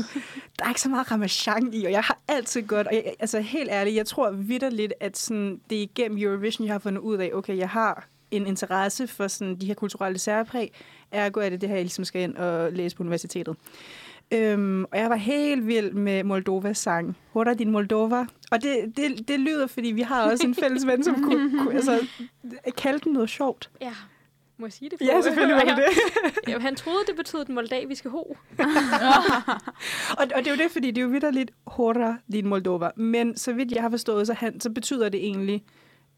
der 0.59 0.64
er 0.64 0.68
ikke 0.68 0.81
så 0.81 0.88
meget 0.88 1.11
ramachan 1.11 1.70
i, 1.72 1.85
og 1.85 1.92
jeg 1.92 2.03
har 2.03 2.18
altid 2.29 2.62
godt, 2.62 2.87
og 2.87 2.94
jeg, 2.94 3.14
altså 3.20 3.40
helt 3.40 3.70
ærligt, 3.70 3.96
jeg 3.96 4.07
tror 4.07 4.31
vidderligt, 4.31 4.92
at 5.01 5.18
sådan, 5.18 5.61
det 5.70 5.79
er 5.79 5.83
igennem 5.83 6.18
Eurovision, 6.18 6.66
jeg 6.66 6.75
har 6.75 6.79
fundet 6.79 7.01
ud 7.01 7.16
af, 7.16 7.31
okay, 7.35 7.59
jeg 7.59 7.68
har 7.68 8.07
en 8.31 8.46
interesse 8.46 9.07
for 9.07 9.29
sådan, 9.29 9.57
de 9.57 9.66
her 9.66 9.75
kulturelle 9.75 10.18
særpræg, 10.18 10.72
ergo 11.12 11.40
er 11.40 11.49
det 11.49 11.61
det 11.61 11.68
her, 11.68 11.77
jeg 11.77 11.85
ligesom 11.85 12.05
skal 12.05 12.22
ind 12.22 12.37
og 12.37 12.72
læse 12.72 12.96
på 12.96 13.03
universitetet. 13.03 13.57
Øhm, 14.33 14.85
og 14.85 14.99
jeg 14.99 15.11
var 15.11 15.17
helt 15.17 15.67
vild 15.67 15.93
med 15.93 16.25
Moldovas 16.25 16.79
sang. 16.79 17.17
Hvor 17.33 17.45
er 17.45 17.55
din 17.55 17.71
Moldova? 17.71 18.27
Og 18.51 18.62
det, 18.62 18.93
det, 18.97 19.29
det 19.29 19.41
lyder, 19.41 19.67
fordi 19.67 19.89
vi 19.89 20.03
har 20.03 20.31
også 20.31 20.47
en 20.47 20.55
fælles 20.55 20.87
ven, 20.87 21.05
som 21.05 21.23
kunne, 21.23 21.59
kunne 21.59 21.75
altså, 21.75 22.07
kalde 22.77 22.99
den 22.99 23.12
noget 23.12 23.31
sjovt. 23.31 23.71
Ja. 23.81 23.93
Må 24.59 24.67
jeg 24.67 24.73
sige 24.73 24.91
det? 24.91 25.01
Ja, 25.01 25.21
selvfølgelig 25.21 25.57
var 25.57 25.75
det 25.75 25.85
det. 26.47 26.62
Han 26.62 26.77
troede, 26.77 26.99
det 27.07 27.17
betød 27.17 27.45
den 27.45 27.55
moldaviske 27.55 28.09
ho. 28.09 28.23
Og, 30.19 30.27
og 30.35 30.39
det 30.39 30.47
er 30.47 30.51
jo 30.51 30.57
det, 30.57 30.71
fordi 30.71 30.91
det 30.91 30.99
er 30.99 31.03
jo 31.03 31.09
vidderligt 31.09 31.51
Hora 31.67 32.17
din 32.33 32.47
Moldova. 32.47 32.91
Men 32.97 33.37
så 33.37 33.53
vidt 33.53 33.73
jeg 33.73 33.83
har 33.83 33.91
forstået, 33.91 34.27
så, 34.27 34.33
han, 34.33 34.61
så 34.61 34.71
betyder 34.71 35.09
det 35.09 35.25
egentlig 35.25 35.65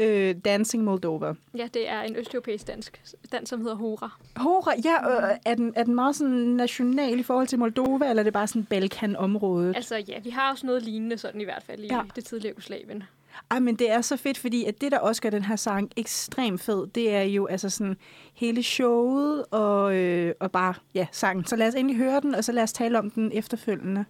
øh, 0.01 0.35
Dancing 0.45 0.85
Moldova. 0.85 1.33
Ja, 1.57 1.69
det 1.75 1.89
er 1.89 2.01
en 2.01 2.17
østeuropæisk 2.17 2.67
dansk 2.67 3.03
dans, 3.33 3.49
som 3.49 3.61
hedder 3.61 3.75
Hora. 3.77 4.11
Hora, 4.37 4.73
ja, 4.85 5.29
øh, 5.31 5.37
er, 5.47 5.55
den, 5.55 5.73
er 5.77 5.85
den 5.85 5.95
meget 5.95 6.17
sådan 6.17 6.35
national 6.37 7.19
i 7.19 7.23
forhold 7.23 7.47
til 7.47 7.59
Moldova, 7.59 8.11
eller 8.11 8.21
er 8.23 8.25
det 8.25 8.33
bare 8.33 8.47
sådan 8.47 8.65
Balkan-området? 8.65 9.77
Altså 9.77 9.97
ja, 10.09 10.19
vi 10.25 10.31
har 10.31 10.51
også 10.51 10.67
noget 10.67 10.83
lignende 10.83 11.19
sådan 11.19 11.41
i 11.41 11.45
hvert 11.45 11.63
fald 11.63 11.81
i 11.81 11.87
Ja. 11.87 12.01
det 12.17 12.25
tidligere 12.25 12.51
Jugoslavien. 12.53 13.03
Ej, 13.51 13.59
men 13.59 13.77
det 13.77 13.91
er 13.91 14.01
så 14.01 14.17
fedt, 14.17 14.39
fordi 14.39 14.65
at 14.65 14.81
det, 14.81 14.93
der 14.93 14.99
også 14.99 15.23
gør 15.23 15.31
den 15.31 15.45
her 15.45 15.57
sang 15.57 15.91
ekstremt 15.97 16.61
fed, 16.61 16.87
det 16.87 17.15
er 17.15 17.23
jo 17.23 17.47
altså 17.47 17.71
sådan 17.71 17.97
hele 18.35 18.63
showet 18.63 19.45
og, 19.51 19.95
øh, 19.97 20.35
og 20.41 20.53
bare, 20.53 20.75
ja, 20.95 21.07
sangen. 21.13 21.45
Så 21.47 21.57
lad 21.57 21.69
os 21.69 21.75
endelig 21.75 21.97
høre 21.97 22.21
den, 22.21 22.35
og 22.35 22.45
så 22.45 22.53
lad 22.53 22.63
os 22.63 22.73
tale 22.73 22.99
om 22.99 23.11
den 23.11 23.31
efterfølgende. 23.35 24.05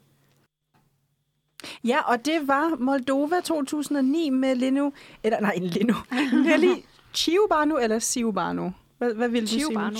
Ja, 1.84 2.00
og 2.00 2.24
det 2.24 2.48
var 2.48 2.76
Moldova 2.78 3.40
2009 3.40 4.30
med 4.30 4.54
Lino, 4.54 4.90
eller 5.24 5.40
nej, 5.40 5.58
Lino, 5.60 5.94
Nelly 6.44 6.74
Chiubanu 7.14 7.76
eller 7.76 7.98
Siubanu? 7.98 8.72
Hvad, 8.98 9.14
hvad 9.14 9.28
vil 9.28 9.42
du 9.42 9.46
sige? 9.46 9.60
Chiubanu? 9.60 9.86
Jeg 9.86 9.96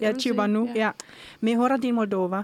Ja, 0.00 0.12
Chiubanu, 0.18 0.68
ja. 0.74 0.80
ja. 0.80 0.90
Med 1.40 1.56
Horadin 1.56 1.94
Moldova. 1.94 2.42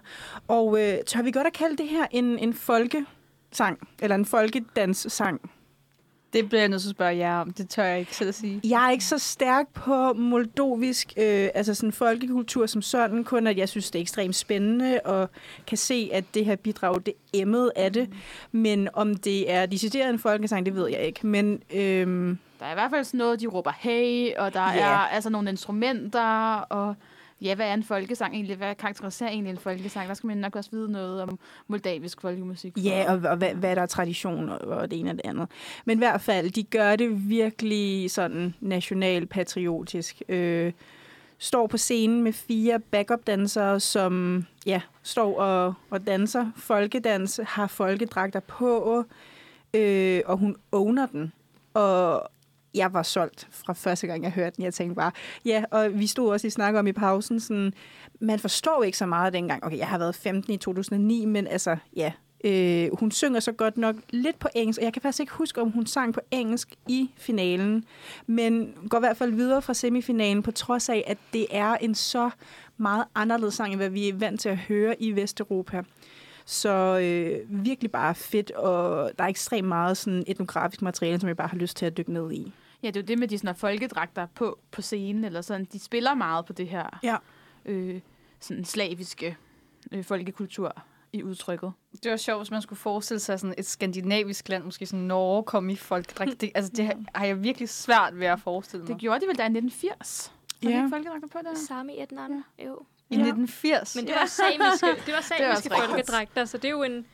Og 0.49 0.81
øh, 0.83 0.99
tør 1.07 1.23
vi 1.23 1.31
godt 1.31 1.47
at 1.47 1.53
kalde 1.53 1.77
det 1.77 1.89
her 1.89 2.07
en, 2.11 2.39
en 2.39 2.55
folkesang, 2.55 3.89
eller 3.99 4.15
en 4.15 4.25
folkedanssang? 4.25 5.51
Det 6.33 6.49
bliver 6.49 6.61
jeg 6.61 6.69
nødt 6.69 6.83
til 6.83 6.89
at 6.89 6.95
spørge 6.95 7.17
jer 7.17 7.37
om. 7.41 7.51
Det 7.53 7.69
tør 7.69 7.85
jeg 7.85 7.99
ikke 7.99 8.17
selv 8.17 8.29
at 8.29 8.35
sige. 8.35 8.61
Jeg 8.65 8.87
er 8.87 8.91
ikke 8.91 9.05
så 9.05 9.19
stærk 9.19 9.69
på 9.75 10.13
moldovisk, 10.13 11.13
øh, 11.17 11.49
altså 11.55 11.75
sådan 11.75 11.93
folkekultur 11.93 12.67
som 12.67 12.83
sådan, 12.83 13.25
kun 13.25 13.47
at 13.47 13.59
jeg 13.59 13.69
synes, 13.69 13.91
det 13.91 13.99
er 13.99 14.03
ekstremt 14.03 14.37
spændende, 14.37 15.01
og 15.05 15.31
kan 15.67 15.79
se, 15.79 16.11
at 16.13 16.25
det 16.35 16.45
her 16.45 16.57
bidrag, 16.57 16.95
det 17.07 17.15
emmede 17.33 17.73
af 17.77 17.93
det. 17.93 18.09
Men 18.53 18.89
om 18.93 19.15
det 19.15 19.53
er 19.53 19.67
decideret 19.67 20.11
en 20.11 20.19
folkesang, 20.19 20.67
det 20.67 20.75
ved 20.75 20.89
jeg 20.89 21.01
ikke. 21.01 21.27
Men 21.27 21.63
øhm, 21.75 22.39
Der 22.61 22.67
er 22.67 22.71
i 22.71 22.75
hvert 22.75 22.91
fald 22.91 23.05
sådan 23.05 23.19
noget, 23.19 23.41
de 23.41 23.47
råber 23.47 23.73
hey, 23.79 24.35
og 24.37 24.55
der 24.55 24.73
Ja. 24.73 24.79
er 24.79 24.97
altså 24.99 25.31
nogle 25.31 25.51
instrumenter, 25.51 26.55
og 26.57 26.95
ja, 27.43 27.55
hvad 27.55 27.67
er 27.67 27.75
en 27.75 27.83
folkesang 27.83 28.35
egentlig? 28.35 28.57
Hvad 28.57 28.75
karakteriserer 28.75 29.31
egentlig 29.31 29.51
en 29.51 29.59
folkesang? 29.59 30.09
Der 30.09 30.15
skal 30.15 30.27
man 30.27 30.37
nok 30.37 30.57
også 30.57 30.71
vide 30.71 30.93
noget 30.93 31.23
om 31.23 31.39
moldavisk 31.69 32.21
folkemusik. 32.21 32.73
ja, 32.77 33.05
og, 33.09 33.31
og 33.31 33.37
hvad, 33.37 33.55
hvad 33.55 33.77
der 33.77 33.83
er 33.83 33.87
tradition, 33.87 34.49
og, 34.49 34.59
og 34.59 34.91
det 34.91 35.01
ene 35.01 35.11
og 35.11 35.17
det 35.17 35.27
andet. 35.27 35.49
Men 35.85 35.99
i 35.99 36.01
hvert 36.01 36.21
fald, 36.21 36.51
de 36.51 36.63
gør 36.63 36.97
det 36.97 37.29
virkelig 37.29 38.11
sådan 38.11 38.55
nationalpatriotisk. 38.61 40.23
Øh, 40.29 40.73
står 41.39 41.67
på 41.67 41.77
scenen 41.77 42.23
med 42.23 42.33
fire 42.33 42.81
backup-dansere, 42.81 43.81
som 43.81 44.45
ja, 44.67 44.81
står 45.03 45.41
og, 45.41 45.75
og 45.91 46.07
danser 46.07 46.51
folkedans, 46.57 47.41
har 47.45 47.67
folkedragter 47.67 48.41
på, 48.41 49.05
øh, 49.75 50.21
og 50.27 50.37
hun 50.37 50.57
owner 50.73 51.07
den. 51.07 51.33
Og 51.75 52.31
jeg 52.75 52.93
var 52.93 53.03
solgt 53.03 53.49
fra 53.51 53.73
første 53.73 54.07
gang, 54.07 54.23
jeg 54.23 54.33
hørte 54.33 54.57
den. 54.57 54.65
Jeg 54.65 54.75
tænkte 54.75 54.95
bare, 54.95 55.13
ja, 55.45 55.65
og 55.71 55.99
vi 55.99 56.07
stod 56.07 56.33
også 56.33 56.47
i 56.47 56.51
snak 56.51 56.75
om 56.75 56.87
i 56.87 56.93
pausen, 56.93 57.41
sådan, 57.41 57.73
man 58.21 58.39
forstår 58.39 58.83
ikke 58.83 58.99
så 58.99 59.07
meget 59.07 59.33
dengang. 59.33 59.65
Okay, 59.65 59.79
jeg 59.79 59.89
har 59.89 59.99
været 59.99 60.15
15 60.15 60.53
i 60.53 60.57
2009, 60.57 61.25
men 61.25 61.47
altså, 61.47 61.77
ja, 61.97 62.13
øh, 62.45 62.89
hun 62.99 63.11
synger 63.11 63.41
så 63.41 63.53
godt 63.53 63.77
nok 63.77 63.97
lidt 64.11 64.39
på 64.39 64.49
engelsk, 64.55 64.79
og 64.79 64.85
jeg 64.85 64.93
kan 64.93 65.03
faktisk 65.03 65.21
ikke 65.21 65.33
huske, 65.33 65.61
om 65.61 65.71
hun 65.71 65.87
sang 65.87 66.15
på 66.15 66.21
engelsk 66.31 66.75
i 66.89 67.11
finalen, 67.17 67.85
men 68.27 68.75
går 68.89 68.99
i 68.99 69.01
hvert 69.01 69.17
fald 69.17 69.33
videre 69.33 69.63
fra 69.63 69.75
semifinalen, 69.75 70.43
på 70.43 70.51
trods 70.51 70.89
af, 70.89 71.05
at 71.07 71.19
det 71.33 71.47
er 71.51 71.77
en 71.77 71.95
så 71.95 72.31
meget 72.77 73.05
anderledes 73.15 73.55
sang, 73.55 73.73
end 73.73 73.81
hvad 73.81 73.91
vi 73.91 74.09
er 74.09 74.15
vant 74.15 74.41
til 74.41 74.49
at 74.49 74.57
høre 74.57 75.03
i 75.03 75.17
Vesteuropa. 75.17 75.83
Så 76.45 76.99
øh, 76.99 77.65
virkelig 77.65 77.91
bare 77.91 78.15
fedt, 78.15 78.51
og 78.51 79.11
der 79.19 79.25
er 79.25 79.29
ekstremt 79.29 79.69
meget 79.69 79.97
sådan 79.97 80.25
etnografisk 80.27 80.83
materiale, 80.83 81.21
som 81.21 81.29
jeg 81.29 81.37
bare 81.37 81.49
har 81.49 81.57
lyst 81.57 81.77
til 81.77 81.87
at 81.87 81.97
dykke 81.97 82.13
ned 82.13 82.33
i. 82.33 82.53
Ja, 82.83 82.89
det 82.89 82.97
er 82.97 83.01
jo 83.01 83.07
det 83.07 83.19
med 83.19 83.29
de 83.29 83.39
sådan, 83.39 83.55
folkedragter 83.57 84.27
på, 84.35 84.59
på 84.71 84.83
scenen, 84.83 85.25
eller 85.25 85.41
sådan. 85.41 85.65
De 85.73 85.79
spiller 85.79 86.15
meget 86.15 86.47
på 86.47 86.53
det 86.53 86.69
her 86.69 86.99
Ja. 87.03 87.17
øh, 87.65 88.01
sådan 88.41 88.65
slaviske 88.65 89.37
øh, 89.93 90.05
folkekultur 90.05 90.73
i 91.13 91.23
udtrykket. 91.23 91.73
Det 92.03 92.11
var 92.11 92.17
sjovt, 92.17 92.41
hvis 92.41 92.51
man 92.51 92.63
skulle 92.63 92.79
forestille 92.79 93.21
sig 93.21 93.41
sådan 93.41 93.55
et 93.59 93.67
skandinavisk 93.67 94.49
land, 94.49 94.65
måske 94.65 94.87
sådan 94.87 95.05
Norge, 95.05 95.43
kom 95.45 95.71
i 95.71 95.77
folkedragt. 95.77 96.41
Det, 96.41 96.51
altså, 96.55 96.73
det 96.77 96.85
har- 96.87 96.99
har 97.15 97.27
jeg 97.27 97.43
virkelig 97.43 97.69
svært 97.69 98.19
ved 98.21 98.27
at 98.27 98.41
forestille 98.41 98.83
mig. 98.85 98.89
Det 98.93 98.99
gjorde 99.01 99.21
de 99.21 99.27
vel 99.27 99.37
da 99.39 99.43
i 99.43 99.47
1980? 99.47 100.33
Var 100.63 100.71
Ja. 100.71 100.77
det 100.77 100.83
ikke 100.83 100.91
folkedragter 100.91 101.29
på 101.29 101.39
der? 101.45 101.55
Sami 101.69 102.03
Etnan. 102.03 102.45
Jo. 102.67 102.79
I 103.11 103.15
1980? 103.15 103.97
Men 103.97 104.07
det 104.07 104.15
var 104.15 104.27
samiske, 104.27 104.87
det 105.07 105.15
var 105.15 105.21
samiske 105.39 105.75
rigtigt. 105.75 105.75
folkedragter, 105.91 106.45
så 106.45 106.57
det 106.57 106.65
er 106.65 106.71
jo 106.71 106.83
en, 106.83 107.07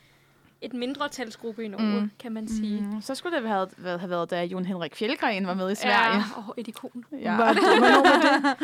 et 0.61 0.73
mindretalsgruppe 0.73 1.63
i 1.65 1.67
Norge, 1.67 2.01
Mm. 2.01 2.11
kan 2.19 2.31
man 2.31 2.47
sige. 2.47 2.81
Mm, 2.81 3.01
så 3.01 3.15
skulle 3.15 3.37
det 3.37 3.47
have 3.49 3.67
været, 3.79 3.99
have 3.99 4.09
været, 4.09 4.31
da 4.31 4.43
Jon 4.43 4.65
Henrik 4.65 4.95
Fjellgren 4.95 5.47
var 5.47 5.53
med 5.53 5.71
i 5.71 5.75
Sverige. 5.75 6.15
Ja, 6.15 6.23
oh, 6.37 6.43
et 6.57 6.67
ikon. 6.67 7.05
Ja. 7.21 7.35
Var 7.35 7.53
det, 7.53 7.61
var 7.61 8.55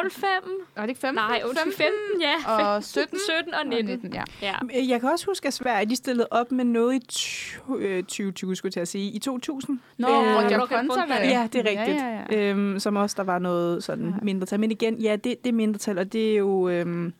det? 0.00 0.12
05. 0.12 0.30
Var 0.76 0.82
det 0.82 0.88
ikke 0.88 1.00
15? 1.00 1.14
Nej, 1.14 1.42
undskyld, 1.48 1.72
15, 1.72 2.20
ja. 2.20 2.52
Og 2.52 2.84
17? 2.84 3.18
17 3.38 3.54
og 3.54 3.66
19. 3.66 3.84
19, 3.86 4.12
ja. 4.14 4.22
Ja. 4.42 4.54
Jeg 4.88 5.00
kan 5.00 5.08
også 5.10 5.26
huske, 5.26 5.46
at 5.48 5.54
Sverige 5.54 5.86
de 5.90 5.96
stillede 5.96 6.28
op 6.30 6.52
med 6.52 6.64
noget 6.64 6.94
i 6.94 7.00
tj- 7.12 7.76
øh, 7.78 8.02
2020, 8.02 8.56
skulle 8.56 8.68
jeg 8.68 8.72
til 8.72 8.80
at 8.80 8.88
sige, 8.88 9.10
i 9.10 9.18
2000. 9.18 9.80
Nå, 9.98 10.08
Øh, 10.08 10.14
Roger. 10.14 10.66
Pontare. 10.66 11.06
Ja, 11.22 11.48
det 11.52 11.60
er 11.66 11.70
rigtigt. 11.70 11.98
Ja, 12.02 12.08
ja, 12.08 12.22
ja. 12.30 12.50
Øhm, 12.50 12.78
som 12.78 12.96
også 12.96 13.14
der 13.18 13.22
var 13.24 13.38
noget 13.38 13.84
sådan 13.84 14.08
Ja. 14.08 14.14
mindretal. 14.22 14.60
Men 14.60 14.70
igen, 14.70 14.94
ja, 14.98 15.12
det, 15.16 15.24
det 15.44 15.46
er 15.50 15.52
mindretal, 15.54 15.98
og 15.98 16.12
det 16.12 16.32
er 16.32 16.36
jo... 16.36 16.68
Øhm, 16.68 17.12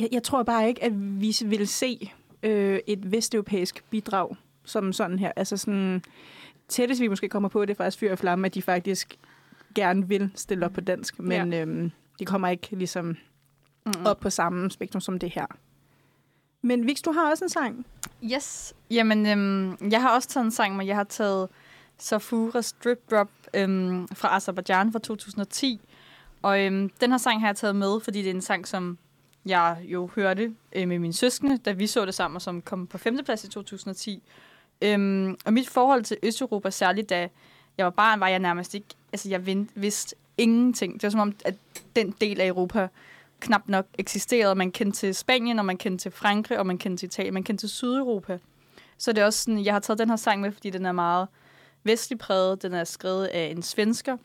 jeg, 0.00 0.08
jeg 0.12 0.22
tror 0.22 0.42
bare 0.42 0.68
ikke, 0.68 0.84
at 0.84 0.92
vi 1.20 1.36
vil 1.44 1.68
se 1.68 2.12
øh, 2.42 2.78
et 2.86 3.12
vesteuropæisk 3.12 3.84
bidrag 3.90 4.36
som 4.64 4.92
sådan 4.92 5.18
her. 5.18 5.32
Altså 5.36 5.56
sådan... 5.56 6.02
Tættest 6.68 7.00
vi 7.00 7.08
måske 7.08 7.28
kommer 7.28 7.48
på, 7.48 7.64
det 7.64 7.70
er 7.70 7.74
faktisk 7.74 7.98
fyr 7.98 8.12
og 8.12 8.18
flamme, 8.18 8.46
at 8.46 8.54
de 8.54 8.62
faktisk 8.62 9.18
gerne 9.74 10.08
vil 10.08 10.30
stille 10.34 10.66
op 10.66 10.72
på 10.72 10.80
dansk, 10.80 11.18
men 11.18 11.52
ja. 11.52 11.60
øhm, 11.60 11.90
de 12.18 12.24
kommer 12.24 12.48
ikke 12.48 12.76
ligesom 12.76 13.16
Mm. 13.86 14.06
op 14.06 14.20
på 14.20 14.30
samme 14.30 14.70
spektrum 14.70 15.00
som 15.00 15.18
det 15.18 15.30
her. 15.30 15.46
Men 16.62 16.86
Vix, 16.86 17.00
du 17.02 17.12
har 17.12 17.30
også 17.30 17.44
en 17.44 17.48
sang. 17.48 17.86
Yes. 18.24 18.74
Jamen, 18.90 19.26
øhm, 19.26 19.90
jeg 19.90 20.02
har 20.02 20.14
også 20.14 20.28
taget 20.28 20.44
en 20.44 20.50
sang, 20.50 20.76
men 20.76 20.86
jeg 20.86 20.96
har 20.96 21.04
taget 21.04 21.48
Safuras 21.98 22.72
Drip 22.84 23.10
Drop 23.10 23.28
øhm, 23.54 24.08
fra 24.08 24.36
Azerbaijan 24.36 24.92
fra 24.92 24.98
2010. 24.98 25.80
Og 26.42 26.64
øhm, 26.64 26.88
den 27.00 27.10
her 27.10 27.18
sang 27.18 27.40
har 27.40 27.48
jeg 27.48 27.56
taget 27.56 27.76
med, 27.76 28.00
fordi 28.00 28.18
det 28.22 28.30
er 28.30 28.34
en 28.34 28.42
sang, 28.42 28.68
som 28.68 28.98
jeg 29.46 29.78
jo 29.84 30.10
hørte 30.14 30.54
øh, 30.72 30.88
med 30.88 30.98
mine 30.98 31.12
søskende, 31.12 31.58
da 31.58 31.72
vi 31.72 31.86
så 31.86 32.04
det 32.04 32.14
sammen, 32.14 32.36
og 32.36 32.42
som 32.42 32.62
kom 32.62 32.86
på 32.86 32.98
femteplads 32.98 33.44
i 33.44 33.48
2010. 33.48 34.22
Øhm, 34.82 35.36
og 35.44 35.52
mit 35.52 35.68
forhold 35.68 36.04
til 36.04 36.16
Østeuropa, 36.22 36.70
særligt 36.70 37.10
da 37.10 37.28
jeg 37.78 37.84
var 37.84 37.90
barn, 37.90 38.20
var 38.20 38.28
jeg 38.28 38.38
nærmest 38.38 38.74
ikke... 38.74 38.86
Altså, 39.12 39.28
jeg 39.28 39.46
vind, 39.46 39.68
vidste 39.74 40.16
ingenting. 40.38 40.94
Det 40.94 41.02
var 41.02 41.10
som 41.10 41.20
om, 41.20 41.32
at 41.44 41.54
den 41.96 42.14
del 42.20 42.40
af 42.40 42.46
Europa 42.46 42.88
knap 43.40 43.62
nok 43.66 43.86
eksisterede. 43.98 44.54
Man 44.54 44.72
kendte 44.72 44.98
til 44.98 45.14
Spanien, 45.14 45.58
og 45.58 45.64
man 45.64 45.76
kendte 45.76 46.04
til 46.04 46.12
Frankrig, 46.12 46.58
og 46.58 46.66
man 46.66 46.78
kendte 46.78 47.02
til 47.02 47.06
Italien, 47.06 47.34
man 47.34 47.44
kendte 47.44 47.62
til 47.62 47.70
Sydeuropa. 47.70 48.38
Så 48.98 49.12
det 49.12 49.22
er 49.22 49.26
også 49.26 49.42
sådan, 49.42 49.64
jeg 49.64 49.74
har 49.74 49.80
taget 49.80 49.98
den 49.98 50.08
her 50.08 50.16
sang 50.16 50.40
med, 50.40 50.52
fordi 50.52 50.70
den 50.70 50.86
er 50.86 50.92
meget 50.92 51.28
vestlig 51.84 52.18
præget. 52.18 52.62
Den 52.62 52.74
er 52.74 52.84
skrevet 52.84 53.26
af 53.26 53.44
en 53.56 53.62
svensker. 53.62 54.16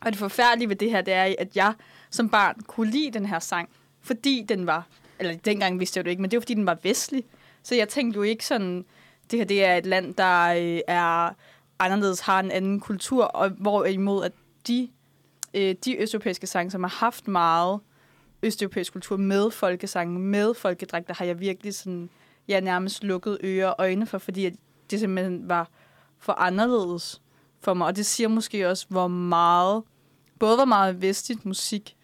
Og 0.00 0.06
det 0.06 0.16
forfærdelige 0.16 0.68
ved 0.68 0.76
det 0.76 0.90
her, 0.90 1.00
det 1.00 1.14
er, 1.14 1.34
at 1.38 1.56
jeg 1.56 1.74
som 2.10 2.28
barn 2.28 2.60
kunne 2.66 2.90
lide 2.90 3.10
den 3.10 3.26
her 3.26 3.38
sang, 3.38 3.68
fordi 4.02 4.44
den 4.48 4.66
var, 4.66 4.86
eller 5.18 5.36
dengang 5.36 5.80
vidste 5.80 5.98
jeg 5.98 6.04
det 6.04 6.10
ikke, 6.10 6.22
men 6.22 6.30
det 6.30 6.36
var 6.36 6.40
fordi 6.40 6.54
den 6.54 6.66
var 6.66 6.78
vestlig. 6.82 7.24
Så 7.62 7.74
jeg 7.74 7.88
tænkte 7.88 8.16
jo 8.16 8.22
ikke 8.22 8.46
sådan, 8.46 8.84
det 9.30 9.38
her 9.38 9.46
det 9.46 9.64
er 9.64 9.76
et 9.76 9.86
land, 9.86 10.14
der 10.14 10.46
øh, 10.46 10.80
er 10.88 11.30
anderledes, 11.78 12.20
har 12.20 12.40
en 12.40 12.50
anden 12.50 12.80
kultur, 12.80 13.24
og 13.24 13.48
hvorimod 13.48 14.24
at 14.24 14.32
de, 14.66 14.88
øh, 15.54 15.74
de 15.84 16.02
østeuropæiske 16.02 16.46
sange, 16.46 16.70
som 16.70 16.82
har 16.82 16.90
haft 16.90 17.28
meget 17.28 17.80
østeuropæisk 18.42 18.92
kultur 18.92 19.16
med 19.16 19.50
folkesange, 19.50 20.18
med 20.18 20.54
folkedragter, 20.54 21.14
har 21.14 21.24
jeg 21.24 21.40
virkelig 21.40 21.74
sådan, 21.74 22.10
ja, 22.48 22.60
nærmest 22.60 23.04
lukket 23.04 23.38
ører 23.44 23.68
og 23.68 23.76
øjne 23.78 24.06
for, 24.06 24.18
fordi 24.18 24.46
at 24.46 24.52
det 24.90 25.00
simpelthen 25.00 25.48
var 25.48 25.68
for 26.18 26.32
anderledes 26.32 27.22
for 27.60 27.74
mig. 27.74 27.86
Og 27.86 27.96
det 27.96 28.06
siger 28.06 28.28
måske 28.28 28.68
også, 28.68 28.86
hvor 28.88 29.08
meget, 29.08 29.82
både 30.38 30.56
hvor 30.56 30.64
meget 30.64 31.02
vestligt 31.02 31.46
musik 31.46 31.96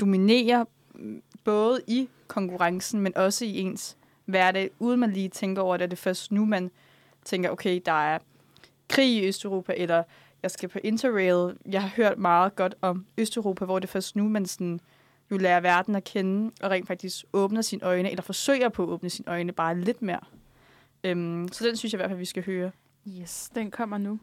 dominerer, 0.00 0.64
både 1.46 1.80
i 1.86 2.08
konkurrencen, 2.26 3.00
men 3.00 3.16
også 3.16 3.44
i 3.44 3.58
ens 3.58 3.96
hverdag, 4.24 4.70
uden 4.78 5.00
man 5.00 5.12
lige 5.12 5.28
tænker 5.28 5.62
over 5.62 5.76
det. 5.76 5.84
Er 5.84 5.88
det 5.88 5.98
først 5.98 6.32
nu, 6.32 6.44
man 6.44 6.70
tænker, 7.24 7.50
okay, 7.50 7.80
der 7.86 7.92
er 7.92 8.18
krig 8.88 9.16
i 9.16 9.26
Østeuropa, 9.28 9.74
eller 9.76 10.02
jeg 10.42 10.50
skal 10.50 10.68
på 10.68 10.78
Interrail. 10.84 11.56
Jeg 11.70 11.82
har 11.82 11.88
hørt 11.88 12.18
meget 12.18 12.56
godt 12.56 12.74
om 12.80 13.06
Østeuropa, 13.18 13.64
hvor 13.64 13.78
det 13.78 13.88
først 13.88 14.16
nu, 14.16 14.28
man 14.28 14.46
sådan, 14.46 14.80
jo 15.30 15.36
lærer 15.36 15.60
verden 15.60 15.94
at 15.94 16.04
kende, 16.04 16.52
og 16.62 16.70
rent 16.70 16.86
faktisk 16.86 17.24
åbner 17.32 17.62
sine 17.62 17.82
øjne, 17.82 18.10
eller 18.10 18.22
forsøger 18.22 18.68
på 18.68 18.82
at 18.82 18.88
åbne 18.88 19.10
sine 19.10 19.30
øjne 19.30 19.52
bare 19.52 19.80
lidt 19.80 20.02
mere. 20.02 20.20
Øhm, 21.04 21.48
så 21.52 21.66
den 21.66 21.76
synes 21.76 21.92
jeg 21.92 21.98
i 21.98 22.00
hvert 22.00 22.10
fald, 22.10 22.18
vi 22.18 22.24
skal 22.24 22.44
høre. 22.44 22.70
Yes, 23.08 23.50
den 23.54 23.70
kommer 23.70 23.98
nu. 23.98 24.18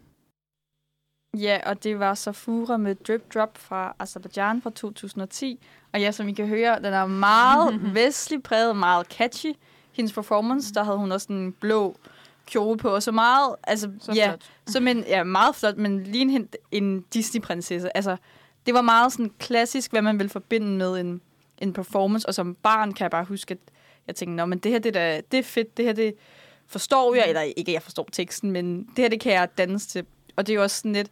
Ja, 1.39 1.60
og 1.65 1.84
det 1.84 2.00
var 2.00 2.13
Safura 2.13 2.78
med 2.78 2.96
Drip 2.96 3.34
Drop 3.34 3.58
fra 3.58 3.96
Azerbaijan 4.00 4.62
fra 4.62 4.69
2010. 4.69 5.60
Og 5.93 6.00
ja, 6.02 6.12
som 6.12 6.28
I 6.28 6.34
kan 6.34 6.48
høre, 6.48 6.76
den 6.78 6.86
er 6.93 7.06
meget 7.06 7.80
vestlig 7.96 8.43
præget, 8.43 8.76
meget 8.76 9.08
catchy. 9.08 9.54
Hendes 9.91 10.13
performance, 10.13 10.74
der 10.74 10.84
havde 10.84 10.98
hun 10.98 11.12
også 11.12 11.34
en 11.34 11.52
blå 11.54 11.98
kjole 12.46 12.78
på, 12.78 12.89
og 12.89 13.04
så 13.04 13.12
meget, 13.12 13.56
altså, 13.63 13.91
Så 14.00 14.12
ja, 14.12 14.28
flot. 14.30 14.41
som 14.67 14.88
en, 14.88 15.04
ja, 15.08 15.24
meget 15.24 15.56
flot, 15.56 15.78
men 15.78 16.04
lige 16.04 16.22
en, 16.36 16.50
en 16.72 17.02
Disney-prinsesse. 17.13 17.98
Altså, 17.98 18.17
det 18.65 18.74
var 18.74 18.82
meget 18.82 19.12
sådan 19.12 19.32
klassisk, 19.39 19.91
hvad 19.91 20.02
man 20.02 20.19
vil 20.19 20.30
forbinde 20.30 20.67
med 20.78 21.00
en, 21.00 21.22
en 21.62 21.74
performance, 21.74 22.28
og 22.28 22.34
som 22.34 22.56
barn 22.56 22.93
kan 22.93 23.04
jeg 23.04 23.12
bare 23.12 23.24
huske, 23.26 23.52
at 23.52 23.58
jeg 24.08 24.15
tænkte, 24.15 24.36
Nå, 24.36 24.46
men 24.46 24.60
det 24.60 24.72
her, 24.72 24.80
det, 24.80 24.96
er, 24.96 25.00
da- 25.15 25.22
det 25.32 25.39
er 25.39 25.43
fedt, 25.43 25.78
det 25.78 25.86
her, 25.86 25.93
det 25.93 26.13
forstår 26.67 27.15
jeg, 27.15 27.26
eller 27.28 27.41
ikke, 27.41 27.74
jeg 27.74 27.82
forstår 27.82 28.08
teksten, 28.12 28.52
men 28.52 28.84
det 28.84 28.98
her, 28.98 29.10
det 29.10 29.19
kan 29.19 29.34
jeg 29.34 29.48
danse 29.58 29.88
til. 29.88 30.06
Og 30.36 30.48
det 30.48 30.54
er 30.54 30.56
jo 30.58 30.63
også 30.63 30.78
sådan 30.78 30.93
lidt, 30.93 31.12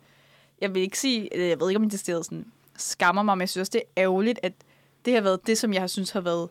jeg 0.61 0.73
vil 0.73 0.81
ikke 0.81 0.99
sige, 0.99 1.33
eller 1.33 1.47
jeg 1.47 1.59
ved 1.59 1.69
ikke, 1.69 1.79
om 1.79 1.89
det 1.89 1.99
stedet 1.99 2.25
sådan 2.25 2.45
skammer 2.77 3.23
mig, 3.23 3.37
men 3.37 3.41
jeg 3.41 3.49
synes 3.49 3.61
også, 3.61 3.71
det 3.73 3.81
er 3.81 4.03
ærgerligt, 4.03 4.39
at 4.43 4.53
det 5.05 5.13
har 5.13 5.21
været 5.21 5.47
det, 5.47 5.57
som 5.57 5.73
jeg 5.73 5.81
har 5.81 5.87
synes 5.87 6.11
har 6.11 6.21
været 6.21 6.49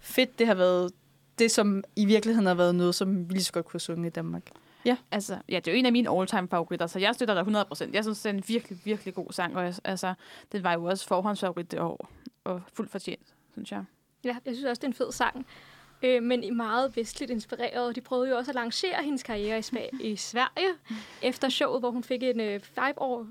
fedt. 0.00 0.38
Det 0.38 0.46
har 0.46 0.54
været 0.54 0.92
det, 1.38 1.50
som 1.50 1.84
i 1.96 2.04
virkeligheden 2.04 2.46
har 2.46 2.54
været 2.54 2.74
noget, 2.74 2.94
som 2.94 3.28
vi 3.28 3.34
lige 3.34 3.44
så 3.44 3.52
godt 3.52 3.66
kunne 3.66 3.80
synge 3.80 4.06
i 4.06 4.10
Danmark. 4.10 4.42
Altså, 5.10 5.38
ja, 5.48 5.56
det 5.56 5.68
er 5.68 5.72
jo 5.72 5.78
en 5.78 5.86
af 5.86 5.92
mine 5.92 6.10
all-time 6.10 6.48
favoritter, 6.48 6.86
så 6.86 6.98
jeg 6.98 7.14
støtter 7.14 7.34
dig 7.34 7.64
100%. 7.82 7.90
Jeg 7.92 8.04
synes, 8.04 8.20
det 8.22 8.30
er 8.30 8.34
en 8.34 8.44
virkelig, 8.46 8.80
virkelig 8.84 9.14
god 9.14 9.32
sang, 9.32 9.56
og 9.56 9.64
jeg, 9.64 9.74
altså, 9.84 10.14
det 10.52 10.64
var 10.64 10.72
jo 10.72 10.84
også 10.84 11.06
forhåndsfavorit 11.06 11.70
det 11.70 11.80
år, 11.80 12.10
og 12.44 12.62
fuldt 12.74 12.90
fortjent, 12.90 13.34
synes 13.52 13.72
jeg. 13.72 13.84
Ja, 14.24 14.36
jeg 14.46 14.54
synes 14.54 14.64
også, 14.64 14.80
det 14.80 14.84
er 14.84 14.88
en 14.88 14.94
fed 14.94 15.12
sang. 15.12 15.46
Øh, 16.02 16.22
men 16.22 16.44
i 16.44 16.50
meget 16.50 16.96
vestligt 16.96 17.30
inspireret. 17.30 17.96
De 17.96 18.00
prøvede 18.00 18.30
jo 18.30 18.36
også 18.36 18.50
at 18.50 18.54
lancere 18.54 19.02
hendes 19.02 19.22
karriere 19.22 19.58
i, 19.58 19.62
Spa- 19.62 20.02
i 20.02 20.16
Sverige 20.16 20.70
efter 21.22 21.48
showet, 21.48 21.80
hvor 21.80 21.90
hun 21.90 22.04
fik 22.04 22.22
en 22.22 22.40
øh, 22.40 22.60
five 22.60 22.94
år, 23.02 23.26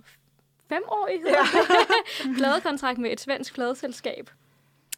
femårig 0.69 1.19
ja. 1.25 1.43
pladekontrakt 2.37 2.97
med 2.99 3.11
et 3.11 3.21
svensk 3.21 3.53
pladeselskab. 3.53 4.29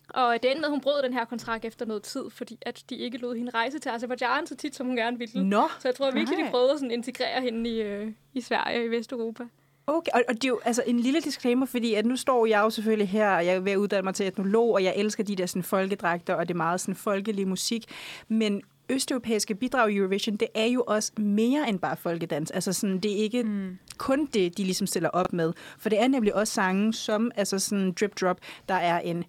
Og 0.09 0.43
det 0.43 0.51
endte 0.51 0.59
med, 0.61 0.65
at 0.67 0.71
hun 0.71 0.81
brød 0.81 1.03
den 1.03 1.13
her 1.13 1.25
kontrakt 1.25 1.65
efter 1.65 1.85
noget 1.85 2.03
tid, 2.03 2.29
fordi 2.29 2.57
at 2.61 2.83
de 2.89 2.95
ikke 2.95 3.17
lod 3.17 3.35
hende 3.35 3.51
rejse 3.51 3.79
til 3.79 3.89
Azerbaijan 3.89 4.47
så 4.47 4.55
tit, 4.55 4.75
som 4.75 4.87
hun 4.87 4.95
gerne 4.95 5.17
ville. 5.17 5.43
Nå, 5.43 5.67
Så 5.79 5.87
jeg 5.87 5.95
tror 5.95 6.11
virkelig, 6.11 6.45
de 6.45 6.49
prøvede 6.51 6.71
at 6.71 6.79
sådan 6.79 6.91
integrere 6.91 7.41
hende 7.41 7.69
i, 7.69 7.81
øh, 7.81 8.11
i 8.33 8.41
Sverige 8.41 8.79
og 8.79 8.85
i 8.85 8.87
Vesteuropa. 8.87 9.43
Okay, 9.87 10.11
og, 10.13 10.23
og 10.29 10.33
det 10.33 10.43
er 10.43 10.49
jo 10.49 10.59
altså 10.65 10.83
en 10.87 10.99
lille 10.99 11.21
disclaimer, 11.21 11.65
fordi 11.65 11.93
at 11.93 12.05
nu 12.05 12.15
står 12.15 12.45
jeg 12.45 12.59
jo 12.59 12.69
selvfølgelig 12.69 13.09
her, 13.09 13.35
og 13.35 13.45
jeg 13.45 13.55
er 13.55 13.59
ved 13.59 13.71
at 13.71 13.77
uddanne 13.77 14.03
mig 14.03 14.15
til 14.15 14.27
etnolog, 14.27 14.73
og 14.73 14.83
jeg 14.83 14.93
elsker 14.95 15.23
de 15.23 15.35
der 15.35 15.45
sådan, 15.45 15.63
folkedragter, 15.63 16.33
og 16.33 16.47
det 16.47 16.53
er 16.53 16.57
meget 16.57 16.81
sådan, 16.81 16.95
folkelig 16.95 17.47
musik. 17.47 17.85
Men 18.27 18.61
østeuropæiske 18.89 19.55
bidrag 19.55 19.91
i 19.91 19.95
Eurovision, 19.95 20.35
det 20.35 20.47
er 20.55 20.65
jo 20.65 20.83
også 20.87 21.11
mere 21.17 21.69
end 21.69 21.79
bare 21.79 21.97
folkedans. 21.97 22.51
Altså 22.51 22.73
sådan, 22.73 22.99
det 22.99 23.11
er 23.11 23.15
ikke 23.15 23.43
mm. 23.43 23.77
kun 23.97 24.25
det, 24.25 24.57
de 24.57 24.63
ligesom 24.63 24.87
stiller 24.87 25.09
op 25.09 25.33
med. 25.33 25.53
For 25.77 25.89
det 25.89 26.01
er 26.01 26.07
nemlig 26.07 26.35
også 26.35 26.53
sange 26.53 26.93
som 26.93 27.31
altså 27.35 27.59
sådan 27.59 27.91
Drip 27.99 28.21
Drop, 28.21 28.39
der 28.69 28.75
er 28.75 28.99
en 28.99 29.23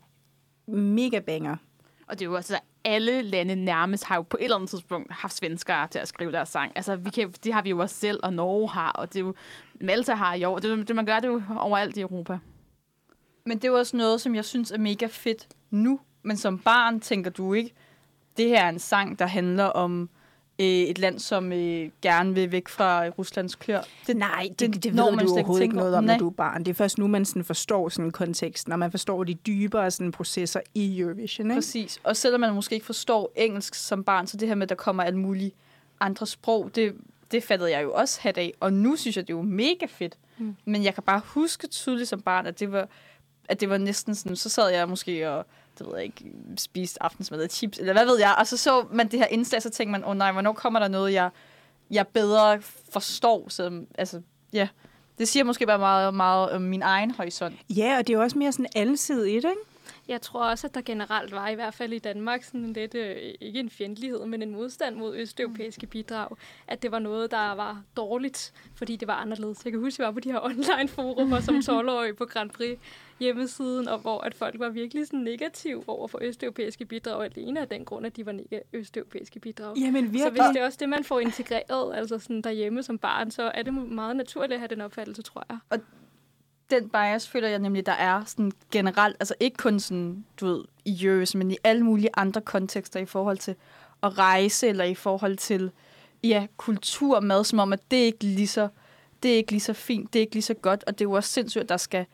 mega 0.66 1.18
banger. 1.18 1.56
Og 2.06 2.18
det 2.18 2.24
er 2.24 2.30
jo 2.30 2.36
altså, 2.36 2.58
alle 2.84 3.22
lande 3.22 3.54
nærmest 3.54 4.04
har 4.04 4.16
jo 4.16 4.22
på 4.22 4.36
et 4.40 4.44
eller 4.44 4.56
andet 4.56 4.70
tidspunkt 4.70 5.12
haft 5.12 5.34
svenskere 5.34 5.88
til 5.88 5.98
at 5.98 6.08
skrive 6.08 6.32
deres 6.32 6.48
sang. 6.48 6.72
Altså, 6.76 6.96
vi 6.96 7.10
kan, 7.10 7.32
det 7.44 7.52
har 7.52 7.62
vi 7.62 7.70
jo 7.70 7.78
også 7.78 7.94
selv, 7.94 8.20
og 8.22 8.32
Norge 8.32 8.68
har, 8.68 8.90
og 8.90 9.12
det 9.12 9.20
er 9.20 9.24
jo, 9.24 9.34
Malta 9.82 10.14
har 10.14 10.34
jo, 10.34 10.52
og 10.52 10.62
det, 10.62 10.88
det, 10.88 10.96
man 10.96 11.06
gør 11.06 11.20
det 11.20 11.28
jo 11.28 11.42
overalt 11.58 11.96
i 11.96 12.00
Europa. 12.00 12.38
Men 13.46 13.56
det 13.56 13.64
er 13.64 13.68
jo 13.68 13.78
også 13.78 13.96
noget, 13.96 14.20
som 14.20 14.34
jeg 14.34 14.44
synes 14.44 14.70
er 14.70 14.78
mega 14.78 15.06
fedt 15.10 15.48
nu. 15.70 16.00
Men 16.22 16.36
som 16.36 16.58
barn 16.58 17.00
tænker 17.00 17.30
du 17.30 17.52
ikke, 17.52 17.74
det 18.36 18.48
her 18.48 18.64
er 18.64 18.68
en 18.68 18.78
sang, 18.78 19.18
der 19.18 19.26
handler 19.26 19.64
om 19.64 20.10
øh, 20.58 20.66
et 20.66 20.98
land, 20.98 21.18
som 21.18 21.52
øh, 21.52 21.90
gerne 22.02 22.34
vil 22.34 22.52
væk 22.52 22.68
fra 22.68 23.08
Ruslands 23.08 23.54
klør. 23.54 23.80
Det, 24.06 24.16
Nej, 24.16 24.48
det, 24.58 24.74
det 24.74 24.84
det, 24.84 24.96
ved 24.96 25.10
man 25.12 25.26
du 25.26 25.32
overhovedet 25.32 25.62
ikke 25.62 25.76
noget 25.76 25.94
om, 25.94 26.04
Nej. 26.04 26.14
når 26.14 26.18
du 26.18 26.26
er 26.26 26.32
barn. 26.32 26.64
Det 26.64 26.70
er 26.70 26.74
først 26.74 26.98
nu, 26.98 27.06
man 27.06 27.24
sådan 27.24 27.44
forstår 27.44 27.88
sådan 27.88 28.10
konteksten, 28.10 28.70
når 28.70 28.76
man 28.76 28.90
forstår 28.90 29.24
de 29.24 29.34
dybere 29.34 29.90
sådan, 29.90 30.12
processer 30.12 30.60
i 30.74 31.00
Eurovision. 31.00 31.46
Ikke? 31.50 31.56
Præcis. 31.56 32.00
Og 32.04 32.16
selvom 32.16 32.40
man 32.40 32.54
måske 32.54 32.74
ikke 32.74 32.86
forstår 32.86 33.32
engelsk 33.36 33.74
som 33.74 34.04
barn, 34.04 34.26
så 34.26 34.36
det 34.36 34.48
her 34.48 34.54
med, 34.54 34.62
at 34.62 34.68
der 34.68 34.74
kommer 34.74 35.02
alle 35.02 35.18
mulige 35.18 35.52
andre 36.00 36.26
sprog, 36.26 36.70
det, 36.74 36.94
det 37.32 37.44
fattede 37.44 37.70
jeg 37.70 37.82
jo 37.82 37.92
også 37.92 38.20
hat 38.20 38.38
af. 38.38 38.54
Og 38.60 38.72
nu 38.72 38.96
synes 38.96 39.16
jeg, 39.16 39.26
det 39.26 39.32
er 39.32 39.36
jo 39.36 39.42
mega 39.42 39.86
fedt. 39.86 40.18
Mm. 40.38 40.56
Men 40.64 40.84
jeg 40.84 40.94
kan 40.94 41.02
bare 41.02 41.20
huske 41.24 41.66
tydeligt 41.66 42.08
som 42.08 42.22
barn, 42.22 42.46
at 42.46 42.60
det 42.60 42.72
var, 42.72 42.88
at 43.48 43.60
det 43.60 43.70
var 43.70 43.78
næsten 43.78 44.14
sådan, 44.14 44.36
så 44.36 44.48
sad 44.48 44.68
jeg 44.68 44.88
måske 44.88 45.30
og 45.30 45.46
det 45.78 45.86
ved 45.86 45.94
jeg 45.96 46.04
ikke, 46.04 46.24
spiste 46.56 47.02
aftensmad 47.02 47.44
og 47.44 47.50
chips, 47.50 47.78
eller 47.78 47.92
hvad 47.92 48.04
ved 48.04 48.18
jeg, 48.18 48.34
og 48.38 48.46
så 48.46 48.56
så 48.56 48.86
man 48.90 49.08
det 49.08 49.18
her 49.18 49.26
indslag, 49.26 49.62
så 49.62 49.70
tænkte 49.70 49.92
man, 49.92 50.04
åh 50.04 50.10
oh, 50.10 50.16
nej, 50.16 50.32
hvornår 50.32 50.52
kommer 50.52 50.80
der 50.80 50.88
noget, 50.88 51.12
jeg, 51.12 51.30
jeg 51.90 52.08
bedre 52.08 52.60
forstår, 52.92 53.48
så, 53.48 53.84
altså, 53.98 54.22
ja, 54.52 54.68
det 55.18 55.28
siger 55.28 55.44
måske 55.44 55.66
bare 55.66 55.78
meget, 55.78 56.14
meget 56.14 56.50
om 56.50 56.62
min 56.62 56.82
egen 56.82 57.10
horisont. 57.10 57.54
Ja, 57.70 57.98
og 57.98 58.06
det 58.06 58.12
er 58.12 58.16
jo 58.16 58.22
også 58.22 58.38
mere 58.38 58.52
sådan 58.52 58.66
alsidigt, 58.74 59.36
ikke? 59.36 59.56
Jeg 60.08 60.20
tror 60.22 60.44
også, 60.44 60.66
at 60.66 60.74
der 60.74 60.80
generelt 60.80 61.32
var, 61.32 61.48
i 61.48 61.54
hvert 61.54 61.74
fald 61.74 61.92
i 61.92 61.98
Danmark, 61.98 62.42
sådan 62.44 62.60
en 62.64 62.72
lidt, 62.72 62.94
øh, 62.94 63.16
ikke 63.40 63.60
en 63.60 63.70
fjendtlighed, 63.70 64.26
men 64.26 64.42
en 64.42 64.50
modstand 64.50 64.96
mod 64.96 65.16
østeuropæiske 65.16 65.86
bidrag. 65.86 66.28
At 66.68 66.82
det 66.82 66.92
var 66.92 66.98
noget, 66.98 67.30
der 67.30 67.52
var 67.54 67.82
dårligt, 67.96 68.52
fordi 68.74 68.96
det 68.96 69.08
var 69.08 69.14
anderledes. 69.14 69.64
Jeg 69.64 69.72
kan 69.72 69.80
huske, 69.80 69.94
at 69.94 69.98
jeg 69.98 70.06
var 70.06 70.12
på 70.12 70.20
de 70.20 70.32
her 70.32 70.40
online-forumer 70.48 71.40
som 71.40 71.56
12-årig 71.70 72.16
på 72.16 72.24
Grand 72.26 72.50
Prix 72.50 72.78
hjemmesiden, 73.20 73.88
og 73.88 73.98
hvor 73.98 74.20
at 74.20 74.34
folk 74.34 74.58
var 74.58 74.68
virkelig 74.68 75.06
sådan 75.06 75.20
negativ 75.20 75.84
over 75.86 76.08
for 76.08 76.18
østeuropæiske 76.22 76.84
bidrag, 76.84 77.24
alene 77.24 77.60
af 77.60 77.68
den 77.68 77.84
grund, 77.84 78.06
at 78.06 78.16
de 78.16 78.26
var 78.26 78.32
nega- 78.32 78.62
østeuropæiske 78.72 79.40
bidrag. 79.40 79.76
Jamen 79.76 80.04
Så 80.06 80.10
virkelig. 80.10 80.30
hvis 80.30 80.40
det 80.54 80.60
er 80.60 80.64
også 80.64 80.78
det, 80.80 80.88
man 80.88 81.04
får 81.04 81.20
integreret 81.20 81.94
altså 81.96 82.18
sådan 82.18 82.42
derhjemme 82.42 82.82
som 82.82 82.98
barn, 82.98 83.30
så 83.30 83.42
er 83.54 83.62
det 83.62 83.74
meget 83.74 84.16
naturligt 84.16 84.52
at 84.52 84.58
have 84.58 84.68
den 84.68 84.80
opfattelse, 84.80 85.22
tror 85.22 85.44
jeg 85.50 85.58
den 86.72 86.88
bias 86.88 87.28
føler 87.28 87.48
jeg 87.48 87.58
nemlig, 87.58 87.86
der 87.86 87.92
er 87.92 88.24
sådan 88.24 88.52
generelt, 88.70 89.16
altså 89.20 89.34
ikke 89.40 89.56
kun 89.56 89.80
sådan, 89.80 90.24
du 90.40 90.46
ved, 90.46 90.64
i 90.84 91.04
Eurovision, 91.04 91.38
men 91.38 91.50
i 91.50 91.56
alle 91.64 91.84
mulige 91.84 92.10
andre 92.14 92.40
kontekster 92.40 93.00
i 93.00 93.06
forhold 93.06 93.38
til 93.38 93.54
at 94.02 94.18
rejse, 94.18 94.68
eller 94.68 94.84
i 94.84 94.94
forhold 94.94 95.36
til, 95.36 95.70
ja, 96.24 96.46
kultur, 96.56 97.20
mad, 97.20 97.44
som 97.44 97.58
om, 97.58 97.72
at 97.72 97.90
det 97.90 98.00
er 98.00 98.04
ikke 98.04 98.24
lige 98.24 98.48
så, 98.48 98.68
det 99.22 99.32
er 99.32 99.36
ikke 99.36 99.50
lige 99.50 99.60
så 99.60 99.72
fint, 99.72 100.12
det 100.12 100.18
er 100.18 100.20
ikke 100.20 100.34
lige 100.34 100.42
så 100.42 100.54
godt, 100.54 100.84
og 100.86 100.98
det 100.98 101.04
er 101.04 101.08
jo 101.08 101.12
også 101.12 101.30
sindssygt, 101.30 101.62
at 101.62 101.68
der 101.68 101.76
skal 101.76 102.06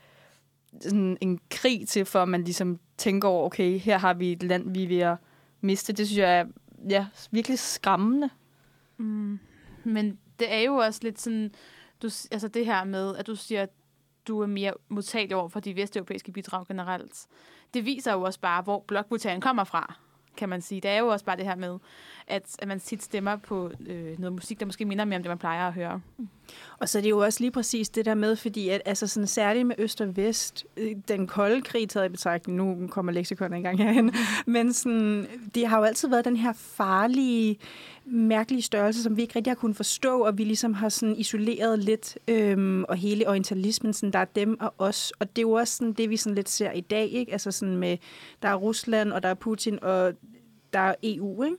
sådan 0.81 1.19
en 1.21 1.41
krig 1.51 1.89
til, 1.89 2.05
for 2.05 2.23
at 2.23 2.29
man 2.29 2.45
ligesom 2.45 2.79
tænker 2.99 3.29
over, 3.29 3.47
okay, 3.47 3.79
her 3.79 3.99
har 3.99 4.15
vi 4.15 4.33
et 4.33 4.43
land, 4.43 4.73
vi 4.73 4.85
er 4.85 4.89
ved 4.89 4.99
at 4.99 5.17
miste. 5.61 5.93
Det 5.93 6.07
synes 6.07 6.19
jeg 6.19 6.39
er 6.39 6.45
ja, 6.89 7.07
virkelig 7.31 7.59
skræmmende. 7.59 8.31
Mm. 8.97 9.39
Men 9.85 10.19
det 10.39 10.55
er 10.55 10.61
jo 10.61 10.75
også 10.75 11.01
lidt 11.03 11.21
sådan, 11.21 11.55
du, 12.03 12.07
altså 12.31 12.49
det 12.49 12.67
her 12.67 12.85
med, 12.85 13.17
at 13.17 13.27
du 13.27 13.35
siger, 13.35 13.67
du 14.29 14.41
er 14.41 14.47
mere 14.47 14.73
modtagelig 14.89 15.37
over 15.37 15.49
for 15.49 15.61
de 15.61 15.77
vesteuropæiske 15.77 16.33
bidrag 16.33 16.67
generelt. 16.67 17.27
Det 17.75 17.85
viser 17.85 18.13
jo 18.13 18.23
også 18.23 18.41
bare, 18.41 18.63
hvor 18.63 18.85
blokvoteringen 18.87 19.41
kommer 19.41 19.65
fra, 19.65 19.95
kan 20.37 20.49
man 20.49 20.63
sige. 20.63 20.81
Det 20.81 20.91
er 20.91 20.99
jo 20.99 21.07
også 21.07 21.25
bare 21.25 21.37
det 21.37 21.45
her 21.45 21.57
med, 21.57 21.79
at, 22.27 22.57
at 22.59 22.69
man 22.69 22.81
tit 22.81 23.03
stemmer 23.03 23.37
på 23.37 23.71
øh, 23.87 24.19
noget 24.19 24.33
musik, 24.33 24.61
der 24.61 24.67
måske 24.67 24.85
minder 24.85 25.05
mere 25.05 25.17
om 25.17 25.23
det, 25.23 25.31
man 25.31 25.39
plejer 25.39 25.67
at 25.67 25.73
høre. 25.73 26.01
Og 26.79 26.89
så 26.89 26.99
er 26.99 27.03
det 27.03 27.11
jo 27.11 27.19
også 27.19 27.41
lige 27.41 27.51
præcis 27.51 27.89
det 27.89 28.05
der 28.05 28.15
med, 28.15 28.37
fordi 28.37 28.69
at, 28.69 28.83
altså 28.85 29.07
sådan, 29.07 29.27
særligt 29.27 29.67
med 29.67 29.77
Øst 29.79 30.01
og 30.01 30.17
Vest, 30.17 30.67
øh, 30.77 30.97
den 31.09 31.27
kolde 31.27 31.63
krig 31.63 31.89
taget 31.89 32.07
i 32.07 32.09
betragtning, 32.09 32.59
nu 32.59 32.89
kommer 32.89 33.13
leksikon 33.13 33.53
en 33.53 33.63
gang 33.63 33.79
herhen, 33.79 34.15
men 34.47 34.73
sådan, 34.73 35.27
det 35.55 35.67
har 35.67 35.79
jo 35.79 35.85
altid 35.85 36.09
været 36.09 36.25
den 36.25 36.37
her 36.37 36.53
farlige, 36.53 37.59
mærkelige 38.11 38.63
størrelse, 38.63 39.03
som 39.03 39.17
vi 39.17 39.23
ikke 39.23 39.37
rigtig 39.37 39.51
har 39.51 39.57
kunnet 39.57 39.77
forstå, 39.77 40.21
og 40.21 40.39
vi 40.39 40.45
ligesom 40.45 40.75
har 40.75 40.89
sådan 40.89 41.17
isoleret 41.17 41.79
lidt, 41.79 42.19
øhm, 42.29 42.85
og 42.85 42.97
hele 42.97 43.29
orientalismen, 43.29 43.93
sådan, 43.93 44.13
der 44.13 44.19
er 44.19 44.25
dem 44.25 44.61
og 44.61 44.75
os, 44.79 45.13
og 45.19 45.37
det 45.37 45.39
er 45.39 45.43
jo 45.43 45.53
også 45.53 45.77
sådan, 45.77 45.93
det, 45.93 46.11
vi 46.11 46.17
sådan 46.17 46.35
lidt 46.35 46.49
ser 46.49 46.73
i 46.73 46.81
dag, 46.81 47.09
ikke? 47.13 47.33
Altså 47.33 47.51
sådan 47.51 47.77
med, 47.77 47.97
der 48.43 48.49
er 48.49 48.55
Rusland, 48.55 49.13
og 49.13 49.23
der 49.23 49.29
er 49.29 49.35
Putin, 49.35 49.79
og 49.83 50.13
der 50.73 50.79
er 50.79 50.95
EU, 51.03 51.43
ikke? 51.43 51.57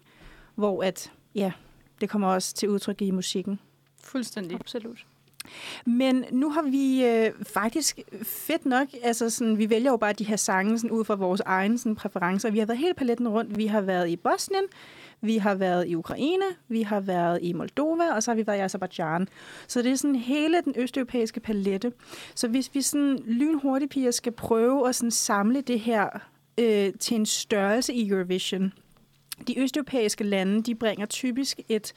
Hvor 0.56 0.84
at, 0.84 1.12
ja, 1.36 1.52
det 2.02 2.10
kommer 2.10 2.28
også 2.28 2.54
til 2.54 2.70
udtryk 2.70 3.02
i 3.02 3.12
musikken. 3.12 3.60
Fuldstændig. 4.04 4.60
Absolut. 4.60 5.06
Men 5.86 6.26
nu 6.32 6.50
har 6.50 6.62
vi 6.62 7.06
øh, 7.06 7.32
faktisk 7.54 8.00
fedt 8.24 8.66
nok, 8.66 8.88
altså 9.04 9.30
sådan, 9.30 9.58
vi 9.58 9.70
vælger 9.70 9.92
jo 9.92 9.98
bare 9.98 10.14
de 10.14 10.24
her 10.24 10.36
sange 10.36 10.80
sådan, 10.80 10.92
ud 10.92 11.06
fra 11.06 11.16
vores 11.16 11.42
egne 11.46 11.78
sådan, 11.78 11.96
præferencer. 11.96 12.52
Vi 12.52 12.60
har 12.60 12.66
været 12.66 12.80
hele 12.80 12.94
paletten 12.94 13.28
rundt. 13.28 13.58
Vi 13.58 13.66
har 13.66 13.82
været 13.82 14.10
i 14.10 14.16
Bosnien, 14.16 14.64
vi 15.22 15.38
har 15.38 15.56
været 15.56 15.88
i 15.88 15.96
Ukraine, 15.96 16.46
vi 16.68 16.82
har 16.82 17.00
været 17.00 17.40
i 17.42 17.54
Moldova, 17.54 18.14
og 18.16 18.24
så 18.24 18.32
har 18.32 18.36
vi 18.36 18.48
været 18.48 18.58
i 18.58 18.62
Azerbaijan. 18.62 19.28
Så 19.68 19.82
det 19.82 19.92
er 19.92 19.96
sådan 19.96 20.16
hele 20.16 20.62
den 20.66 20.74
østeuropæiske 20.78 21.40
palette. 21.40 21.92
Så 22.36 22.48
hvis 22.48 22.76
vi 22.76 22.82
sådan 22.82 23.20
lynhurtigt, 23.26 23.92
piger, 23.92 24.12
skal 24.12 24.32
prøve 24.32 24.90
at 24.90 24.96
sådan 24.96 25.12
samle 25.12 25.62
det 25.62 25.80
her 25.80 26.10
øh, 26.60 26.94
til 27.00 27.16
en 27.16 27.26
størrelse 27.26 27.94
i 27.94 28.10
Eurovision. 28.10 28.74
De 29.48 29.60
østeuropæiske 29.60 30.24
lande, 30.24 30.64
de 30.64 30.76
bringer 30.76 31.06
typisk 31.06 31.60
et 31.70 31.94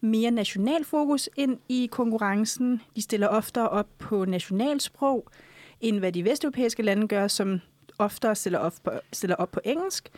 mere 0.00 0.30
national 0.30 0.84
fokus 0.84 1.28
ind 1.36 1.58
i 1.68 1.88
konkurrencen. 1.92 2.82
De 2.96 3.02
stiller 3.02 3.28
oftere 3.28 3.68
op 3.68 3.88
på 3.98 4.24
nationalsprog, 4.24 5.28
end 5.80 5.98
hvad 5.98 6.12
de 6.12 6.24
vesteuropæiske 6.24 6.82
lande 6.82 7.08
gør, 7.08 7.28
som 7.28 7.60
oftere 7.98 8.34
stiller 8.34 8.58
op 8.58 8.74
på, 8.84 8.90
stiller 9.12 9.36
op 9.36 9.50
på 9.50 9.60
engelsk. 9.64 10.08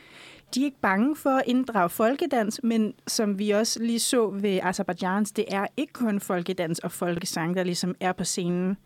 De 0.55 0.61
er 0.61 0.64
ikke 0.64 0.80
bange 0.80 1.16
for 1.16 1.30
at 1.30 1.42
inddrage 1.46 1.88
folkedans, 1.88 2.61
men 2.62 2.94
som 3.07 3.38
vi 3.38 3.51
også 3.51 3.82
lige 3.82 4.01
så 4.01 4.30
ved 4.30 4.61
Azerbaijan's, 4.61 5.32
det 5.36 5.44
er 5.48 5.66
ikke 5.76 5.92
kun 5.92 6.20
folkedans 6.20 6.78
og 6.78 6.92
folkesang, 6.92 7.57
der 7.57 7.64
ligesom 7.64 7.94
er 8.01 8.12
på 8.12 8.24
scenen. 8.24 8.76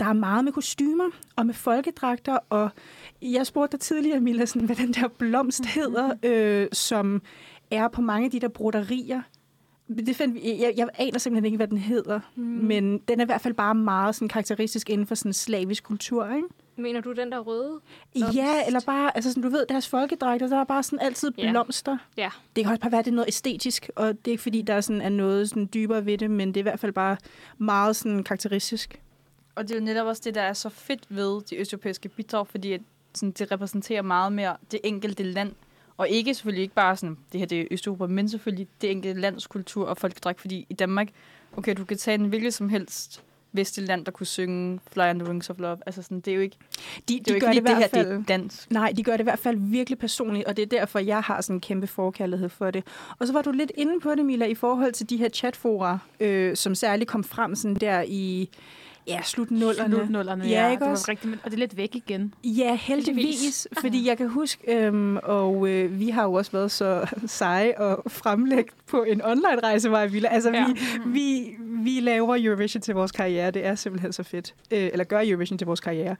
Der 0.00 0.06
er 0.06 0.12
meget 0.12 0.44
med 0.44 0.52
kostymer 0.52 1.10
og 1.36 1.46
med 1.46 1.54
folkedragter, 1.54 2.38
og 2.50 2.70
jeg 3.22 3.46
spurgte 3.46 3.76
dig 3.76 3.80
tidligere, 3.80 4.20
Mila, 4.20 4.44
sådan, 4.44 4.66
hvad 4.66 4.76
den 4.76 4.92
der 4.92 5.08
blomst 5.08 5.66
hedder, 5.66 6.12
øh, 6.22 6.68
som 6.72 7.22
er 7.70 7.88
på 7.88 8.00
mange 8.00 8.24
af 8.24 8.30
de 8.30 8.40
der 8.40 8.48
broderier. 8.48 9.22
Det 9.88 10.16
fandt 10.16 10.36
jeg, 10.44 10.74
jeg 10.76 10.88
aner 10.94 11.18
simpelthen 11.18 11.44
ikke, 11.44 11.56
hvad 11.56 11.68
den 11.68 11.78
hedder, 11.78 12.20
mm. 12.36 12.42
men 12.42 12.98
den 12.98 13.20
er 13.20 13.24
i 13.24 13.26
hvert 13.26 13.40
fald 13.40 13.54
bare 13.54 13.74
meget 13.74 14.14
sådan, 14.14 14.28
karakteristisk 14.28 14.90
inden 14.90 15.06
for 15.06 15.14
sådan 15.14 15.32
slavisk 15.32 15.84
kultur, 15.84 16.34
ikke? 16.34 16.48
Mener 16.80 17.00
du 17.00 17.12
den 17.12 17.32
der 17.32 17.38
røde? 17.38 17.80
blomst? 18.14 18.36
Ja, 18.36 18.66
eller 18.66 18.80
bare, 18.86 19.16
altså 19.16 19.30
sådan, 19.30 19.42
du 19.42 19.48
ved, 19.48 19.66
deres 19.68 19.88
folkedragter, 19.88 20.46
der 20.46 20.60
er 20.60 20.64
bare 20.64 20.82
sådan 20.82 20.98
altid 20.98 21.30
blomster. 21.30 21.96
Ja. 22.16 22.30
Det 22.56 22.64
kan 22.64 22.70
også 22.70 22.80
bare 22.80 22.92
være, 22.92 23.02
det 23.02 23.10
er 23.10 23.14
noget 23.14 23.28
æstetisk, 23.28 23.90
og 23.96 24.08
det 24.08 24.26
er 24.26 24.30
ikke 24.30 24.42
fordi, 24.42 24.62
der 24.62 24.80
sådan 24.80 25.02
er 25.02 25.08
noget 25.08 25.48
sådan 25.48 25.68
dybere 25.74 26.06
ved 26.06 26.18
det, 26.18 26.30
men 26.30 26.48
det 26.48 26.56
er 26.56 26.60
i 26.60 26.62
hvert 26.62 26.80
fald 26.80 26.92
bare 26.92 27.16
meget 27.58 27.96
sådan 27.96 28.24
karakteristisk. 28.24 29.00
Og 29.54 29.68
det 29.68 29.74
er 29.74 29.78
jo 29.78 29.84
netop 29.84 30.06
også 30.06 30.22
det, 30.24 30.34
der 30.34 30.42
er 30.42 30.52
så 30.52 30.68
fedt 30.68 31.04
ved 31.08 31.40
de 31.50 31.56
østeuropæiske 31.56 32.08
bidrag, 32.08 32.46
fordi 32.46 32.72
at, 32.72 32.80
sådan, 33.14 33.30
det 33.30 33.52
repræsenterer 33.52 34.02
meget 34.02 34.32
mere 34.32 34.56
det 34.70 34.80
enkelte 34.84 35.22
land. 35.22 35.52
Og 35.96 36.08
ikke 36.08 36.34
selvfølgelig 36.34 36.62
ikke 36.62 36.74
bare 36.74 36.96
sådan, 36.96 37.18
det 37.32 37.40
her 37.40 37.46
det 37.46 37.60
er 37.60 37.64
Østeuropa, 37.70 38.06
men 38.06 38.28
selvfølgelig 38.28 38.68
det 38.80 38.90
enkelte 38.90 39.20
lands 39.20 39.46
kultur 39.46 39.86
og 39.86 39.96
folkedragt. 39.96 40.40
Fordi 40.40 40.66
i 40.68 40.74
Danmark, 40.74 41.08
okay, 41.56 41.74
du 41.76 41.84
kan 41.84 41.96
tage 41.96 42.14
en 42.14 42.24
hvilket 42.24 42.54
som 42.54 42.68
helst 42.68 43.22
vestlig 43.52 43.86
land, 43.86 44.04
der 44.04 44.10
kunne 44.12 44.26
synge 44.26 44.80
Fly 44.92 45.02
on 45.02 45.18
the 45.18 45.28
Wings 45.28 45.50
of 45.50 45.58
Love. 45.58 45.78
Altså 45.86 46.02
sådan, 46.02 46.20
det 46.20 46.30
er 46.30 46.34
jo 46.34 46.40
ikke, 46.40 46.56
De, 47.08 47.18
det 47.18 47.28
er 47.28 47.32
jo 47.32 47.34
ikke 47.34 47.46
gør 47.46 47.52
fordi, 47.52 47.60
det, 47.60 47.62
i 47.62 47.66
det, 47.66 47.76
hvert 47.76 47.78
her 47.78 47.88
fald, 47.88 48.08
det 48.08 48.18
er 48.18 48.22
dansk. 48.28 48.70
Nej, 48.70 48.92
de 48.96 49.02
gør 49.02 49.12
det 49.12 49.20
i 49.20 49.22
hvert 49.22 49.38
fald 49.38 49.56
virkelig 49.60 49.98
personligt, 49.98 50.46
og 50.46 50.56
det 50.56 50.62
er 50.62 50.66
derfor, 50.66 50.98
jeg 50.98 51.20
har 51.20 51.40
sådan 51.40 51.56
en 51.56 51.60
kæmpe 51.60 51.86
forkærlighed 51.86 52.48
for 52.48 52.70
det. 52.70 52.84
Og 53.18 53.26
så 53.26 53.32
var 53.32 53.42
du 53.42 53.50
lidt 53.50 53.72
inde 53.74 54.00
på 54.00 54.14
det, 54.14 54.24
Mila, 54.24 54.46
i 54.46 54.54
forhold 54.54 54.92
til 54.92 55.10
de 55.10 55.16
her 55.16 55.28
chatfora, 55.28 55.98
øh, 56.20 56.56
som 56.56 56.74
særligt 56.74 57.10
kom 57.10 57.24
frem 57.24 57.54
sådan 57.54 57.74
der 57.74 58.04
i 58.08 58.50
ja, 59.06 59.22
slut 59.22 59.50
nullerne. 59.50 59.94
Slutnullerne, 59.96 60.44
Ja, 60.44 60.50
ja. 60.64 60.70
ikke 60.70 60.84
det 60.84 60.92
også? 60.92 61.04
var 61.06 61.10
rigtig, 61.12 61.30
og 61.44 61.50
det 61.50 61.52
er 61.56 61.58
lidt 61.58 61.76
væk 61.76 61.96
igen. 61.96 62.34
Ja, 62.44 62.74
heldigvis, 62.76 63.24
Heldigvis. 63.24 63.68
fordi 63.80 64.08
jeg 64.08 64.16
kan 64.18 64.28
huske, 64.28 64.86
øhm, 64.86 65.16
og 65.16 65.68
øh, 65.68 66.00
vi 66.00 66.08
har 66.08 66.22
jo 66.24 66.32
også 66.32 66.52
været 66.52 66.70
så 66.70 67.06
seje 67.26 67.78
og 67.78 68.02
fremlægge 68.12 68.70
på 68.86 69.02
en 69.02 69.22
online-rejse, 69.24 69.90
var 69.90 70.06
Villa. 70.06 70.28
Altså, 70.28 70.50
Ja. 70.50 70.66
vi, 70.66 70.80
vi, 71.06 71.56
vi 71.84 72.00
laver 72.00 72.36
Eurovision 72.40 72.80
til 72.80 72.94
vores 72.94 73.12
karriere. 73.12 73.50
Det 73.50 73.66
er 73.66 73.74
simpelthen 73.74 74.12
så 74.12 74.22
fedt. 74.22 74.54
Øh, 74.70 74.78
eller 74.92 75.04
gør 75.04 75.20
Eurovision 75.24 75.58
til 75.58 75.66
vores 75.66 75.80
karriere. 75.80 76.16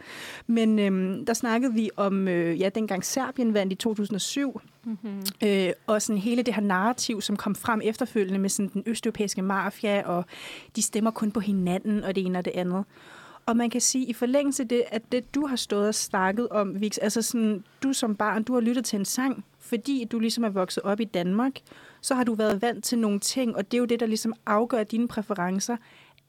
Men 0.46 0.78
øhm, 0.78 1.26
der 1.26 1.34
snakkede 1.34 1.74
vi 1.74 1.90
om, 1.96 2.28
øh, 2.28 2.60
ja, 2.60 2.68
dengang 2.68 3.04
Serbien 3.04 3.54
vandt 3.54 3.72
i 3.72 3.76
2007, 3.76 4.60
Mm-hmm. 4.84 5.22
Øh, 5.44 5.72
og 5.86 6.02
sådan 6.02 6.18
hele 6.18 6.42
det 6.42 6.54
her 6.54 6.62
narrativ, 6.62 7.20
som 7.20 7.36
kom 7.36 7.54
frem 7.54 7.80
efterfølgende 7.84 8.38
med 8.38 8.48
sådan 8.48 8.70
den 8.74 8.82
østeuropæiske 8.86 9.42
mafia, 9.42 10.06
og 10.06 10.24
de 10.76 10.82
stemmer 10.82 11.10
kun 11.10 11.30
på 11.30 11.40
hinanden, 11.40 12.04
og 12.04 12.14
det 12.14 12.26
ene 12.26 12.38
og 12.38 12.44
det 12.44 12.52
andet. 12.54 12.84
Og 13.46 13.56
man 13.56 13.70
kan 13.70 13.80
sige, 13.80 14.06
i 14.06 14.12
forlængelse 14.12 14.62
af 14.62 14.68
det, 14.68 14.82
at 14.90 15.02
det, 15.12 15.34
du 15.34 15.46
har 15.46 15.56
stået 15.56 15.88
og 15.88 15.94
snakket 15.94 16.48
om, 16.48 16.80
Vix, 16.80 16.98
altså 17.02 17.22
sådan, 17.22 17.64
du 17.82 17.92
som 17.92 18.16
barn, 18.16 18.42
du 18.42 18.54
har 18.54 18.60
lyttet 18.60 18.84
til 18.84 18.98
en 18.98 19.04
sang, 19.04 19.44
fordi 19.58 20.04
du 20.12 20.18
ligesom 20.18 20.44
er 20.44 20.48
vokset 20.48 20.82
op 20.82 21.00
i 21.00 21.04
Danmark, 21.04 21.52
så 22.00 22.14
har 22.14 22.24
du 22.24 22.34
været 22.34 22.62
vant 22.62 22.84
til 22.84 22.98
nogle 22.98 23.20
ting, 23.20 23.56
og 23.56 23.70
det 23.70 23.76
er 23.76 23.78
jo 23.78 23.84
det, 23.84 24.00
der 24.00 24.06
ligesom 24.06 24.34
afgør 24.46 24.82
dine 24.82 25.08
præferencer. 25.08 25.76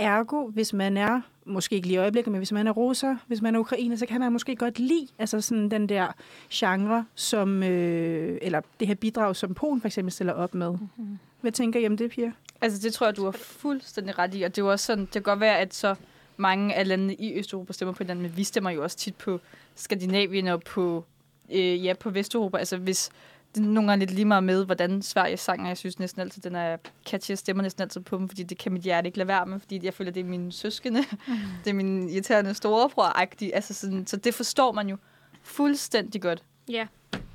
Ergo, 0.01 0.47
hvis 0.47 0.73
man 0.73 0.97
er, 0.97 1.21
måske 1.45 1.75
ikke 1.75 1.87
lige 1.87 1.95
i 1.95 1.97
øjeblikket, 1.97 2.31
men 2.31 2.37
hvis 2.37 2.51
man 2.51 2.67
er 2.67 2.71
russer, 2.71 3.15
hvis 3.27 3.41
man 3.41 3.55
er 3.55 3.59
ukrainer, 3.59 3.95
så 3.95 4.05
kan 4.05 4.19
man 4.19 4.31
måske 4.31 4.55
godt 4.55 4.79
lide 4.79 5.07
altså 5.19 5.41
sådan 5.41 5.71
den 5.71 5.89
der 5.89 6.07
genre, 6.53 7.05
som, 7.15 7.63
øh, 7.63 8.37
eller 8.41 8.61
det 8.79 8.87
her 8.87 8.95
bidrag, 8.95 9.35
som 9.35 9.53
Polen 9.53 9.81
for 9.81 9.87
eksempel 9.87 10.11
stiller 10.11 10.33
op 10.33 10.55
med. 10.55 10.71
Mm-hmm. 10.71 11.19
Hvad 11.41 11.51
tænker 11.51 11.79
I 11.79 11.87
om 11.87 11.97
det, 11.97 12.11
Pia? 12.11 12.31
Altså, 12.61 12.79
det 12.79 12.93
tror 12.93 13.07
jeg, 13.07 13.17
du 13.17 13.23
har 13.23 13.31
fuldstændig 13.31 14.17
ret 14.17 14.35
i. 14.35 14.41
Og 14.41 14.55
det 14.55 14.61
er 14.61 14.65
jo 14.65 14.71
også 14.71 14.85
sådan, 14.85 15.05
det 15.05 15.13
kan 15.13 15.21
godt 15.21 15.39
være, 15.39 15.59
at 15.59 15.73
så 15.73 15.95
mange 16.37 16.75
af 16.75 16.87
landene 16.87 17.15
i 17.15 17.39
Østeuropa 17.39 17.73
stemmer 17.73 17.93
på 17.93 18.03
hinanden, 18.03 18.23
men 18.23 18.37
vi 18.37 18.43
stemmer 18.43 18.69
jo 18.69 18.83
også 18.83 18.97
tit 18.97 19.15
på 19.15 19.39
Skandinavien 19.75 20.47
og 20.47 20.61
på, 20.61 21.05
øh, 21.51 21.85
ja, 21.85 21.93
på 21.93 22.09
Vesteuropa. 22.09 22.57
Altså, 22.57 22.77
hvis 22.77 23.09
det 23.55 23.61
er 23.63 23.67
nogle 23.67 23.89
gange 23.89 24.05
lidt 24.05 24.11
lige 24.15 24.25
meget 24.25 24.43
med, 24.43 24.65
hvordan 24.65 25.01
Sverige 25.01 25.37
sang, 25.37 25.61
og 25.61 25.67
jeg 25.67 25.77
synes 25.77 25.99
næsten 25.99 26.21
altid, 26.21 26.41
den 26.41 26.55
er 26.55 26.77
catchy. 27.09 27.29
Jeg 27.29 27.37
stemmer 27.37 27.63
næsten 27.63 27.81
altid 27.81 28.01
på 28.01 28.17
dem, 28.17 28.29
fordi 28.29 28.43
det 28.43 28.57
kan 28.57 28.71
mit 28.71 28.81
hjerte 28.81 29.07
ikke 29.07 29.17
lade 29.17 29.27
være 29.27 29.45
med, 29.45 29.59
fordi 29.59 29.79
jeg 29.85 29.93
føler, 29.93 30.11
det 30.11 30.19
er 30.19 30.23
mine 30.25 30.51
søskende. 30.51 31.03
Mm. 31.27 31.33
det 31.63 31.69
er 31.69 31.73
min 31.73 32.09
irriterende 32.09 32.51
storebror-agtige. 32.53 33.55
Altså, 33.55 33.73
sådan, 33.73 34.07
så 34.07 34.17
det 34.17 34.33
forstår 34.33 34.71
man 34.71 34.89
jo 34.89 34.97
fuldstændig 35.43 36.21
godt. 36.21 36.43
Ja, 36.69 36.87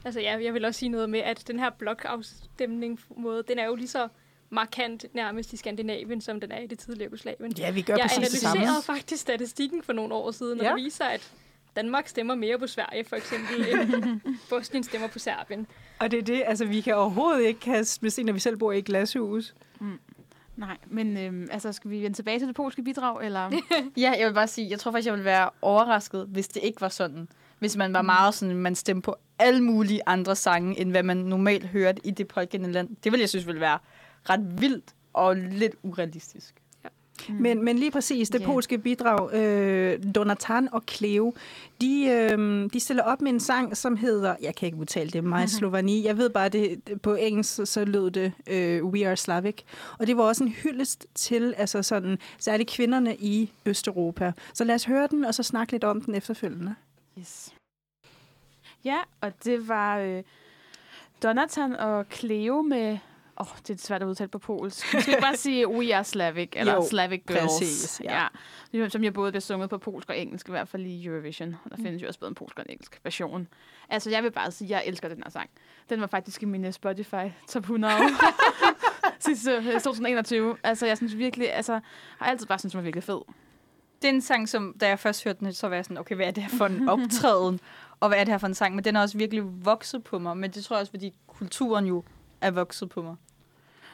altså 0.04 0.20
ja, 0.20 0.38
jeg 0.44 0.54
vil 0.54 0.64
også 0.64 0.78
sige 0.78 0.88
noget 0.88 1.10
med, 1.10 1.20
at 1.20 1.42
den 1.48 1.58
her 1.58 1.70
blokafstemning 1.78 3.00
måde, 3.16 3.42
den 3.48 3.58
er 3.58 3.66
jo 3.66 3.74
lige 3.74 3.88
så 3.88 4.08
markant 4.50 5.04
nærmest 5.14 5.52
i 5.52 5.56
Skandinavien, 5.56 6.20
som 6.20 6.40
den 6.40 6.52
er 6.52 6.58
i 6.58 6.66
det 6.66 6.78
tidligere 6.78 7.04
Jugoslavien. 7.10 7.52
Ja, 7.58 7.70
vi 7.70 7.82
gør 7.82 7.94
Jeg 7.96 8.10
præcis 8.16 8.28
det 8.30 8.40
samme. 8.40 8.56
analyserede 8.60 8.82
faktisk 8.82 9.22
statistikken 9.22 9.82
for 9.82 9.92
nogle 9.92 10.14
år 10.14 10.30
siden, 10.30 10.60
og 10.60 10.64
Ja. 10.66 10.70
det 10.74 10.84
viser, 10.84 11.04
at 11.04 11.32
Danmark 11.76 12.08
stemmer 12.08 12.34
mere 12.34 12.58
på 12.58 12.66
Sverige, 12.66 13.04
for 13.04 13.16
eksempel, 13.16 13.68
end 13.68 14.20
Bosnien 14.50 14.84
stemmer 14.84 15.08
på 15.08 15.18
Serbien. 15.18 15.66
Og 15.98 16.10
det 16.10 16.18
er 16.18 16.22
det, 16.22 16.42
altså 16.46 16.64
vi 16.64 16.80
kan 16.80 16.94
overhovedet 16.94 17.42
ikke 17.42 17.60
kaste 17.60 18.04
med 18.04 18.24
når 18.24 18.32
vi 18.32 18.38
selv 18.38 18.56
bor 18.56 18.72
i 18.72 18.78
et 18.78 18.84
glashus. 18.84 19.54
Nej, 20.56 20.76
men 20.86 21.16
øhm, 21.16 21.48
altså, 21.50 21.72
skal 21.72 21.90
vi 21.90 22.02
vende 22.02 22.16
tilbage 22.16 22.38
til 22.38 22.48
det 22.48 22.56
polske 22.56 22.82
bidrag, 22.82 23.24
eller? 23.24 23.50
Ja, 23.96 24.14
jeg 24.18 24.26
vil 24.28 24.34
bare 24.34 24.48
sige, 24.48 24.70
jeg 24.70 24.78
tror 24.78 24.90
faktisk, 24.90 25.06
jeg 25.06 25.12
ville 25.12 25.24
være 25.24 25.50
overrasket, 25.62 26.26
hvis 26.28 26.48
det 26.48 26.62
ikke 26.62 26.80
var 26.80 26.88
sådan. 26.88 27.28
Hvis 27.58 27.76
man 27.76 27.92
var 27.92 28.02
meget 28.02 28.34
sådan, 28.34 28.56
man 28.56 28.74
stemte 28.74 29.04
på 29.04 29.16
alle 29.38 29.62
mulige 29.62 30.00
andre 30.06 30.36
sange, 30.36 30.80
end 30.80 30.90
hvad 30.90 31.02
man 31.02 31.16
normalt 31.16 31.66
hørte 31.66 32.06
i 32.06 32.10
det 32.10 32.28
pågældende 32.28 32.72
land. 32.72 32.88
Det 33.04 33.12
ville 33.12 33.20
jeg 33.20 33.28
synes 33.28 33.46
ville 33.46 33.60
være 33.60 33.78
ret 34.30 34.60
vildt 34.60 34.94
og 35.12 35.36
lidt 35.36 35.74
urealistisk. 35.82 36.54
Mm. 37.28 37.34
Men, 37.34 37.64
men 37.64 37.78
lige 37.78 37.90
præcis, 37.90 38.30
det 38.30 38.40
Ja. 38.40 38.46
polske 38.46 38.78
bidrag, 38.78 39.34
øh, 39.34 40.14
Donatan 40.14 40.68
og 40.72 40.82
Cleo, 40.90 41.34
de, 41.80 42.04
øh, 42.06 42.70
de 42.72 42.80
stiller 42.80 43.02
op 43.02 43.20
med 43.22 43.32
en 43.32 43.40
sang, 43.40 43.76
som 43.76 43.96
hedder, 43.96 44.36
jeg 44.42 44.54
kan 44.54 44.66
ikke 44.66 44.78
udtale 44.78 45.10
det, 45.10 45.24
My 45.24 45.46
Slovani. 45.46 46.04
Jeg 46.06 46.18
ved 46.18 46.30
bare, 46.30 46.48
det 46.48 46.80
på 47.02 47.14
engelsk, 47.14 47.54
så- 47.54 47.64
så 47.66 47.84
lød 47.84 48.10
det 48.10 48.32
øh, 48.46 48.84
We 48.84 49.06
Are 49.08 49.16
Slavic. 49.16 49.56
Og 49.98 50.06
det 50.06 50.16
var 50.16 50.22
også 50.22 50.44
en 50.44 50.50
hyldest 50.50 51.06
til, 51.14 51.54
altså 51.56 51.82
sådan, 51.82 52.18
særligt 52.38 52.70
kvinderne 52.70 53.16
i 53.16 53.50
Østeuropa. 53.66 54.32
Så 54.54 54.64
lad 54.64 54.74
os 54.74 54.84
høre 54.84 55.06
den, 55.10 55.24
og 55.24 55.34
så 55.34 55.42
snakke 55.42 55.72
lidt 55.72 55.84
om 55.84 56.00
den 56.00 56.14
efterfølgende. 56.14 56.74
Yes. 57.18 57.52
Ja, 58.84 58.98
og 59.20 59.32
det 59.44 59.68
var 59.68 59.98
øh, 59.98 60.22
Donatan 61.22 61.76
og 61.76 62.04
Cleo 62.12 62.62
med 62.62 62.98
Åh, 63.40 63.46
oh, 63.52 63.58
det 63.66 63.74
er 63.74 63.78
svært 63.78 64.02
at 64.02 64.06
udtale 64.06 64.28
på 64.28 64.38
polsk. 64.38 64.86
Skal 64.86 65.06
vi 65.06 65.20
bare 65.20 65.36
sige 65.36 65.68
We 65.68 65.96
Are 65.96 66.04
Slavic, 66.04 66.48
eller 66.52 66.74
Jo, 66.74 66.86
Slavic 66.90 67.22
Girls. 67.26 67.42
præcis, 67.42 68.00
ja. 68.04 68.26
ja. 68.72 68.88
Som 68.88 69.04
jeg 69.04 69.12
både 69.14 69.32
bliver 69.32 69.40
sunget 69.40 69.70
på 69.70 69.78
polsk 69.78 70.08
og 70.10 70.18
engelsk, 70.18 70.48
i 70.48 70.50
hvert 70.50 70.68
fald 70.68 70.86
i 70.86 71.06
Eurovision. 71.06 71.56
Og 71.64 71.70
der 71.70 71.76
findes 71.76 72.02
jo 72.02 72.06
også 72.06 72.20
både 72.20 72.28
en 72.28 72.34
polsk 72.34 72.58
og 72.58 72.64
en 72.64 72.70
engelsk 72.70 73.00
version. 73.04 73.48
Altså, 73.88 74.10
jeg 74.10 74.22
vil 74.22 74.30
bare 74.30 74.50
sige, 74.50 74.66
at 74.66 74.70
jeg 74.70 74.82
elsker 74.86 75.08
den 75.08 75.22
her 75.24 75.30
sang. 75.30 75.50
Den 75.88 76.00
var 76.00 76.06
faktisk 76.06 76.42
i 76.42 76.46
min 76.46 76.72
Spotify 76.72 77.24
top 77.48 77.62
100 77.62 77.94
sidste 79.18 79.52
øh, 79.52 79.72
2021. 79.72 80.56
Altså, 80.62 80.86
jeg 80.86 80.96
synes 80.96 81.16
virkelig, 81.16 81.54
altså, 81.54 81.80
har 82.18 82.26
altid 82.26 82.46
bare 82.46 82.58
synes 82.58 82.72
den 82.72 82.78
var 82.78 82.82
virkelig 82.82 83.04
fed. 83.04 83.20
Det 84.02 84.08
er 84.08 84.12
en 84.12 84.20
sang, 84.20 84.48
som 84.48 84.74
da 84.80 84.88
jeg 84.88 84.98
først 84.98 85.24
hørte 85.24 85.40
den, 85.40 85.52
så 85.52 85.68
var 85.68 85.74
jeg 85.74 85.84
sådan, 85.84 85.98
okay, 85.98 86.14
hvad 86.16 86.26
er 86.26 86.30
det 86.30 86.42
her 86.42 86.58
for 86.58 86.66
en 86.66 86.88
optræden? 86.88 87.60
og 88.00 88.08
hvad 88.08 88.18
er 88.18 88.24
det 88.24 88.32
her 88.32 88.38
for 88.38 88.46
en 88.46 88.54
sang? 88.54 88.74
Men 88.74 88.84
den 88.84 88.96
er 88.96 89.00
også 89.00 89.18
virkelig 89.18 89.64
vokset 89.64 90.04
på 90.04 90.18
mig. 90.18 90.36
Men 90.36 90.50
det 90.50 90.64
tror 90.64 90.76
jeg 90.76 90.80
også, 90.80 90.90
fordi 90.90 91.14
kulturen 91.26 91.86
jo 91.86 92.04
er 92.40 92.50
vokset 92.50 92.88
på 92.88 93.02
mig. 93.02 93.16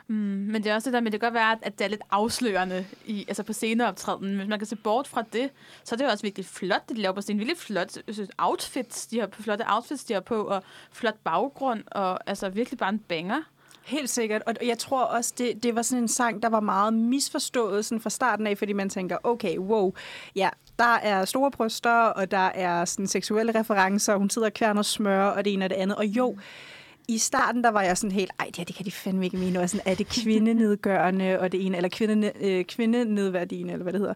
Mm, 0.08 0.16
men 0.16 0.64
det 0.64 0.70
er 0.70 0.74
også 0.74 0.90
det 0.90 0.94
der 0.94 1.00
med, 1.00 1.10
det 1.10 1.20
kan 1.20 1.26
godt 1.26 1.34
være, 1.34 1.58
at 1.62 1.78
det 1.78 1.84
er 1.84 1.88
lidt 1.88 2.02
afslørende 2.10 2.86
i, 3.06 3.24
altså 3.28 3.42
på 3.42 3.52
sceneoptræden. 3.52 4.36
Hvis 4.36 4.48
man 4.48 4.58
kan 4.58 4.66
se 4.66 4.76
bort 4.76 5.08
fra 5.08 5.24
det, 5.32 5.50
så 5.84 5.94
er 5.94 5.96
det 5.96 6.04
jo 6.04 6.10
også 6.10 6.22
virkelig 6.22 6.46
flot, 6.46 6.88
det 6.88 6.96
de 6.96 7.02
laver 7.02 7.14
på 7.14 7.20
scenen. 7.20 7.38
Virkelig 7.38 7.58
flot 7.58 7.92
synes, 8.08 8.30
outfits, 8.38 9.06
de 9.06 9.20
har, 9.20 9.28
flotte 9.32 9.64
outfits, 9.66 10.04
de 10.04 10.14
har 10.14 10.20
på, 10.20 10.42
og 10.44 10.62
flot 10.92 11.16
baggrund, 11.24 11.82
og 11.86 12.28
altså 12.28 12.48
virkelig 12.48 12.78
bare 12.78 12.90
en 12.90 12.98
banger. 12.98 13.42
Helt 13.84 14.10
sikkert, 14.10 14.42
og 14.46 14.54
jeg 14.66 14.78
tror 14.78 15.02
også, 15.02 15.34
det, 15.38 15.62
det 15.62 15.74
var 15.74 15.82
sådan 15.82 16.02
en 16.02 16.08
sang, 16.08 16.42
der 16.42 16.48
var 16.48 16.60
meget 16.60 16.94
misforstået 16.94 17.84
sådan 17.84 18.00
fra 18.00 18.10
starten 18.10 18.46
af, 18.46 18.58
fordi 18.58 18.72
man 18.72 18.88
tænker, 18.88 19.16
okay, 19.22 19.58
wow, 19.58 19.92
ja, 20.36 20.48
der 20.78 20.94
er 20.94 21.24
store 21.24 21.50
bryster, 21.50 21.90
og 21.90 22.30
der 22.30 22.36
er 22.38 22.84
sådan 22.84 23.06
seksuelle 23.06 23.60
referencer, 23.60 24.12
og 24.12 24.18
hun 24.18 24.30
sidder 24.30 24.48
og 24.48 24.54
kværner 24.54 24.82
smør, 24.82 25.24
og 25.24 25.44
det 25.44 25.52
ene 25.52 25.64
og 25.64 25.70
det 25.70 25.76
andet, 25.76 25.96
og 25.96 26.06
jo, 26.06 26.36
i 27.14 27.18
starten, 27.18 27.64
der 27.64 27.70
var 27.70 27.82
jeg 27.82 27.96
sådan 27.98 28.12
helt, 28.12 28.30
ej, 28.38 28.46
det, 28.46 28.56
her, 28.56 28.64
det 28.64 28.74
kan 28.76 28.86
de 28.86 28.90
fandme 28.90 29.24
ikke 29.24 29.36
mene, 29.36 29.60
og 29.60 29.70
sådan, 29.70 29.86
er 29.92 29.94
det 29.94 30.06
kvindenedgørende, 30.08 31.40
og 31.40 31.52
det 31.52 31.66
ene, 31.66 31.76
eller 31.76 31.88
kvinde, 31.88 32.32
øh, 32.40 32.64
kvindenedværdigende, 32.64 33.72
eller 33.72 33.82
hvad 33.82 33.92
det 33.92 34.00
hedder. 34.00 34.14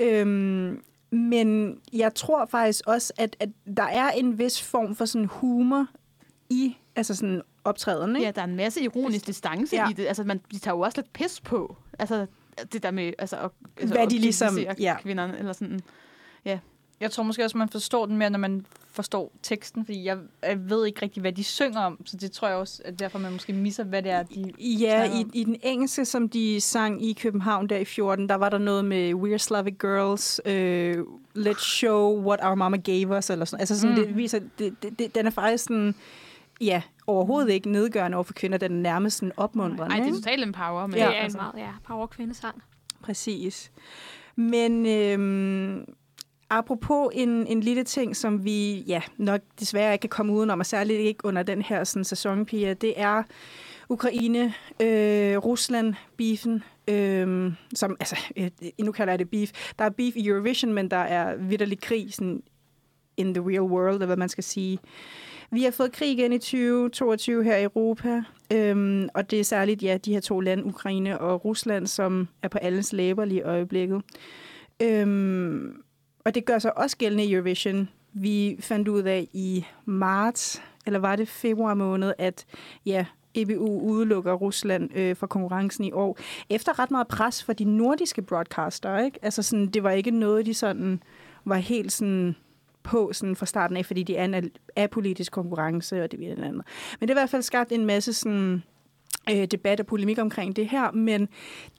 Øhm, 0.00 0.82
men 1.10 1.78
jeg 1.92 2.14
tror 2.14 2.46
faktisk 2.46 2.86
også, 2.86 3.12
at, 3.18 3.36
at 3.40 3.48
der 3.76 3.82
er 3.82 4.10
en 4.10 4.38
vis 4.38 4.62
form 4.62 4.94
for 4.94 5.04
sådan 5.04 5.26
humor 5.26 5.86
i 6.50 6.76
altså 6.96 7.14
sådan 7.14 7.42
optræden, 7.64 8.16
ikke? 8.16 8.26
Ja, 8.26 8.30
der 8.30 8.40
er 8.40 8.46
en 8.46 8.56
masse 8.56 8.82
ironisk 8.82 9.26
distance 9.26 9.76
Ja. 9.76 9.82
ja. 9.84 9.90
i 9.90 9.92
det. 9.92 10.06
Altså, 10.06 10.24
man, 10.24 10.40
de 10.52 10.58
tager 10.58 10.74
jo 10.74 10.80
også 10.80 10.98
lidt 10.98 11.12
pis 11.12 11.40
på. 11.40 11.76
Altså, 11.98 12.26
det 12.72 12.82
der 12.82 12.90
med 12.90 13.12
altså, 13.18 13.36
at, 13.36 13.50
altså, 13.76 13.94
Hvad 13.94 14.06
de 14.06 14.18
ligesom- 14.18 14.58
ja. 14.78 14.96
kvinderne, 15.00 15.38
eller 15.38 15.52
sådan. 15.52 15.80
Jeg 17.02 17.10
tror 17.10 17.22
måske 17.22 17.44
også, 17.44 17.58
man 17.58 17.68
forstår 17.68 18.06
den 18.06 18.16
mere, 18.16 18.30
når 18.30 18.38
man 18.38 18.66
forstår 18.92 19.32
teksten, 19.42 19.84
fordi 19.84 20.04
jeg, 20.04 20.18
jeg 20.42 20.70
ved 20.70 20.86
ikke 20.86 21.02
rigtig, 21.02 21.20
hvad 21.20 21.32
de 21.32 21.44
synger 21.44 21.80
om, 21.80 22.06
så 22.06 22.16
det 22.16 22.32
tror 22.32 22.48
jeg 22.48 22.56
også, 22.56 22.82
at 22.84 22.98
derfor 22.98 23.18
man 23.18 23.32
måske 23.32 23.52
misser, 23.52 23.84
hvad 23.84 24.02
det 24.02 24.10
er, 24.12 24.22
de 24.22 24.52
Ja, 24.58 25.12
i, 25.18 25.24
i 25.34 25.44
den 25.44 25.56
engelske, 25.62 26.04
som 26.04 26.28
de 26.28 26.60
sang 26.60 27.04
i 27.04 27.12
København 27.12 27.68
der 27.68 27.76
i 27.76 27.84
14, 27.84 28.28
der 28.28 28.34
var 28.34 28.48
der 28.48 28.58
noget 28.58 28.84
med 28.84 29.14
We're 29.14 29.36
Slavic 29.38 29.74
Girls, 29.80 30.40
uh, 30.46 31.04
Let's 31.46 31.64
Show 31.64 32.22
What 32.26 32.40
Our 32.42 32.54
Mama 32.54 32.76
Gave 32.76 33.18
Us, 33.18 33.30
eller 33.30 33.44
sådan. 33.44 33.60
Altså 33.60 33.80
sådan, 33.80 33.96
Mm. 33.98 34.02
det 34.06 34.16
viser, 34.16 34.40
det, 34.58 34.74
det, 34.82 34.98
det, 34.98 35.14
den 35.14 35.26
er 35.26 35.30
faktisk 35.30 35.64
sådan, 35.64 35.94
ja, 36.60 36.82
overhovedet 37.06 37.50
ikke 37.50 37.70
nedgørende 37.70 38.16
over 38.16 38.24
for 38.24 38.32
kvinder, 38.34 38.58
den 38.58 38.72
er 38.72 38.80
nærmest 38.80 39.16
sådan 39.18 39.32
opmuntrende. 39.36 39.88
Nej, 39.96 40.04
det 40.06 40.08
er 40.10 40.14
totalt 40.14 40.42
empower. 40.42 40.86
Men 40.86 40.94
Det 40.94 40.98
Ja, 41.00 41.06
er 41.06 41.10
altså, 41.22 41.38
en 41.38 41.44
meget 41.54 41.66
ja, 41.66 41.72
power 41.86 42.06
kvindesang. 42.06 42.62
Præcis. 43.02 43.72
Men 44.36 44.86
øhm, 44.86 45.84
apropos 46.58 47.10
en, 47.14 47.46
en 47.46 47.60
lille 47.60 47.84
ting, 47.84 48.16
som 48.16 48.44
vi 48.44 48.80
ja, 48.80 49.02
nok 49.16 49.40
desværre 49.60 49.92
ikke 49.92 50.02
kan 50.02 50.10
komme 50.10 50.32
udenom, 50.32 50.60
og 50.60 50.66
særligt 50.66 51.00
ikke 51.00 51.24
under 51.24 51.42
den 51.42 51.62
her 51.62 51.84
sådan, 51.84 52.04
sæson, 52.04 52.46
Pia, 52.46 52.74
det 52.74 52.94
er 52.96 53.22
Ukraine, 53.88 54.54
øh, 54.82 55.36
Rusland, 55.36 55.94
beefen, 56.16 56.62
øh, 56.88 57.52
som, 57.74 57.96
altså, 58.00 58.16
øh, 58.36 58.50
nu 58.80 58.92
kalder 58.92 59.12
jeg 59.12 59.18
det 59.18 59.30
beef. 59.30 59.50
Der 59.78 59.84
er 59.84 59.90
beef 59.90 60.16
i 60.16 60.28
Eurovision, 60.28 60.72
men 60.72 60.90
der 60.90 60.96
er 60.96 61.36
vidderlig 61.36 61.80
krig 61.80 62.14
sådan, 62.14 62.42
in 63.16 63.34
the 63.34 63.44
real 63.48 63.62
world, 63.62 63.94
eller 63.94 64.06
hvad 64.06 64.16
man 64.16 64.28
skal 64.28 64.44
sige. 64.44 64.78
Vi 65.50 65.62
har 65.62 65.70
fået 65.70 65.92
krig 65.92 66.10
igen 66.10 66.32
i 66.32 66.38
2022 66.38 67.44
her 67.44 67.56
i 67.56 67.62
Europa, 67.62 68.22
øhm, 68.52 69.08
og 69.14 69.30
det 69.30 69.40
er 69.40 69.44
særligt 69.44 69.82
ja, 69.82 69.96
de 69.96 70.12
her 70.12 70.20
to 70.20 70.40
lande, 70.40 70.64
Ukraine 70.64 71.20
og 71.20 71.44
Rusland, 71.44 71.86
som 71.86 72.28
er 72.42 72.48
på 72.48 72.58
alles 72.58 72.92
læber 72.92 73.24
lige 73.24 73.38
i 73.38 73.42
øjeblikket. 73.42 74.02
Øhm, 74.82 75.82
og 76.24 76.34
det 76.34 76.44
gør 76.44 76.58
sig 76.58 76.78
også 76.78 76.96
gældende 76.96 77.24
i 77.24 77.32
Eurovision. 77.32 77.88
Vi 78.12 78.56
fandt 78.60 78.88
ud 78.88 79.02
af 79.02 79.28
i 79.32 79.64
marts, 79.84 80.62
eller 80.86 80.98
var 80.98 81.16
det 81.16 81.28
februar 81.28 81.74
måned, 81.74 82.12
at 82.18 82.44
ja, 82.86 83.06
EBU 83.34 83.80
udelukker 83.80 84.32
Rusland 84.32 84.96
øh, 84.96 85.16
fra 85.16 85.26
konkurrencen 85.26 85.84
i 85.84 85.92
år. 85.92 86.18
Efter 86.50 86.78
ret 86.78 86.90
meget 86.90 87.08
pres 87.08 87.44
for 87.44 87.52
de 87.52 87.64
nordiske 87.64 88.22
broadcaster, 88.22 88.98
ikke? 88.98 89.18
Altså 89.22 89.42
sådan, 89.42 89.66
det 89.66 89.82
var 89.82 89.90
ikke 89.90 90.10
noget, 90.10 90.46
de 90.46 90.54
sådan 90.54 91.02
var 91.44 91.56
helt 91.56 91.92
sådan 91.92 92.36
på 92.82 93.12
sådan 93.12 93.36
fra 93.36 93.46
starten 93.46 93.76
af, 93.76 93.86
fordi 93.86 94.02
det 94.02 94.18
er 94.18 94.24
en 94.24 94.50
apolitisk 94.76 95.32
konkurrence, 95.32 96.02
og 96.02 96.10
det 96.10 96.20
vil 96.20 96.26
andet. 96.26 96.62
Men 97.00 97.08
det 97.08 97.10
har 97.10 97.14
i 97.14 97.20
hvert 97.20 97.30
fald 97.30 97.42
skabt 97.42 97.72
en 97.72 97.86
masse 97.86 98.12
sådan, 98.12 98.62
øh, 99.30 99.46
debat 99.46 99.80
og 99.80 99.86
polemik 99.86 100.18
omkring 100.18 100.56
det 100.56 100.68
her, 100.68 100.90
men 100.90 101.28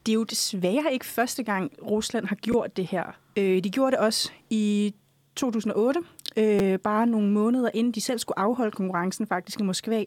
det 0.05 0.11
er 0.11 0.13
jo 0.13 0.23
desværre 0.23 0.93
ikke 0.93 1.05
første 1.05 1.43
gang, 1.43 1.71
Rusland 1.81 2.25
har 2.25 2.35
gjort 2.35 2.77
det 2.77 2.87
her. 2.87 3.03
Øh, 3.37 3.63
de 3.63 3.69
gjorde 3.69 3.91
det 3.91 3.99
også 3.99 4.31
i 4.49 4.93
2008, 5.35 5.99
øh, 6.37 6.79
bare 6.79 7.07
nogle 7.07 7.29
måneder 7.29 7.69
inden 7.73 7.93
de 7.93 8.01
selv 8.01 8.19
skulle 8.19 8.39
afholde 8.39 8.71
konkurrencen 8.71 9.27
faktisk 9.27 9.59
i 9.59 9.63
Moskva. 9.63 10.03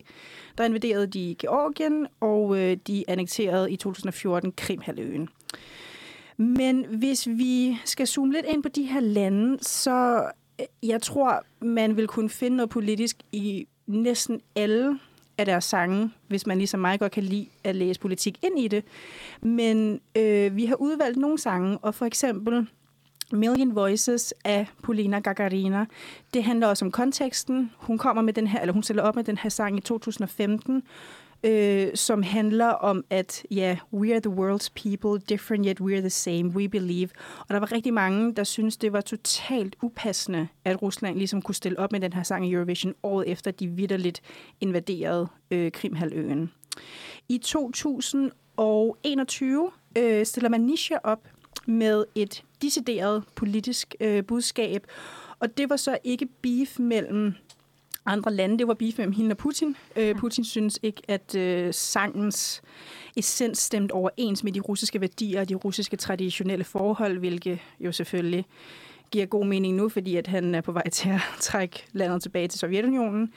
Der 0.59 0.64
invaderede 0.64 1.07
de 1.07 1.37
Georgien, 1.39 2.07
og 2.20 2.59
øh, 2.59 2.76
de 2.87 3.05
annekterede 3.09 3.72
i 3.72 3.76
2014 3.76 4.53
Krimhalvøen. 4.53 5.28
Men 6.37 6.87
hvis 6.99 7.28
vi 7.28 7.78
skal 7.84 8.07
zoome 8.07 8.32
lidt 8.32 8.47
ind 8.47 8.62
på 8.62 8.68
de 8.68 8.82
her 8.82 9.01
lande, 9.01 9.59
så 9.64 10.24
øh, 10.61 10.66
jeg 10.82 11.03
tror, 11.03 11.45
man 11.61 11.97
vil 11.97 12.07
kunne 12.07 12.30
finde 12.30 12.57
noget 12.57 12.70
politisk 12.70 13.16
i 13.32 13.66
næsten 13.87 14.41
alle 14.57 14.99
af 15.39 15.47
deres 15.47 15.64
sange, 15.64 16.11
hvis 16.28 16.47
man 16.47 16.59
ligesom 16.59 16.80
mig 16.80 16.99
godt 17.01 17.12
kan 17.12 17.22
lide 17.22 17.47
at 17.64 17.76
læse 17.76 18.01
politik 18.01 18.39
ind 18.43 18.59
i 18.59 18.68
det. 18.68 18.84
Men 19.43 20.01
øh, 20.16 20.57
vi 20.57 20.64
har 20.64 20.74
udvalgt 20.74 21.18
nogle 21.18 21.39
sange, 21.39 21.78
og 21.78 21.95
for 21.95 22.07
eksempel 22.07 22.66
Million 23.32 23.74
Voices 23.74 24.34
af 24.45 24.66
Polina 24.82 25.18
Gagarina. 25.18 25.87
Det 26.34 26.45
handler 26.45 26.66
også 26.66 26.84
om 26.84 26.91
konteksten. 26.91 27.70
Hun 27.76 27.99
kommer 27.99 28.22
med 28.22 28.32
den 28.32 28.47
her, 28.47 28.61
eller 28.61 28.72
hun 28.72 28.82
stiller 28.82 29.03
op 29.03 29.16
med 29.16 29.24
den 29.24 29.39
her 29.39 29.51
sang 29.51 29.76
i 29.76 29.80
2015, 29.80 30.82
øh, 31.45 31.89
som 31.95 32.22
handler 32.22 32.68
om, 32.68 33.05
at 33.11 33.43
ja, 33.51 33.78
we 33.93 34.14
are 34.14 34.20
the 34.20 34.30
world's 34.30 34.68
people, 34.82 35.20
different 35.28 35.66
yet 35.66 35.80
we're 35.80 36.01
the 36.01 36.11
same, 36.11 36.45
we 36.45 36.68
believe. 36.68 37.09
Og 37.39 37.47
der 37.49 37.59
var 37.59 37.72
rigtig 37.72 37.95
mange, 37.95 38.34
der 38.34 38.45
synes 38.45 38.76
det 38.76 38.93
var 38.93 39.01
totalt 39.01 39.76
upassende, 39.82 40.49
at 40.64 40.82
Rusland 40.82 41.18
ligesom 41.18 41.43
kunne 41.43 41.55
stille 41.55 41.78
op 41.78 41.93
med 41.93 42.01
den 42.01 42.12
her 42.12 42.22
sang 42.22 42.49
i 42.49 42.53
Eurovision 42.53 42.95
året 43.03 43.28
efter, 43.28 43.51
de 43.51 43.68
vidderligt 43.68 44.20
invaderede 44.61 45.28
øh, 45.51 45.72
Krimhalvøen. 45.72 46.53
I 47.28 47.39
2021 47.39 49.70
øh, 49.99 50.26
stiller 50.26 50.49
man 50.49 50.61
Nisha 50.61 50.97
op 51.05 51.28
med 51.66 52.05
et 52.14 52.43
decideret 52.62 53.24
politisk 53.34 53.95
øh, 54.01 54.24
budskab, 54.24 54.87
og 55.39 55.59
det 55.59 55.70
var 55.70 55.76
så 55.76 55.99
ikke 56.05 56.26
beef 56.43 56.78
mellem 56.78 57.34
andre 58.07 58.32
lande. 58.32 58.59
Det 58.59 58.68
var 58.68 58.74
beef 58.74 58.98
mellem 58.98 59.12
hende 59.12 59.32
og 59.32 59.36
Putin. 59.36 59.76
Øh, 59.96 60.14
Putin 60.14 60.44
synes 60.44 60.78
ikke, 60.82 61.02
at 61.09 61.34
øh, 61.34 61.74
sangens 61.74 62.62
essens 63.16 63.59
stemte 63.59 63.92
overens 63.92 64.44
med 64.44 64.52
de 64.52 64.61
russiske 64.61 65.00
værdier 65.00 65.40
og 65.40 65.48
de 65.48 65.54
russiske 65.54 65.96
traditionelle 65.96 66.64
forhold, 66.64 67.18
hvilket 67.18 67.59
jo 67.80 67.92
selvfølgelig 67.92 68.46
giver 69.11 69.26
god 69.26 69.46
mening 69.46 69.76
nu, 69.76 69.88
fordi 69.88 70.16
at 70.16 70.26
han 70.26 70.54
er 70.54 70.61
på 70.61 70.72
vej 70.72 70.88
til 70.88 71.09
at 71.09 71.20
trække 71.40 71.86
landet 71.92 72.22
tilbage 72.22 72.48
til 72.48 72.61
Sovjetunionen. 72.61 73.32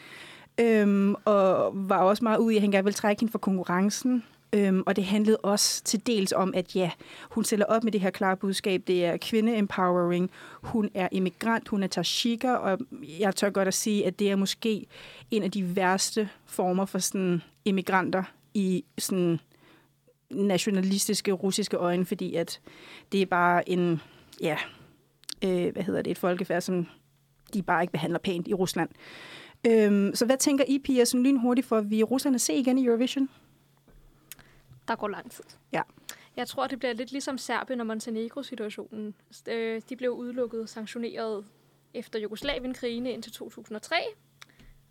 Øhm, 0.59 1.15
og 1.25 1.71
var 1.73 1.97
også 1.97 2.23
meget 2.23 2.37
ude 2.37 2.53
i, 2.53 2.57
at 2.57 2.61
han 2.61 2.71
gerne 2.71 2.83
ville 2.83 2.95
trække 2.95 3.19
hende 3.19 3.31
for 3.31 3.39
konkurrencen. 3.39 4.23
Øhm, 4.53 4.83
og 4.85 4.95
det 4.95 5.03
handlede 5.03 5.37
også 5.37 5.83
til 5.83 6.07
dels 6.07 6.33
om, 6.33 6.53
at 6.55 6.75
ja, 6.75 6.91
hun 7.29 7.43
stiller 7.43 7.65
op 7.65 7.83
med 7.83 7.91
det 7.91 8.01
her 8.01 8.09
klare 8.09 8.37
budskab. 8.37 8.83
Det 8.87 9.05
er 9.05 9.17
kvinde-empowering. 9.17 10.29
Hun 10.63 10.89
er 10.93 11.07
immigrant. 11.11 11.67
Hun 11.67 11.83
er 11.83 11.87
tashika, 11.87 12.51
Og 12.51 12.79
jeg 13.19 13.35
tør 13.35 13.49
godt 13.49 13.67
at 13.67 13.73
sige, 13.73 14.05
at 14.05 14.19
det 14.19 14.31
er 14.31 14.35
måske 14.35 14.85
en 15.31 15.43
af 15.43 15.51
de 15.51 15.75
værste 15.75 16.29
former 16.45 16.85
for 16.85 16.99
sådan 16.99 17.41
immigranter 17.65 18.23
i 18.53 18.85
sådan 18.97 19.39
nationalistiske 20.29 21.31
russiske 21.31 21.77
øjne, 21.77 22.05
fordi 22.05 22.35
at 22.35 22.59
det 23.11 23.21
er 23.21 23.25
bare 23.25 23.69
en, 23.69 24.01
ja, 24.41 24.57
øh, 25.43 25.73
hvad 25.73 25.83
hedder 25.83 26.01
det, 26.01 26.11
et 26.11 26.17
folkefærd, 26.17 26.61
som 26.61 26.87
de 27.53 27.61
bare 27.61 27.83
ikke 27.83 27.91
behandler 27.91 28.19
pænt 28.19 28.47
i 28.47 28.53
Rusland. 28.53 28.89
Øhm, 29.67 30.15
så 30.15 30.25
hvad 30.25 30.37
tænker 30.37 30.63
I, 30.67 30.79
Pia, 30.79 31.05
sådan 31.05 31.23
lynhurtigt 31.23 31.67
for, 31.67 31.77
at 31.77 31.89
vi 31.89 31.97
i 31.97 32.03
Rusland 32.03 32.35
at 32.35 32.41
se 32.41 32.53
igen 32.53 32.77
i 32.77 32.85
Eurovision? 32.85 33.29
Der 34.89 34.95
går 34.95 35.07
lang 35.07 35.31
tid. 35.31 35.43
Ja. 35.71 35.81
Jeg 36.35 36.47
tror, 36.47 36.67
det 36.67 36.79
bliver 36.79 36.93
lidt 36.93 37.11
ligesom 37.11 37.37
Serbien 37.37 37.79
og 37.79 37.87
Montenegro-situationen. 37.87 39.15
Øh, 39.47 39.81
De 39.89 39.95
blev 39.95 40.11
udelukket, 40.11 40.69
sanktioneret 40.69 41.45
efter 41.93 42.19
Jugoslavien-krigene 42.19 43.11
indtil 43.11 43.31
2003. 43.31 43.95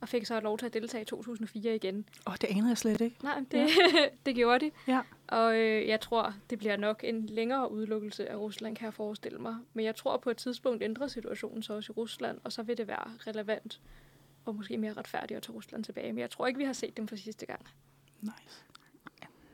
og 0.00 0.08
fik 0.08 0.26
så 0.26 0.40
lov 0.40 0.58
til 0.58 0.66
at 0.66 0.74
deltage 0.74 1.02
i 1.02 1.04
2004 1.04 1.74
igen. 1.74 2.04
Åh, 2.26 2.32
oh, 2.32 2.36
det 2.40 2.46
anede 2.50 2.68
jeg 2.68 2.78
slet 2.78 3.00
ikke. 3.00 3.16
Nej, 3.22 3.44
det, 3.50 3.68
det 4.26 4.34
gjorde 4.34 4.64
de. 4.66 4.70
Ja. 4.88 5.00
Og 5.28 5.56
øh, 5.56 5.88
jeg 5.88 6.00
tror, 6.00 6.34
det 6.50 6.58
bliver 6.58 6.76
nok 6.76 7.04
en 7.04 7.26
længere 7.26 7.72
udelukkelse 7.72 8.28
af 8.28 8.36
Rusland, 8.36 8.76
kan 8.76 8.84
jeg 8.84 8.94
forestille 8.94 9.38
mig. 9.38 9.56
Men 9.74 9.84
jeg 9.84 9.96
tror, 9.96 10.16
på 10.16 10.30
et 10.30 10.36
tidspunkt 10.36 10.82
ændrer 10.82 11.06
situationen 11.06 11.62
sig 11.62 11.76
også 11.76 11.92
i 11.92 11.94
Rusland, 11.96 12.38
og 12.44 12.52
så 12.52 12.62
vil 12.62 12.78
det 12.78 12.88
være 12.88 13.10
relevant 13.26 13.80
og 14.44 14.54
måske 14.54 14.78
mere 14.78 14.92
retfærdigt 14.92 15.36
at 15.36 15.42
tage 15.42 15.54
Rusland 15.56 15.84
tilbage. 15.84 16.12
Men 16.12 16.18
jeg 16.20 16.30
tror 16.30 16.46
ikke, 16.46 16.58
vi 16.58 16.64
har 16.64 16.72
set 16.72 16.96
dem 16.96 17.08
for 17.08 17.16
sidste 17.16 17.46
gang. 17.46 17.66
Nice. 18.20 18.64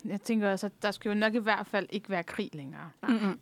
Jeg 0.05 0.21
tænker 0.21 0.51
også, 0.51 0.67
at 0.67 0.73
der 0.83 0.91
skal 0.91 1.09
jo 1.09 1.15
nok 1.15 1.35
i 1.35 1.39
hvert 1.39 1.67
fald 1.67 1.87
ikke 1.91 2.11
være 2.11 2.23
krig 2.23 2.51
længere. 2.53 2.91
Mm-hmm. 3.09 3.39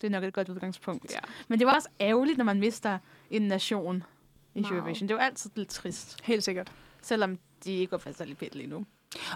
Det 0.00 0.06
er 0.06 0.10
nok 0.10 0.24
et 0.24 0.32
godt 0.32 0.48
udgangspunkt. 0.48 1.12
Ja. 1.12 1.18
Men 1.48 1.58
det 1.58 1.66
var 1.66 1.74
også 1.74 1.88
ærgerligt, 2.00 2.38
når 2.38 2.44
man 2.44 2.60
mister 2.60 2.98
en 3.30 3.42
nation 3.42 4.02
i 4.54 4.60
Meget. 4.60 4.74
Eurovision. 4.74 5.08
Det 5.08 5.16
var 5.16 5.22
altid 5.22 5.50
lidt 5.54 5.68
trist, 5.68 6.18
Helt 6.24 6.44
sikkert. 6.44 6.72
selvom 7.02 7.38
de 7.64 7.72
ikke 7.72 7.92
var 7.92 7.98
fast 7.98 8.26
lidt 8.26 8.38
pænt 8.38 8.54
lige 8.54 8.66
nu. 8.66 8.86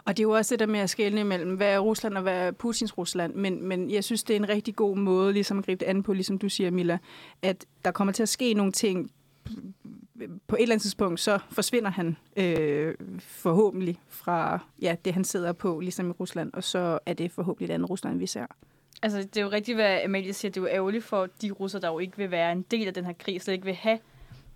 Og 0.04 0.16
det 0.16 0.22
er 0.22 0.22
jo 0.22 0.30
også 0.30 0.54
det 0.54 0.60
der 0.60 0.66
med 0.66 0.80
at 0.80 0.90
skelne 0.90 1.20
imellem, 1.20 1.54
hvad 1.54 1.74
er 1.74 1.78
Rusland 1.78 2.14
og 2.16 2.22
hvad 2.22 2.46
er 2.46 2.50
Putins 2.50 2.98
Rusland. 2.98 3.34
Men, 3.34 3.64
men 3.68 3.90
jeg 3.90 4.04
synes, 4.04 4.22
det 4.22 4.36
er 4.36 4.40
en 4.40 4.48
rigtig 4.48 4.76
god 4.76 4.96
måde 4.96 5.32
ligesom 5.32 5.58
at 5.58 5.64
gribe 5.64 5.80
det 5.80 5.86
an 5.86 6.02
på, 6.02 6.12
ligesom 6.12 6.38
du 6.38 6.48
siger, 6.48 6.70
Mila, 6.70 6.98
at 7.42 7.66
der 7.84 7.90
kommer 7.90 8.12
til 8.12 8.22
at 8.22 8.28
ske 8.28 8.54
nogle 8.54 8.72
ting. 8.72 9.10
På 10.48 10.56
et 10.56 10.62
eller 10.62 10.74
andet 10.74 10.82
tidspunkt, 10.82 11.20
så 11.20 11.38
forsvinder 11.50 11.90
han 11.90 12.16
øh, 12.36 12.94
forhåbentlig 13.20 14.00
fra 14.08 14.58
ja, 14.82 14.96
det, 15.04 15.14
han 15.14 15.24
sidder 15.24 15.52
på, 15.52 15.80
ligesom 15.80 16.08
i 16.10 16.12
Rusland. 16.12 16.52
Og 16.52 16.64
så 16.64 16.98
er 17.06 17.12
det 17.12 17.32
forhåbentlig 17.32 17.70
et 17.70 17.74
andet 17.74 17.90
Rusland, 17.90 18.18
vi 18.18 18.26
ser. 18.26 18.46
Altså, 19.02 19.18
det 19.18 19.36
er 19.36 19.42
jo 19.42 19.48
rigtigt, 19.48 19.76
hvad 19.76 20.00
Amalie 20.04 20.32
siger. 20.32 20.52
Det 20.52 20.60
er 20.60 20.64
jo 20.64 20.68
ærgerligt 20.68 21.04
for 21.04 21.28
de 21.42 21.50
russer, 21.50 21.78
der 21.78 21.88
jo 21.88 21.98
ikke 21.98 22.16
vil 22.16 22.30
være 22.30 22.52
en 22.52 22.62
del 22.62 22.86
af 22.86 22.94
den 22.94 23.04
her 23.04 23.12
krig, 23.12 23.42
slet 23.42 23.54
ikke 23.54 23.64
vil 23.64 23.74
have 23.74 23.98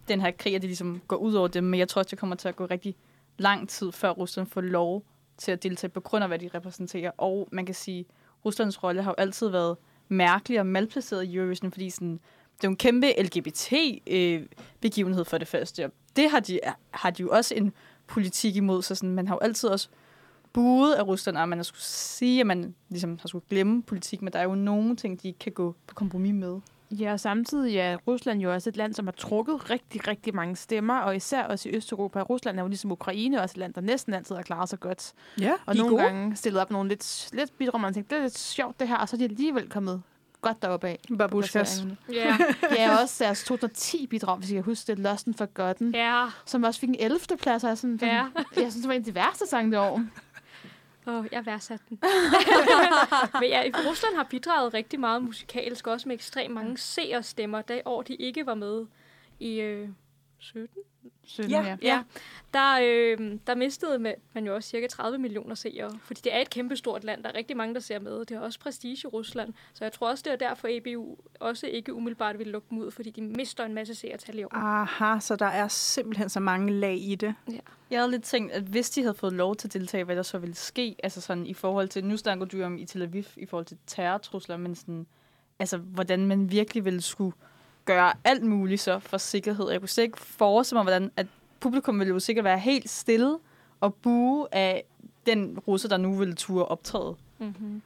den 0.09 0.21
her 0.21 0.31
krig, 0.31 0.55
at 0.55 0.63
det 0.63 0.69
ligesom 0.69 1.01
går 1.09 1.17
ud 1.17 1.35
over 1.35 1.49
dem. 1.49 1.65
Men 1.65 1.81
jeg 1.81 1.89
tror 1.89 2.01
også, 2.01 2.11
det 2.11 2.19
kommer 2.19 2.37
til 2.37 2.49
at 2.49 2.57
gå 2.57 2.67
rigtig 2.67 2.97
lang 3.39 3.69
tid, 3.69 3.93
før 3.93 4.11
Rusland 4.11 4.47
får 4.47 4.61
lov 4.61 5.05
til 5.39 5.53
at 5.53 5.63
deltage 5.63 5.91
på 5.91 6.01
grund 6.01 6.25
af, 6.25 6.31
hvad 6.31 6.39
de 6.39 6.51
repræsenterer. 6.55 7.11
Og 7.19 7.49
man 7.53 7.67
kan 7.67 7.75
sige, 7.75 8.07
Ruslands 8.45 8.83
rolle 8.83 9.03
har 9.03 9.11
jo 9.11 9.15
altid 9.19 9.49
været 9.49 9.77
mærkelig 10.09 10.61
og 10.61 10.67
malplaceret 10.67 11.25
i 11.25 11.37
Eurovision, 11.37 11.73
fordi 11.73 11.91
sådan, 11.91 12.21
det 12.65 12.69
er 12.69 12.71
jo 12.71 12.73
en 12.73 12.77
kæmpe 12.77 13.23
LGBT-begivenhed 13.23 15.25
for 15.25 15.39
det 15.39 15.49
første. 15.49 15.85
Og 15.85 15.91
det 16.17 16.31
har 16.31 16.41
de, 16.41 16.61
har 16.91 17.11
de 17.11 17.23
jo 17.23 17.31
også 17.31 17.55
en 17.55 17.73
politik 18.07 18.57
imod, 18.57 18.83
så 18.83 18.95
sådan, 18.95 19.15
man 19.15 19.29
har 19.29 19.35
jo 19.35 19.39
altid 19.39 19.69
også 19.69 19.89
buet 20.53 20.95
af 20.95 21.07
Rusland, 21.07 21.37
og 21.37 21.49
man 21.49 21.59
har 21.59 21.63
skulle 21.63 21.83
sige, 21.83 22.41
at 22.41 22.47
man 22.47 22.75
ligesom 22.89 23.19
har 23.21 23.29
skulle 23.29 23.45
glemme 23.51 23.83
politik, 23.83 24.23
men 24.23 24.33
der 24.33 24.39
er 24.39 24.43
jo 24.43 24.55
nogle 24.55 24.97
ting, 24.97 25.23
de 25.23 25.29
ikke 25.29 25.39
kan 25.39 25.53
gå 25.53 25.75
på 25.87 25.95
kompromis 25.95 26.35
med. 26.35 26.61
Ja, 26.91 27.13
og 27.13 27.21
samtidig 27.21 27.77
er 27.77 27.97
Rusland 27.97 28.41
jo 28.41 28.55
også 28.55 28.71
et 28.71 28.77
land, 28.77 28.95
som 28.95 29.07
har 29.07 29.13
trukket 29.13 29.71
rigtig, 29.71 30.09
rigtig 30.09 30.35
mange 30.35 30.57
stemmer, 30.57 30.99
og 30.99 31.17
især 31.17 31.43
også 31.43 31.69
i 31.69 31.77
Østeuropa. 31.77 32.21
Rusland 32.21 32.59
er 32.59 32.63
jo 32.63 32.69
ligesom 32.69 32.93
Ukraine 32.93 33.43
også 33.43 33.53
et 33.53 33.57
land, 33.57 33.75
der 33.75 33.81
næsten 33.81 34.15
altid 34.15 34.35
har 34.35 34.43
klaret 34.43 34.69
sig 34.69 34.81
godt. 34.81 35.13
Ja, 35.41 35.53
Og 35.67 35.77
nogle 35.77 36.03
gange 36.03 36.37
stillet 36.37 36.63
op 36.63 36.71
nogle 36.71 36.89
lidt, 36.89 37.29
lidt 37.33 37.59
bidrag, 37.59 37.81
man 37.81 37.95
tænkte, 37.95 38.15
det 38.15 38.21
er 38.21 38.25
lidt 38.25 38.39
sjovt 38.39 38.81
det 38.81 38.89
her, 38.89 38.97
og 38.97 39.09
så 39.09 39.17
er 39.17 39.19
de 39.19 39.25
alligevel 39.25 39.69
kommet 39.69 40.03
godt 40.45 40.63
deroppe 40.63 40.89
af. 40.89 40.99
Babushkas. 41.19 41.85
Ja. 42.13 42.37
Ja, 42.77 42.97
også 43.03 43.25
deres 43.25 43.51
2010-bidrag, 43.51 44.37
hvis 44.39 44.51
jeg 44.51 44.57
kan 44.57 44.65
huske 44.65 44.87
det, 44.87 44.99
Lost 44.99 45.27
and 45.27 45.35
Forgotten, 45.35 45.95
ja. 45.95 46.27
som 46.47 46.63
også 46.65 46.81
fik 46.81 46.89
en 46.89 46.97
11. 46.99 47.19
plads. 47.41 47.65
Og 47.65 47.69
jeg, 47.69 47.79
sådan, 47.79 47.99
Ja. 48.03 48.25
jeg 48.57 48.71
synes, 48.73 48.75
det 48.75 48.89
var 48.89 48.93
en 48.95 49.01
af 49.01 49.05
de 49.05 49.15
værste 49.15 49.47
sange 49.47 49.71
det 49.71 49.79
år. 49.79 50.03
Åh, 51.07 51.25
jeg 51.33 51.47
værdsatte 51.47 51.85
den. 51.89 51.99
Men 53.41 53.49
ja, 53.51 53.63
Rusland 53.89 54.17
har 54.17 54.27
bidraget 54.31 54.75
rigtig 54.75 55.01
meget 55.01 55.23
musikalsk, 55.23 55.87
også 55.87 56.09
med 56.09 56.17
ekstremt 56.17 56.55
mange 56.55 56.79
seerstemmer, 56.79 57.63
det 57.63 57.83
år 57.85 58.03
de 58.03 58.15
ikke 58.15 58.47
var 58.47 58.55
med 58.55 58.87
i 59.41 59.61
øh, 59.61 59.89
17. 60.45 60.69
17, 61.25 61.51
Ja. 61.51 61.63
ja. 61.65 61.77
Ja, 61.83 62.03
der, 62.55 62.79
øh, 62.83 63.39
der 63.47 63.55
mistede 63.55 63.99
man 63.99 64.15
man 64.33 64.47
jo 64.47 64.55
også 64.55 64.69
cirka 64.69 64.87
30 64.87 65.19
millioner 65.19 65.55
seere, 65.55 65.99
fordi 66.03 66.21
det 66.25 66.35
er 66.35 66.39
et 66.41 66.51
kæmpestort 66.51 67.05
land. 67.05 67.23
Der 67.23 67.29
er 67.29 67.35
rigtig 67.35 67.57
mange, 67.57 67.75
der 67.75 67.81
ser 67.81 67.99
med. 67.99 68.25
Det 68.25 68.37
har 68.37 68.45
også 68.45 68.61
prestige 68.61 68.97
i 69.05 69.07
Rusland, 69.07 69.55
så 69.75 69.85
jeg 69.85 69.93
tror 69.93 70.11
også, 70.11 70.23
det 70.27 70.33
er 70.33 70.49
derfor, 70.49 70.69
ABU 70.77 71.17
også 71.41 71.67
ikke 71.67 71.95
umiddelbart 71.95 72.39
vil 72.39 72.47
lukke 72.47 72.67
dem 72.71 72.79
ud, 72.79 72.91
fordi 72.91 73.11
de 73.11 73.23
mister 73.23 73.65
en 73.65 73.75
masse 73.75 73.95
seertal 73.95 74.39
i 74.39 74.45
år. 74.45 74.55
Aha, 74.55 75.21
så 75.21 75.37
der 75.37 75.47
er 75.47 75.69
simpelthen 75.69 76.29
så 76.29 76.41
mange 76.41 76.73
lag 76.73 76.97
i 76.99 77.15
det. 77.15 77.35
Jeg 77.91 77.99
havde 78.01 78.11
lidt 78.11 78.23
tænkt, 78.23 78.53
at 78.53 78.63
hvis 78.63 78.91
de 78.91 79.03
havde 79.03 79.15
fået 79.15 79.33
lov 79.33 79.57
til 79.57 79.69
at 79.69 79.73
deltage, 79.73 80.05
hvad 80.05 80.17
der 80.17 80.23
så 80.23 80.39
ville 80.39 80.55
ske, 80.55 80.97
altså 81.03 81.21
sådan 81.21 81.47
i 81.47 81.55
forhold 81.55 81.89
til, 81.89 82.05
nu 82.05 82.17
snakker 82.17 82.45
du 82.47 82.63
om 82.63 82.79
i 82.79 82.85
Tel 82.85 83.03
Aviv, 83.03 83.25
i 83.37 83.47
forhold 83.47 83.67
til 83.67 83.77
terrortrusler, 83.87 84.57
men 84.57 84.75
sådan, 84.75 85.07
altså 85.59 85.77
hvordan 85.79 86.27
man 86.27 86.51
virkelig 86.51 86.85
ville 86.85 87.01
skulle 87.01 87.33
gøre 87.85 88.13
alt 88.25 88.43
muligt 88.43 88.81
så 88.81 88.99
for 88.99 89.19
sikkerhed. 89.19 89.71
Jeg 89.71 89.81
kunne 89.81 89.89
slet 89.89 90.05
ikke 90.05 90.21
forestille 90.21 90.77
mig, 90.77 90.85
hvordan 90.85 91.11
at 91.17 91.27
publikum 91.61 91.99
ville 91.99 92.13
jo 92.13 92.21
sikkert 92.21 92.45
være 92.45 92.59
helt 92.59 92.91
stille 92.91 93.39
og 93.81 93.95
bue 93.95 94.55
af 94.55 94.85
den 95.27 95.59
russer, 95.69 95.89
der 95.89 95.97
nu 95.97 96.15
ville 96.15 96.35
turde 96.35 96.67
optræde. 96.67 97.15
Mm-hmm. 97.39 97.83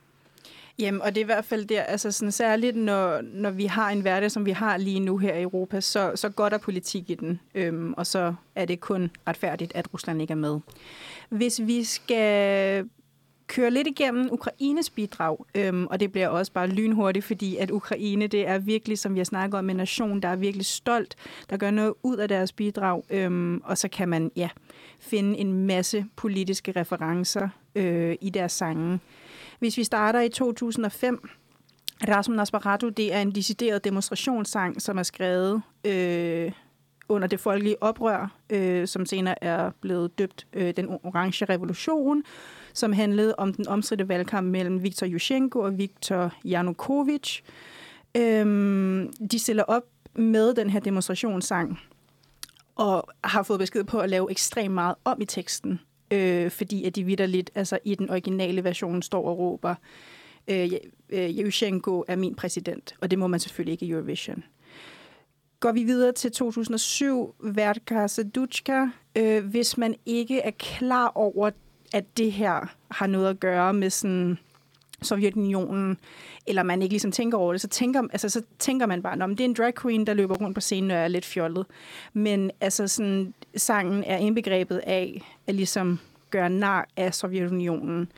Jamen, 0.78 1.02
og 1.02 1.14
det 1.14 1.20
er 1.20 1.24
i 1.24 1.26
hvert 1.26 1.44
fald 1.44 1.66
der, 1.66 1.82
altså 1.82 2.12
sådan 2.12 2.32
særligt, 2.32 2.76
når, 2.76 3.20
når 3.20 3.50
vi 3.50 3.66
har 3.66 3.90
en 3.90 4.00
hverdag, 4.00 4.30
som 4.30 4.46
vi 4.46 4.50
har 4.50 4.76
lige 4.76 5.00
nu 5.00 5.18
her 5.18 5.34
i 5.34 5.42
Europa, 5.42 5.80
så, 5.80 6.12
så 6.14 6.28
går 6.28 6.48
der 6.48 6.58
politik 6.58 7.10
i 7.10 7.14
den, 7.14 7.40
øhm, 7.54 7.94
og 7.96 8.06
så 8.06 8.34
er 8.54 8.64
det 8.64 8.80
kun 8.80 9.10
retfærdigt, 9.28 9.72
at 9.74 9.94
Rusland 9.94 10.20
ikke 10.20 10.32
er 10.32 10.36
med. 10.36 10.60
Hvis 11.28 11.60
vi 11.62 11.84
skal 11.84 12.88
køre 13.48 13.70
lidt 13.70 13.86
igennem 13.86 14.28
Ukraines 14.32 14.90
bidrag, 14.90 15.44
øhm, 15.54 15.86
og 15.86 16.00
det 16.00 16.12
bliver 16.12 16.28
også 16.28 16.52
bare 16.52 16.66
lynhurtigt, 16.66 17.24
fordi 17.24 17.56
at 17.56 17.70
Ukraine, 17.70 18.26
det 18.26 18.48
er 18.48 18.58
virkelig, 18.58 18.98
som 18.98 19.14
vi 19.14 19.18
har 19.18 19.24
snakket 19.24 19.58
om, 19.58 19.70
en 19.70 19.76
nation, 19.76 20.20
der 20.20 20.28
er 20.28 20.36
virkelig 20.36 20.66
stolt, 20.66 21.16
der 21.50 21.56
gør 21.56 21.70
noget 21.70 21.94
ud 22.02 22.16
af 22.16 22.28
deres 22.28 22.52
bidrag, 22.52 23.02
øhm, 23.10 23.60
og 23.64 23.78
så 23.78 23.88
kan 23.88 24.08
man 24.08 24.30
ja, 24.36 24.48
finde 25.00 25.38
en 25.38 25.66
masse 25.66 26.04
politiske 26.16 26.72
referencer 26.72 27.48
øh, 27.74 28.16
i 28.20 28.30
deres 28.30 28.52
sange. 28.52 29.00
Hvis 29.58 29.76
vi 29.76 29.84
starter 29.84 30.20
i 30.20 30.28
2005, 30.28 31.28
Rasmus 32.08 32.36
Nasparatu, 32.36 32.88
det 32.88 33.14
er 33.14 33.20
en 33.20 33.34
decideret 33.34 33.84
demonstrationssang, 33.84 34.82
som 34.82 34.98
er 34.98 35.02
skrevet 35.02 35.62
øh, 35.84 36.52
under 37.08 37.28
det 37.28 37.40
folkelige 37.40 37.82
oprør, 37.82 38.36
øh, 38.50 38.88
som 38.88 39.06
senere 39.06 39.44
er 39.44 39.70
blevet 39.80 40.18
døbt 40.18 40.46
øh, 40.52 40.76
Den 40.76 40.88
Orange 40.88 41.44
Revolution, 41.44 42.22
som 42.78 42.92
handlede 42.92 43.34
om 43.38 43.54
den 43.54 43.68
omstridte 43.68 44.08
valgkamp 44.08 44.46
mellem 44.46 44.82
Viktor 44.82 45.06
Yushchenko 45.06 45.58
og 45.58 45.78
Viktor 45.78 46.34
Yanukovych. 46.44 47.42
Øhm, 48.16 49.12
de 49.30 49.38
stiller 49.38 49.62
op 49.62 49.82
med 50.14 50.54
den 50.54 50.70
her 50.70 50.80
demonstrationssang, 50.80 51.78
og 52.76 53.04
har 53.24 53.42
fået 53.42 53.60
besked 53.60 53.84
på 53.84 53.98
at 53.98 54.10
lave 54.10 54.30
ekstremt 54.30 54.74
meget 54.74 54.94
om 55.04 55.20
i 55.20 55.24
teksten, 55.24 55.80
øh, 56.10 56.50
fordi 56.50 56.84
at 56.84 56.96
de 56.96 57.04
vidderligt, 57.04 57.50
altså 57.54 57.78
i 57.84 57.94
den 57.94 58.10
originale 58.10 58.64
version, 58.64 59.02
står 59.02 59.28
og 59.28 59.38
råber, 59.38 59.74
øh, 60.48 60.72
øh 61.10 61.38
Yushchenko 61.38 62.04
er 62.08 62.16
min 62.16 62.34
præsident, 62.34 62.94
og 63.00 63.10
det 63.10 63.18
må 63.18 63.26
man 63.26 63.40
selvfølgelig 63.40 63.72
ikke 63.72 63.86
i 63.86 63.90
Eurovision. 63.90 64.44
Går 65.60 65.72
vi 65.72 65.84
videre 65.84 66.12
til 66.12 66.32
2007, 66.32 67.34
Vertka 67.40 68.06
Seduchka. 68.06 68.86
Øh, 69.16 69.44
hvis 69.44 69.78
man 69.78 69.94
ikke 70.06 70.40
er 70.40 70.50
klar 70.50 71.12
over, 71.14 71.50
at 71.92 72.16
det 72.16 72.32
her 72.32 72.74
har 72.90 73.06
noget 73.06 73.28
at 73.28 73.40
gøre 73.40 73.74
med 73.74 73.90
sådan 73.90 74.38
Sovjetunionen, 75.02 75.98
eller 76.46 76.62
man 76.62 76.82
ikke 76.82 76.92
ligesom 76.92 77.12
tænker 77.12 77.38
over 77.38 77.52
det, 77.52 77.60
så 77.60 77.68
tænker, 77.68 78.02
altså, 78.12 78.28
så 78.28 78.42
tænker 78.58 78.86
man 78.86 79.02
bare, 79.02 79.22
om 79.22 79.36
det 79.36 79.40
er 79.44 79.48
en 79.48 79.54
drag 79.54 79.74
queen, 79.74 80.06
der 80.06 80.14
løber 80.14 80.34
rundt 80.34 80.54
på 80.54 80.60
scenen 80.60 80.90
og 80.90 80.96
er 80.96 81.08
lidt 81.08 81.24
fjollet. 81.24 81.66
Men 82.12 82.50
altså, 82.60 82.88
sådan, 82.88 83.34
sangen 83.56 84.04
er 84.04 84.16
indbegrebet 84.16 84.80
af 84.86 85.22
at 85.46 85.54
ligesom 85.54 85.98
gøre 86.30 86.50
nar 86.50 86.88
af 86.96 87.14
Sovjetunionen. 87.14 88.12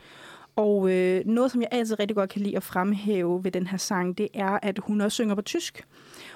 Og 0.55 0.91
øh, 0.91 1.25
noget, 1.25 1.51
som 1.51 1.61
jeg 1.61 1.69
altid 1.71 1.99
rigtig 1.99 2.15
godt 2.15 2.29
kan 2.29 2.41
lide 2.41 2.57
at 2.57 2.63
fremhæve 2.63 3.43
ved 3.43 3.51
den 3.51 3.67
her 3.67 3.77
sang, 3.77 4.17
det 4.17 4.27
er, 4.33 4.59
at 4.61 4.79
hun 4.79 5.01
også 5.01 5.15
synger 5.15 5.35
på 5.35 5.41
tysk. 5.41 5.87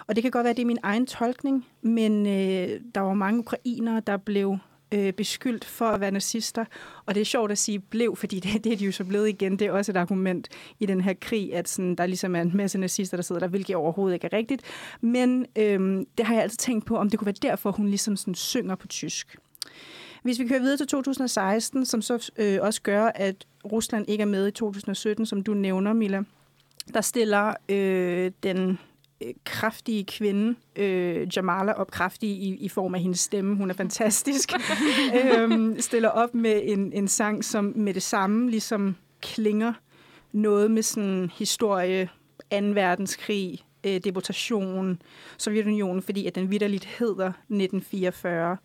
Og 0.08 0.16
det 0.16 0.22
kan 0.22 0.32
godt 0.32 0.44
være, 0.44 0.52
at 0.52 0.58
det 0.58 0.64
er 0.64 0.68
min 0.68 0.80
egen 0.84 1.06
tolkning, 1.06 1.66
men 1.82 2.26
øh, 2.26 2.82
der 2.96 3.02
var 3.02 3.14
mange 3.14 3.40
ukrainere, 3.40 4.02
der 4.08 4.18
blev 4.18 4.58
øh, 4.96 5.14
beskyldt 5.14 5.66
for 5.66 5.86
at 5.86 6.02
være 6.02 6.12
nazister. 6.12 6.66
Og 7.06 7.16
det 7.16 7.22
er 7.22 7.26
sjovt 7.26 7.52
at 7.52 7.58
sige 7.58 7.80
blev, 7.80 8.16
fordi 8.16 8.40
det, 8.40 8.64
det 8.64 8.74
er 8.74 8.78
de 8.78 8.86
jo 8.86 8.92
så 8.92 9.04
blevet 9.04 9.30
igen. 9.30 9.60
Det 9.60 9.68
er 9.68 9.72
også 9.72 9.92
et 9.92 9.98
argument 9.98 10.48
i 10.80 10.86
den 10.86 11.02
her 11.02 11.14
krig, 11.22 11.56
at 11.56 11.70
sådan, 11.70 11.96
der 11.96 12.06
ligesom 12.06 12.36
er 12.36 12.42
en 12.42 12.52
masse 12.54 12.78
nazister, 12.78 13.18
der 13.18 13.22
sidder 13.22 13.40
der, 13.40 13.48
hvilket 13.48 13.76
overhovedet 13.76 14.14
ikke 14.14 14.30
er 14.32 14.38
rigtigt. 14.38 14.62
Men 15.02 15.46
øh, 15.56 16.06
det 16.18 16.26
har 16.26 16.34
jeg 16.34 16.44
altid 16.44 16.58
tænkt 16.58 16.86
på, 16.86 16.98
om 16.98 17.10
det 17.10 17.20
kunne 17.20 17.26
være 17.26 17.36
derfor, 17.42 17.72
hun 17.72 17.88
ligesom 17.88 18.16
sådan 18.16 18.36
synger 18.36 18.76
på 18.76 18.88
tysk. 18.88 19.38
Hvis 20.24 20.40
vi 20.40 20.48
kører 20.48 20.60
videre 20.60 20.78
til 20.78 20.88
2016, 20.88 21.86
som 21.86 22.02
så 22.02 22.32
øh, 22.38 22.58
også 22.62 22.82
gør, 22.82 23.12
at 23.16 23.46
Rusland 23.72 24.06
ikke 24.08 24.22
er 24.22 24.26
med 24.26 24.48
i 24.48 24.52
2017, 24.52 25.26
som 25.26 25.44
du 25.44 25.54
nævner, 25.54 25.94
Mila, 25.94 26.24
der 26.94 27.02
stiller 27.02 27.54
øh, 27.70 28.32
den 28.44 28.80
kraftige 29.44 30.06
kvinde, 30.06 30.56
øh, 30.76 31.28
Jamala, 31.36 31.72
op 31.72 31.92
kraftig 31.92 32.30
i, 32.30 32.56
i 32.56 32.70
form 32.70 32.96
af 32.96 33.02
hendes 33.02 33.20
stemme. 33.20 33.56
Hun 33.56 33.70
er 33.70 33.74
fantastisk. 33.74 34.54
øhm, 35.24 35.80
stiller 35.80 36.10
op 36.10 36.36
med 36.36 36.62
en, 36.64 36.94
en 36.94 37.08
sang, 37.08 37.46
som 37.46 37.74
med 37.76 37.94
det 37.94 38.04
samme 38.04 38.52
ligesom 38.52 38.96
klinger 39.22 39.74
noget 40.32 40.72
med 40.72 40.84
sådan 40.84 41.32
historie, 41.38 42.10
2. 42.52 42.58
verdenskrig, 42.58 43.60
øh, 43.86 44.00
deportation, 44.04 45.02
Sovjetunionen, 45.38 46.02
fordi 46.02 46.28
at 46.28 46.36
den 46.36 46.52
vidderligt 46.52 46.86
hedder 46.86 47.28
1944. 47.28 48.58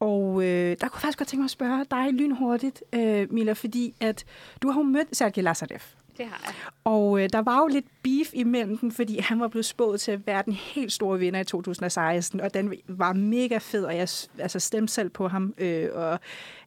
Og 0.00 0.42
øh, 0.42 0.48
der 0.48 0.74
kunne 0.76 0.78
jeg 0.80 1.00
faktisk 1.00 1.18
godt 1.18 1.28
tænke 1.28 1.40
mig 1.40 1.44
at 1.44 1.50
spørge 1.50 1.86
dig 1.90 2.12
lynhurtigt, 2.12 2.82
øh, 2.92 3.32
Mila, 3.32 3.52
fordi 3.52 3.94
at 4.00 4.24
du 4.62 4.70
har 4.70 4.80
jo 4.80 4.84
mødt 4.84 5.16
Sergej 5.16 5.42
Lazarev. 5.42 5.80
Det 6.18 6.26
har 6.26 6.40
jeg. 6.46 6.54
Og 6.84 7.22
øh, 7.22 7.28
der 7.32 7.38
var 7.38 7.58
jo 7.60 7.66
lidt 7.66 7.86
beef 8.02 8.30
imellem 8.32 8.78
dem, 8.78 8.90
fordi 8.90 9.18
han 9.18 9.40
var 9.40 9.48
blevet 9.48 9.64
spået 9.64 10.00
til 10.00 10.12
at 10.12 10.26
være 10.26 10.42
den 10.44 10.52
helt 10.52 10.92
store 10.92 11.18
vinder 11.18 11.40
i 11.40 11.44
2016, 11.44 12.40
og 12.40 12.54
den 12.54 12.74
var 12.88 13.12
mega 13.12 13.58
fed, 13.58 13.84
og 13.84 13.92
jeg 13.96 14.08
altså, 14.38 14.58
stemte 14.58 14.92
selv 14.92 15.10
på 15.10 15.28
ham, 15.28 15.54
øh, 15.58 15.88
og 15.92 16.20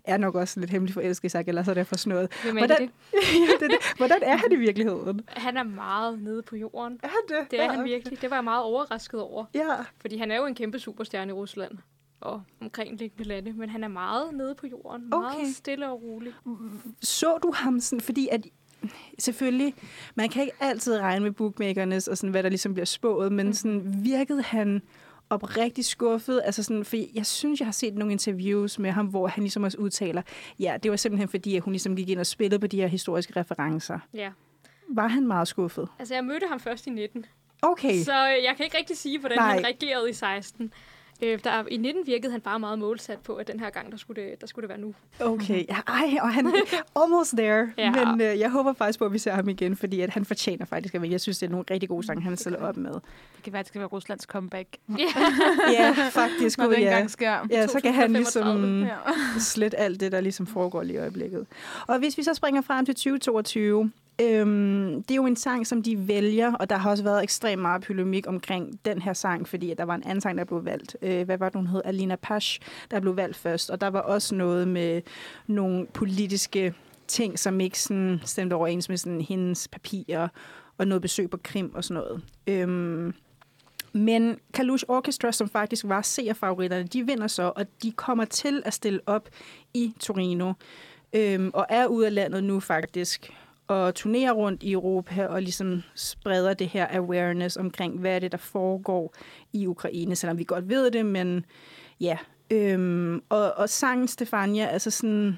er 0.04 0.18
nok 0.18 0.36
også 0.36 0.60
lidt 0.60 0.72
hemmelig 0.72 0.94
forelsket 0.94 1.26
i 1.26 1.30
Sergej 1.30 1.54
Lazarev 1.54 1.86
for 1.86 1.98
sådan 1.98 2.14
noget. 2.14 2.32
Hvem 2.44 2.58
er 2.58 2.60
Hvordan, 2.60 2.82
det? 2.82 2.90
ja, 3.14 3.54
det, 3.60 3.64
er 3.64 3.68
det. 3.68 3.98
Hvordan 3.98 4.18
er 4.22 4.36
han 4.36 4.52
i 4.52 4.56
virkeligheden? 4.56 5.22
Han 5.28 5.58
er 5.58 5.64
meget 5.64 6.22
nede 6.22 6.42
på 6.42 6.56
jorden. 6.56 7.00
Er 7.04 7.08
han 7.08 7.40
det? 7.40 7.52
Det 7.52 7.60
er 7.60 7.64
ja, 7.64 7.70
han 7.70 7.80
okay. 7.80 7.90
virkelig. 7.90 8.22
Det 8.22 8.30
var 8.30 8.36
jeg 8.36 8.44
meget 8.44 8.64
overrasket 8.64 9.22
over. 9.22 9.46
Ja, 9.54 9.76
Fordi 10.02 10.18
han 10.18 10.32
er 10.32 10.36
jo 10.36 10.46
en 10.46 10.56
kæmpe 10.56 10.80
superstjerne 10.80 11.30
i 11.30 11.34
Rusland 11.34 11.72
og 12.22 12.42
omkringliggende 12.62 13.24
lande, 13.24 13.54
men 13.54 13.70
han 13.70 13.84
er 13.84 13.88
meget 13.88 14.34
nede 14.34 14.56
på 14.56 14.68
jorden. 14.68 15.10
Meget 15.10 15.36
Okay. 15.36 15.46
stille 15.54 15.90
og 15.90 16.02
rolig. 16.04 16.34
så 17.02 17.38
du 17.44 17.52
ham 17.56 17.80
sådan, 17.80 18.02
fordi 18.02 18.28
at 18.32 18.46
selvfølgelig, 19.20 19.74
man 20.16 20.30
kan 20.30 20.42
ikke 20.42 20.54
altid 20.60 21.00
regne 21.00 21.24
med 21.24 21.32
bookmakernes 21.32 22.08
og 22.08 22.18
sådan, 22.18 22.30
hvad 22.32 22.44
der 22.44 22.50
ligesom 22.50 22.74
bliver 22.74 22.86
spået, 22.86 23.32
men 23.32 23.54
sådan 23.54 24.04
virkede 24.04 24.42
han 24.42 24.82
oprigtigt 25.30 25.88
skuffet. 25.88 26.42
Altså 26.46 26.64
sådan, 26.64 26.86
for 26.86 26.98
jeg 27.16 27.26
synes, 27.26 27.60
jeg 27.60 27.68
har 27.68 27.72
set 27.72 27.96
nogle 27.96 28.12
interviews 28.12 28.80
med 28.80 28.92
ham, 28.92 29.06
hvor 29.06 29.28
han 29.28 29.44
ligesom 29.44 29.64
også 29.64 29.78
udtaler, 29.78 30.22
ja, 30.60 30.78
det 30.84 30.92
var 30.92 30.98
simpelthen 30.98 31.30
fordi, 31.30 31.56
at 31.56 31.64
hun 31.64 31.74
ligesom 31.74 31.96
gik 31.96 32.10
ind 32.10 32.20
og 32.20 32.26
spillede 32.26 32.60
på 32.60 32.68
de 32.68 32.78
her 32.78 32.88
historiske 32.88 33.40
referencer. 33.40 34.00
Ja. 34.14 34.30
Var 34.90 35.08
han 35.08 35.28
meget 35.28 35.48
skuffet? 35.48 35.88
Altså, 36.00 36.14
jeg 36.14 36.24
mødte 36.24 36.48
ham 36.48 36.60
først 36.60 36.88
i 36.88 36.90
19, 36.90 37.26
Okay. 37.62 38.04
så 38.04 38.12
øh, 38.12 38.44
jeg 38.44 38.54
kan 38.58 38.66
ikke 38.66 38.78
rigtig 38.78 38.98
sige, 38.98 39.20
hvordan 39.20 39.38
Nej. 39.38 39.54
han 39.54 39.66
reagerede 39.66 40.10
i 40.10 40.14
16. 40.14 40.74
Øh, 41.24 41.40
der, 41.44 41.64
I 41.72 41.78
19 41.78 42.08
virkede 42.08 42.32
han 42.32 42.42
bare 42.42 42.60
meget 42.60 42.80
målsat 42.80 43.20
på, 43.20 43.36
at 43.36 43.48
den 43.48 43.60
her 43.60 43.70
gang, 43.70 43.92
der 43.92 43.98
skulle 43.98 44.24
det, 44.24 44.42
der 44.42 44.48
skulle 44.48 44.64
det 44.64 44.70
være 44.70 44.78
nu. 44.80 44.94
Okay, 45.20 45.66
ja, 45.70 45.78
ej, 45.88 46.18
og 46.22 46.34
han 46.34 46.54
almost 47.04 47.34
there. 47.38 47.72
Ja. 47.78 47.92
Men 48.06 48.22
øh, 48.22 48.40
jeg 48.40 48.50
håber 48.52 48.74
faktisk 48.74 49.00
på, 49.00 49.06
at 49.06 49.14
vi 49.14 49.18
ser 49.18 49.32
ham 49.32 49.50
igen, 49.50 49.76
fordi 49.76 50.02
at 50.02 50.10
han 50.10 50.26
fortjener 50.26 50.66
faktisk 50.66 50.96
at 50.96 51.02
vinde. 51.02 51.14
Jeg 51.14 51.22
synes, 51.22 51.38
det 51.40 51.46
er 51.48 51.52
nogle 51.52 51.66
rigtig 51.72 51.90
gode 51.90 52.06
sange, 52.06 52.22
han 52.22 52.38
stiller 52.38 52.60
op 52.60 52.78
med. 52.78 52.92
Det 52.94 53.02
kan 53.44 53.54
være, 53.54 53.60
at 53.60 53.66
det 53.66 53.68
skal 53.70 53.80
være 53.80 53.88
Ruslands 53.88 54.24
comeback. 54.24 54.68
Ja, 55.72 55.92
faktisk. 56.22 56.58
Når 56.58 56.66
det 56.68 56.74
ja. 56.74 56.82
engang 56.82 57.12
sker. 57.12 57.48
Ja, 57.52 57.68
så 57.68 57.80
kan 57.84 57.94
han 57.94 58.14
2035. 58.14 58.62
ligesom 58.62 58.84
Ja. 58.84 59.40
slet 59.40 59.76
alt 59.78 60.00
det, 60.00 60.12
der 60.12 60.22
ligesom 60.22 60.48
foregår 60.48 60.84
lige 60.84 60.96
i 60.96 61.00
øjeblikket. 61.00 61.46
Og 61.88 62.00
hvis 62.00 62.18
vi 62.18 62.24
så 62.24 62.34
springer 62.34 62.62
frem 62.62 62.86
til 62.86 62.96
2022, 62.96 63.92
øhm, 64.22 65.04
det 65.04 65.12
er 65.12 65.16
jo 65.16 65.26
en 65.26 65.36
sang, 65.36 65.68
som 65.68 65.84
de 65.84 66.08
vælger, 66.08 66.54
og 66.54 66.70
der 66.70 66.78
har 66.78 66.90
også 66.90 67.04
været 67.04 67.24
ekstremt 67.24 67.62
meget 67.62 67.84
polemik 67.84 68.28
omkring 68.28 68.80
den 68.86 69.02
her 69.02 69.14
sang, 69.14 69.48
fordi 69.48 69.72
at 69.72 69.78
der 69.78 69.84
var 69.84 69.96
en 69.96 70.04
anden 70.04 70.22
sang, 70.22 70.38
der 70.38 70.44
blev 70.44 70.66
valgt. 70.66 70.98
Øh, 71.02 71.26
hvad 71.26 71.38
var 71.38 71.50
det, 71.50 71.56
hun 71.56 71.68
hed? 71.68 71.82
Alina 71.86 72.16
Pash, 72.16 72.60
der 72.92 73.00
blev 73.00 73.16
valgt 73.18 73.38
først. 73.38 73.70
Og 73.70 73.82
der 73.82 73.88
var 73.88 74.02
også 74.02 74.36
noget 74.36 74.68
med 74.68 75.02
nogle 75.48 75.86
politiske 75.94 76.74
ting, 77.08 77.40
som 77.40 77.60
ikke 77.60 77.80
sådan 77.80 78.22
stemte 78.26 78.54
overens 78.54 78.90
med 78.90 78.98
sådan 78.98 79.22
hendes 79.22 79.68
papirer 79.68 80.28
og 80.78 80.88
noget 80.88 81.02
besøg 81.02 81.30
på 81.30 81.38
Krim 81.44 81.72
og 81.76 81.84
sådan 81.84 82.04
noget. 82.04 82.22
Øhm, 82.48 83.14
men 83.94 84.40
Kalush 84.54 84.86
Orchestra, 84.88 85.32
som 85.32 85.50
faktisk 85.50 85.86
var 85.88 86.02
seerfavoritterne, 86.02 86.84
de 86.84 87.06
vinder 87.06 87.28
så, 87.28 87.52
og 87.56 87.66
de 87.84 87.92
kommer 87.92 88.26
til 88.26 88.64
at 88.66 88.74
stille 88.74 89.00
op 89.06 89.30
i 89.74 89.94
Torino, 90.00 90.54
øhm, 91.14 91.52
og 91.54 91.66
er 91.70 91.86
ude 91.88 92.06
af 92.06 92.14
landet 92.14 92.44
nu 92.44 92.60
faktisk, 92.60 93.34
og 93.68 93.96
turnerer 93.96 94.32
rundt 94.32 94.64
i 94.64 94.72
Europa, 94.72 95.28
og 95.28 95.42
ligesom 95.42 95.84
spreder 95.96 96.54
det 96.54 96.68
her 96.68 96.88
awareness 96.92 97.58
omkring, 97.58 98.00
hvad 98.00 98.16
er 98.16 98.20
det, 98.20 98.32
der 98.32 98.38
foregår 98.38 99.16
i 99.54 99.68
Ukraine, 99.68 100.16
selvom 100.16 100.38
vi 100.38 100.44
godt 100.44 100.70
ved 100.70 100.92
det, 100.92 101.06
men 101.06 101.46
ja. 102.00 102.18
Øhm, 102.52 103.22
og, 103.30 103.54
og 103.54 103.70
sangen 103.70 104.08
Stefania, 104.08 104.66
altså 104.66 104.92
sådan, 104.92 105.38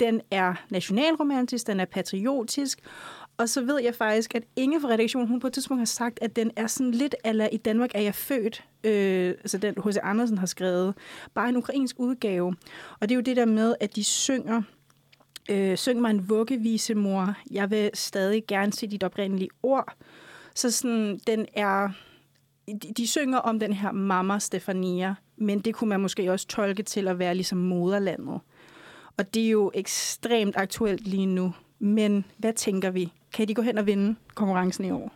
den 0.00 0.20
er 0.30 0.54
nationalromantisk, 0.70 1.66
den 1.66 1.80
er 1.80 1.84
patriotisk, 1.84 2.80
og 3.40 3.48
så 3.48 3.62
ved 3.62 3.80
jeg 3.82 3.94
faktisk, 3.94 4.34
at 4.34 4.42
Inge 4.56 4.80
fra 4.80 4.88
redaktionen, 4.88 5.28
hun 5.28 5.40
på 5.40 5.46
et 5.46 5.52
tidspunkt 5.52 5.80
har 5.80 5.86
sagt, 5.86 6.18
at 6.22 6.36
den 6.36 6.50
er 6.56 6.66
sådan 6.66 6.90
lidt, 6.90 7.14
eller 7.24 7.48
i 7.52 7.56
Danmark 7.56 7.90
er 7.94 8.00
jeg 8.00 8.14
født, 8.14 8.64
øh, 8.84 9.28
altså 9.28 9.58
den 9.58 9.74
H.C. 9.84 9.96
Andersen 10.02 10.38
har 10.38 10.46
skrevet, 10.46 10.94
bare 11.34 11.48
en 11.48 11.56
ukrainsk 11.56 11.96
udgave. 11.98 12.54
Og 13.00 13.08
det 13.08 13.10
er 13.10 13.14
jo 13.16 13.20
det 13.20 13.36
der 13.36 13.44
med, 13.44 13.74
at 13.80 13.96
de 13.96 14.04
synger, 14.04 14.62
øh, 15.50 15.76
syng 15.76 16.00
mig 16.00 16.10
en 16.10 16.28
vuggevise, 16.28 16.94
mor, 16.94 17.34
jeg 17.50 17.70
vil 17.70 17.90
stadig 17.94 18.46
gerne 18.48 18.72
se 18.72 18.86
dit 18.86 19.04
oprindelige 19.04 19.50
ord. 19.62 19.94
Så 20.54 20.70
sådan, 20.70 21.20
den 21.26 21.46
er, 21.54 21.88
de, 22.66 22.92
de 22.96 23.06
synger 23.06 23.38
om 23.38 23.60
den 23.60 23.72
her 23.72 23.92
mamma 23.92 24.38
Stefania, 24.38 25.14
men 25.36 25.60
det 25.60 25.74
kunne 25.74 25.88
man 25.88 26.00
måske 26.00 26.32
også 26.32 26.46
tolke 26.46 26.82
til 26.82 27.08
at 27.08 27.18
være 27.18 27.34
ligesom 27.34 27.58
moderlandet. 27.58 28.40
Og 29.16 29.34
det 29.34 29.46
er 29.46 29.50
jo 29.50 29.70
ekstremt 29.74 30.56
aktuelt 30.56 31.08
lige 31.08 31.26
nu. 31.26 31.54
Men 31.78 32.24
hvad 32.36 32.52
tænker 32.52 32.90
vi? 32.90 33.12
Kan 33.32 33.48
de 33.48 33.54
gå 33.54 33.62
hen 33.62 33.78
og 33.78 33.86
vinde 33.86 34.16
konkurrencen 34.34 34.84
i 34.84 34.90
år? 34.90 35.12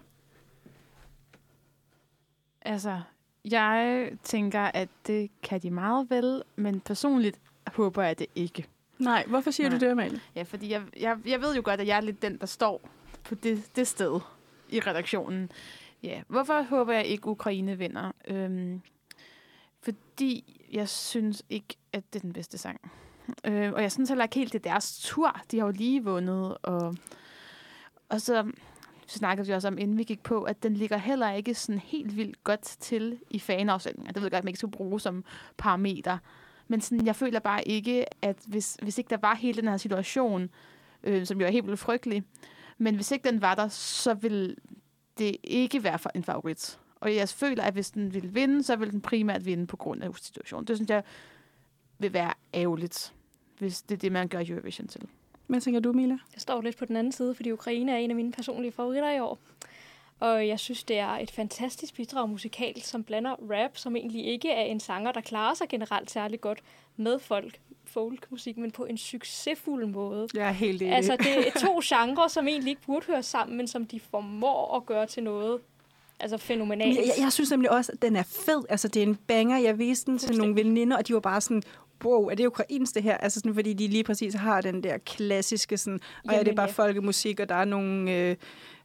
Altså, 2.63 3.01
jeg 3.45 4.11
tænker, 4.23 4.61
at 4.61 4.89
det 5.07 5.31
kan 5.43 5.61
de 5.61 5.71
meget 5.71 6.11
vel, 6.11 6.43
men 6.57 6.81
personligt 6.81 7.41
håber 7.67 8.03
jeg 8.03 8.19
det 8.19 8.27
ikke. 8.35 8.67
Nej, 9.05 9.25
hvorfor 9.27 9.51
siger 9.51 9.69
Nej. 9.69 9.79
du 9.79 9.85
det, 9.85 9.91
Amalie? 9.91 10.21
Ja, 10.35 10.43
fordi 10.43 10.71
jeg, 10.71 10.83
jeg, 11.01 11.19
jeg 11.27 11.41
ved 11.41 11.55
jo 11.55 11.63
godt, 11.65 11.81
at 11.81 11.87
jeg 11.87 11.97
er 11.97 12.01
lidt 12.01 12.23
den, 12.23 12.39
der 12.39 12.47
står 12.47 12.89
på 13.25 13.35
det, 13.35 13.77
det 13.77 13.87
sted 13.87 14.21
i 14.69 14.81
redaktionen. 14.81 15.51
Ja, 16.03 16.23
hvorfor 16.29 16.63
håber 16.63 16.93
jeg 16.93 17.07
ikke, 17.07 17.27
Ukraine 17.29 17.79
vinder? 17.79 18.13
Øhm, 18.29 18.81
fordi 19.83 20.61
jeg 20.73 20.89
synes 20.89 21.43
ikke, 21.51 21.77
at 21.93 22.03
det 22.13 22.19
er 22.19 22.23
den 22.23 22.33
bedste 22.33 22.59
sang. 22.59 22.81
Øh, 23.45 23.73
og 23.73 23.83
jeg 23.83 23.93
synes 23.93 24.09
heller 24.09 24.25
ikke 24.25 24.35
helt, 24.35 24.53
det 24.53 24.67
er 24.67 24.71
deres 24.71 24.99
tur. 25.03 25.41
De 25.51 25.59
har 25.59 25.67
jo 25.67 25.73
lige 25.73 26.05
vundet. 26.05 26.57
Og, 26.63 26.97
og 28.09 28.21
så 28.21 28.53
snakkede 29.07 29.47
vi 29.47 29.53
også 29.53 29.69
om, 29.69 29.79
inden 29.79 29.99
vi 29.99 30.03
gik 30.03 30.23
på, 30.23 30.43
at 30.43 30.63
den 30.63 30.75
ligger 30.75 30.97
heller 30.97 31.31
ikke 31.31 31.55
sådan 31.55 31.79
helt 31.79 32.17
vildt 32.17 32.45
godt 32.45 32.63
til 32.63 33.19
i 33.31 33.39
fanafsætninger. 33.39 34.13
Det 34.13 34.23
ved 34.23 34.27
jeg 34.27 34.31
godt, 34.31 34.39
at 34.39 34.45
man 34.45 34.49
ikke 34.49 34.59
skal 34.59 34.71
bruge 34.71 35.01
som 35.01 35.25
parameter. 35.57 36.19
Men 36.69 36.81
sådan, 36.81 37.07
jeg 37.07 37.17
føler 37.17 37.41
bare 37.41 37.69
ikke, 37.69 38.25
at 38.25 38.37
hvis, 38.47 38.77
hvis 38.83 38.99
ikke 38.99 39.11
der 39.11 39.17
var 39.17 39.35
hele 39.35 39.61
den 39.61 39.69
her 39.69 39.77
situation, 39.77 40.51
øh, 41.03 41.27
som 41.27 41.41
jo 41.41 41.47
er 41.47 41.51
helt 41.51 41.67
vildt 41.67 41.81
frygtelig, 41.81 42.23
men 42.79 42.95
hvis 42.95 43.11
ikke 43.11 43.29
den 43.29 43.43
var 43.43 43.55
der, 43.55 43.69
så 43.69 44.15
vil 44.15 44.57
det 45.19 45.37
ikke 45.45 45.85
være 45.85 45.99
for 45.99 46.11
en 46.15 46.25
favorit. 46.25 46.79
Og 47.01 47.15
jeg 47.15 47.29
føler, 47.29 47.63
at 47.63 47.75
hvis 47.75 47.91
den 47.91 48.15
ville 48.15 48.29
vinde, 48.29 48.63
så 48.63 48.77
vil 48.77 48.91
den 48.91 49.01
primært 49.01 49.47
vinde 49.47 49.67
på 49.67 49.77
grund 49.77 50.03
af 50.03 50.11
situationen. 50.15 50.67
Det 50.67 50.77
synes 50.77 50.91
jeg 50.91 51.03
vil 51.99 52.13
være 52.13 52.33
ærgerligt, 52.55 53.15
hvis 53.59 53.83
det 53.83 53.95
er 53.95 53.99
det, 53.99 54.13
man 54.13 54.29
gør 54.29 54.43
Eurovision 54.49 54.89
til. 54.89 55.03
Hvad 55.47 55.61
tænker 55.61 55.81
du, 55.81 55.93
Mila? 55.93 56.19
Jeg 56.35 56.41
står 56.41 56.61
lidt 56.61 56.77
på 56.77 56.85
den 56.85 56.97
anden 56.97 57.13
side, 57.13 57.35
fordi 57.35 57.51
Ukraine 57.51 57.93
er 57.93 57.97
en 57.97 58.11
af 58.11 58.17
mine 58.17 58.33
personlige 58.33 58.73
favoritter 58.73 59.11
i 59.11 59.21
år. 59.21 59.39
Og 60.21 60.49
jeg 60.49 60.61
synes, 60.61 60.85
det 60.85 60.99
er 60.99 61.09
et 61.09 61.31
fantastisk 61.31 61.95
bidrag 61.95 62.29
musikalt, 62.29 62.87
som 62.87 63.05
blander 63.05 63.37
rap, 63.51 63.77
som 63.77 63.97
egentlig 63.97 64.27
ikke 64.27 64.51
er 64.51 64.63
en 64.63 64.81
sanger, 64.81 65.13
der 65.13 65.21
klarer 65.21 65.55
sig 65.55 65.69
generelt 65.69 66.11
særlig 66.11 66.41
godt 66.41 66.59
med 66.97 67.19
folk, 67.19 67.59
folkmusik, 67.85 68.57
men 68.57 68.71
på 68.71 68.85
en 68.85 68.99
succesfuld 68.99 69.87
måde. 69.87 70.29
Jeg 70.35 70.49
er 70.49 70.53
helt 70.53 70.83
enig. 70.83 70.95
Altså, 70.95 71.17
det 71.17 71.49
er 71.49 71.61
to 71.61 71.81
genrer, 71.95 72.29
som 72.29 72.49
egentlig 72.49 72.71
ikke 72.71 72.83
burde 72.83 73.07
høre 73.07 73.23
sammen, 73.23 73.57
men 73.57 73.69
som 73.69 73.87
de 73.87 74.01
formår 74.01 74.77
at 74.77 74.87
gøre 74.87 75.07
til 75.07 75.23
noget 75.23 75.61
altså 76.21 76.39
fænomenalt. 76.39 76.97
jeg, 76.97 77.05
jeg, 77.07 77.15
jeg 77.23 77.33
synes 77.33 77.51
nemlig 77.51 77.71
også, 77.71 77.93
at 77.93 78.03
den 78.03 78.17
er 78.17 78.23
fed. 78.23 78.63
Altså, 78.69 78.89
det 78.89 79.03
er 79.03 79.07
en 79.07 79.19
banger. 79.27 79.59
Jeg 79.59 79.79
viste 79.79 80.11
den 80.11 80.19
til 80.19 80.39
nogle 80.39 80.55
veninder, 80.55 80.97
og 80.97 81.09
de 81.09 81.15
var 81.15 81.21
bare 81.21 81.41
sådan, 81.41 81.63
wow, 82.05 82.29
er 82.29 82.35
det 82.35 82.47
ukrainsk 82.47 82.95
det 82.95 83.03
her? 83.03 83.17
Altså 83.17 83.41
sådan, 83.41 83.55
fordi 83.55 83.73
de 83.73 83.89
lige 83.89 84.05
præcis 84.05 84.35
har 84.35 84.61
den 84.61 84.83
der 84.83 84.99
klassiske, 84.99 85.79
sådan, 85.79 86.01
og 86.25 86.33
ja, 86.33 86.33
det 86.33 86.39
er 86.39 86.45
Jamen, 86.45 86.57
bare 86.57 86.67
ja. 86.67 86.73
folkemusik, 86.73 87.41
og 87.41 87.49
der 87.49 87.55
er 87.55 87.65
nogle 87.65 88.13
øh, 88.13 88.37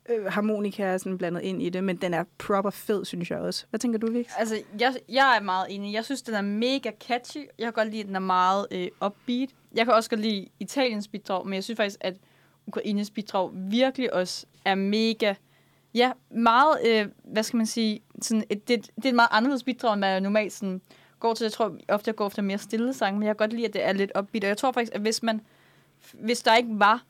øh, 0.09 0.25
harmonikaer 0.25 0.97
sådan 0.97 1.17
blandet 1.17 1.41
ind 1.41 1.61
i 1.61 1.69
det, 1.69 1.83
men 1.83 1.97
den 1.97 2.13
er 2.13 2.23
proper 2.37 2.69
fed, 2.69 3.05
synes 3.05 3.31
jeg 3.31 3.39
også. 3.39 3.65
Hvad 3.69 3.79
tænker 3.79 3.99
du, 3.99 4.11
Vix? 4.11 4.27
Altså, 4.37 4.55
jeg, 4.79 4.95
jeg 5.09 5.37
er 5.37 5.41
meget 5.41 5.67
enig. 5.69 5.93
Jeg 5.93 6.05
synes, 6.05 6.21
den 6.21 6.35
er 6.35 6.41
mega 6.41 6.91
catchy. 7.07 7.37
Jeg 7.37 7.65
kan 7.65 7.73
godt 7.73 7.89
lide, 7.89 8.01
at 8.01 8.07
den 8.07 8.15
er 8.15 8.19
meget 8.19 8.67
øh, 8.71 8.87
upbeat. 9.05 9.49
Jeg 9.75 9.85
kan 9.85 9.93
også 9.93 10.09
godt 10.09 10.21
lide 10.21 10.47
Italiens 10.59 11.07
bidrag, 11.07 11.45
men 11.45 11.53
jeg 11.53 11.63
synes 11.63 11.77
faktisk, 11.77 11.97
at 12.01 12.15
Ukraines 12.67 13.11
bidrag 13.11 13.51
virkelig 13.53 14.13
også 14.13 14.45
er 14.65 14.75
mega... 14.75 15.33
Ja, 15.93 16.11
meget, 16.31 16.77
øh, 16.87 17.07
hvad 17.23 17.43
skal 17.43 17.57
man 17.57 17.65
sige, 17.65 18.01
sådan 18.21 18.43
et, 18.49 18.67
det, 18.67 18.91
det 18.95 19.05
er 19.05 19.09
et 19.09 19.15
meget 19.15 19.29
anderledes 19.31 19.63
bidrag, 19.63 19.93
end 19.93 19.99
man 19.99 20.23
normalt 20.23 20.53
sådan 20.53 20.81
går 21.19 21.33
til. 21.33 21.43
Jeg 21.43 21.51
tror 21.51 21.77
ofte, 21.87 22.09
jeg 22.09 22.15
går 22.15 22.27
efter 22.27 22.41
mere 22.41 22.57
stille 22.57 22.93
sange, 22.93 23.19
men 23.19 23.27
jeg 23.27 23.37
kan 23.37 23.47
godt 23.47 23.53
lide, 23.53 23.67
at 23.67 23.73
det 23.73 23.83
er 23.83 23.93
lidt 23.93 24.11
upbeat. 24.19 24.43
Og 24.43 24.47
jeg 24.47 24.57
tror 24.57 24.71
faktisk, 24.71 24.95
at 24.95 25.01
hvis 25.01 25.23
man, 25.23 25.41
hvis 26.13 26.41
der 26.41 26.55
ikke 26.55 26.69
var 26.71 27.03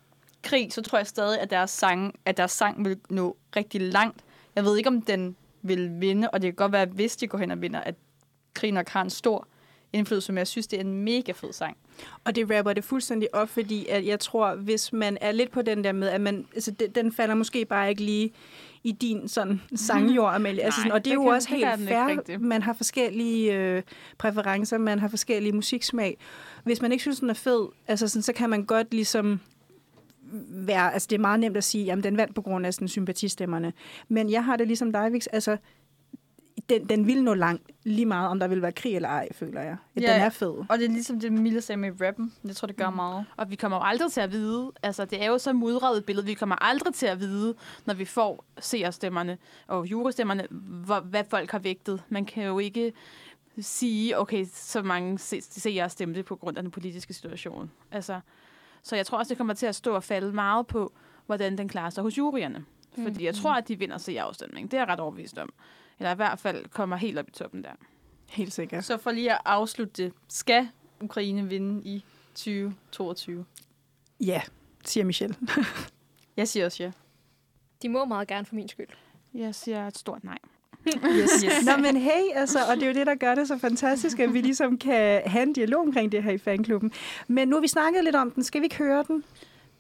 krig, 0.44 0.74
så 0.74 0.82
tror 0.82 0.98
jeg 0.98 1.08
stadig, 1.08 1.40
at 1.40 1.50
deres 1.50 1.72
sang, 1.72 2.16
at 2.26 2.38
deres 2.38 2.52
sang 2.52 2.86
vil 2.86 2.98
nå 3.10 3.38
rigtig 3.56 3.82
langt. 3.82 4.22
Jeg 4.56 4.64
ved 4.66 4.78
ikke, 4.78 4.88
om 4.90 5.02
den 5.02 5.36
vil 5.62 5.92
vinde, 6.02 6.30
og 6.30 6.42
det 6.42 6.48
kan 6.48 6.56
godt 6.56 6.72
være, 6.72 6.82
at 6.82 6.90
hvis 6.90 7.16
de 7.16 7.28
går 7.28 7.38
hen 7.38 7.52
og 7.52 7.62
vinder, 7.62 7.80
at 7.80 7.96
krigen 8.54 8.74
nok 8.74 8.90
har 8.90 9.02
en 9.02 9.10
stor 9.10 9.48
indflydelse, 9.94 10.32
men 10.32 10.38
jeg 10.38 10.48
synes, 10.48 10.68
det 10.68 10.78
er 10.78 10.84
en 10.84 11.04
mega 11.04 11.32
fed 11.32 11.54
sang. 11.54 11.78
Og 12.26 12.36
det 12.36 12.52
rapper 12.58 12.74
det 12.74 12.84
fuldstændig 12.84 13.36
op, 13.36 13.50
fordi 13.50 13.86
at 13.88 14.06
jeg 14.06 14.20
tror, 14.20 14.56
hvis 14.56 14.94
man 14.94 15.18
er 15.22 15.32
lidt 15.32 15.52
på 15.52 15.62
den 15.62 15.84
der 15.84 15.92
med, 15.92 16.08
at 16.08 16.22
man, 16.22 16.48
altså, 16.56 16.72
den, 16.72 16.92
den 16.92 17.12
falder 17.12 17.36
måske 17.36 17.66
bare 17.66 17.90
ikke 17.90 18.04
lige 18.04 18.32
i 18.84 18.92
din 18.92 19.28
sådan 19.28 19.62
sangjord, 19.76 20.36
Amalie. 20.36 20.62
Altså, 20.64 20.80
sådan, 20.80 20.92
og 20.92 21.06
det 21.06 21.12
er 21.12 21.16
jo 21.16 21.24
kan- 21.24 21.32
også 21.32 21.50
helt 21.50 21.66
fair. 21.88 22.38
Man 22.40 22.62
har 22.62 22.74
forskellige 22.74 23.54
øh, 23.56 23.84
præferencer, 24.18 24.78
man 24.78 25.00
har 25.00 25.08
forskellige 25.08 25.54
musiksmag. 25.54 26.18
Hvis 26.64 26.82
man 26.82 26.92
ikke 26.92 27.02
synes, 27.02 27.20
den 27.20 27.30
er 27.30 27.34
fed, 27.34 27.68
altså, 27.88 28.08
sådan, 28.08 28.22
så 28.24 28.34
kan 28.34 28.50
man 28.50 28.66
godt 28.66 28.94
ligesom 28.94 29.40
være, 30.50 30.94
altså 30.94 31.08
det 31.10 31.16
er 31.16 31.20
meget 31.20 31.40
nemt 31.40 31.58
at 31.58 31.64
sige, 31.64 31.84
jamen 31.86 32.04
den 32.04 32.18
vandt 32.18 32.36
på 32.36 32.42
grund 32.42 32.66
af 32.66 32.74
sådan, 32.74 32.88
sympatistemmerne. 32.88 33.74
Men 34.08 34.30
jeg 34.32 34.46
har 34.46 34.56
det 34.56 34.68
ligesom 34.68 34.92
dig, 34.92 35.14
Vix, 35.14 35.26
altså 35.34 35.58
den, 36.70 36.90
den 36.90 37.08
vil 37.08 37.24
nå 37.24 37.34
langt, 37.34 37.64
lige 37.84 38.06
meget 38.06 38.30
om 38.30 38.40
der 38.40 38.48
vil 38.48 38.62
være 38.62 38.72
krig 38.72 38.96
eller 38.96 39.10
ej, 39.10 39.28
føler 39.34 39.62
jeg. 39.62 39.78
Ja, 39.96 40.02
Ja. 40.02 40.14
den 40.14 40.22
er 40.22 40.30
fed. 40.30 40.50
Og 40.70 40.80
det 40.80 40.86
er 40.86 40.90
ligesom 40.90 41.20
det, 41.20 41.32
Mille 41.34 41.62
sagde 41.62 41.80
med 41.80 42.02
rappen. 42.02 42.34
Jeg 42.46 42.56
tror, 42.56 42.66
det 42.66 42.76
gør 42.76 42.90
meget. 42.90 43.26
Og 43.38 43.50
vi 43.52 43.56
kommer 43.56 43.78
jo 43.78 43.84
aldrig 43.84 44.12
til 44.12 44.22
at 44.22 44.32
vide, 44.32 44.72
altså 44.84 45.06
det 45.06 45.24
er 45.24 45.28
jo 45.28 45.38
så 45.38 45.54
mudret 45.54 45.98
et 45.98 46.06
billede, 46.06 46.26
vi 46.26 46.34
kommer 46.34 46.56
aldrig 46.56 46.94
til 46.94 47.06
at 47.06 47.20
vide, 47.20 47.56
når 47.86 47.94
vi 47.94 48.06
får 48.06 48.46
seerstemmerne 48.60 49.38
og 49.68 49.86
jurastemmerne, 49.92 50.48
hvor, 50.86 51.00
hvad 51.00 51.24
folk 51.30 51.52
har 51.52 51.60
vægtet. 51.60 52.04
Man 52.10 52.26
kan 52.26 52.44
jo 52.44 52.60
ikke 52.60 52.94
sige, 53.60 54.20
okay, 54.20 54.46
så 54.54 54.82
mange 54.82 55.20
se- 55.20 55.42
seere 55.42 55.90
stemte 55.90 56.24
på 56.24 56.36
grund 56.36 56.58
af 56.58 56.64
den 56.64 56.72
politiske 56.72 57.14
situation. 57.14 57.72
Altså, 57.92 58.20
så 58.84 58.96
jeg 58.96 59.06
tror 59.06 59.18
også, 59.18 59.30
det 59.30 59.38
kommer 59.38 59.54
til 59.54 59.66
at 59.66 59.76
stå 59.76 59.96
og 59.96 60.04
falde 60.04 60.34
meget 60.34 60.68
på, 60.68 60.94
hvordan 61.26 61.58
den 61.58 61.68
klarer 61.68 61.90
sig 61.90 62.04
hos 62.04 62.18
juryerne. 62.18 62.66
Fordi 63.04 63.26
jeg 63.26 63.36
tror, 63.36 63.54
at 63.54 63.68
de 63.68 63.80
vinder 63.80 63.98
seerafstemningen. 63.98 64.72
Det 64.72 64.78
er 64.78 64.82
jeg 64.82 64.88
ret 64.88 65.00
overbevist 65.00 65.38
om. 65.38 65.54
Eller 66.00 66.12
i 66.12 66.16
hvert 66.16 66.40
fald 66.40 66.66
kommer 66.66 66.96
helt 66.96 67.18
op 67.18 67.28
i 67.28 67.32
toppen 67.32 67.64
der. 67.64 67.72
Helt 68.30 68.54
sikkert. 68.54 68.86
Så 68.86 68.98
for 68.98 69.12
lige 69.12 69.32
at 69.32 69.42
afslutte 69.46 70.04
det. 70.04 70.14
Skal 70.28 70.70
Ukraine 71.02 71.48
vinde 71.48 71.84
i 71.84 72.06
2022? 72.36 73.46
Ja, 74.20 74.42
siger 74.86 75.04
Michelle. 75.06 75.36
Jeg 76.38 76.48
siger 76.48 76.66
også 76.66 76.84
ja. 76.84 76.92
De 77.82 77.90
må 77.90 78.06
meget 78.06 78.28
gerne 78.28 78.46
for 78.46 78.56
min 78.56 78.68
skyld. 78.68 78.88
Jeg 79.34 79.56
siger 79.56 79.88
et 79.88 79.98
stort 79.98 80.24
nej. 80.24 80.38
Yes. 81.18 81.44
yes. 81.44 81.66
Nå, 81.66 81.78
men 81.78 81.98
hey, 81.98 82.24
altså, 82.36 82.60
og 82.70 82.76
det 82.76 82.84
er 82.84 82.88
jo 82.88 82.94
det, 82.94 83.08
der 83.08 83.16
gør 83.16 83.36
det 83.36 83.48
så 83.48 83.58
fantastisk, 83.58 84.20
at 84.20 84.34
vi 84.34 84.42
ligesom 84.42 84.78
kan 84.78 85.22
have 85.26 85.44
en 85.44 85.54
dialog 85.54 85.82
omkring 85.82 86.12
det 86.12 86.24
her 86.24 86.32
i 86.32 86.38
fanklubben. 86.38 86.92
Men 87.28 87.48
nu 87.48 87.56
har 87.56 87.62
vi 87.62 87.68
snakket 87.68 88.04
lidt 88.04 88.16
om 88.16 88.32
den. 88.32 88.44
Skal 88.44 88.62
vi 88.62 88.66
ikke 88.66 88.78
høre 88.78 89.04
den? 89.08 89.24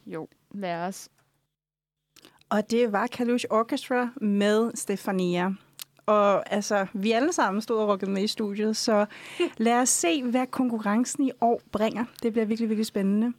Jo, 0.05 0.28
lad 0.51 0.88
os. 0.88 1.10
Og 2.49 2.72
det 2.72 2.91
var 2.91 3.07
Kalush 3.07 3.45
Orchestra 3.49 4.10
med 4.22 4.72
Stefania. 4.76 5.53
Og 6.10 6.53
altså, 6.53 6.86
vi 6.93 7.12
alle 7.12 7.34
sammen 7.34 7.62
stod 7.62 7.78
og 7.78 7.88
rockede 7.88 8.12
med 8.12 8.24
i 8.24 8.28
studiet, 8.28 8.78
så 8.78 9.05
lad 9.57 9.74
os 9.74 9.89
se, 9.89 10.24
hvad 10.24 10.47
konkurrencen 10.47 11.24
i 11.24 11.32
år 11.41 11.62
bringer. 11.72 12.05
Det 12.24 12.34
bliver 12.34 12.45
virkelig, 12.45 12.70
virkelig 12.70 12.86
spændende. 12.86 13.34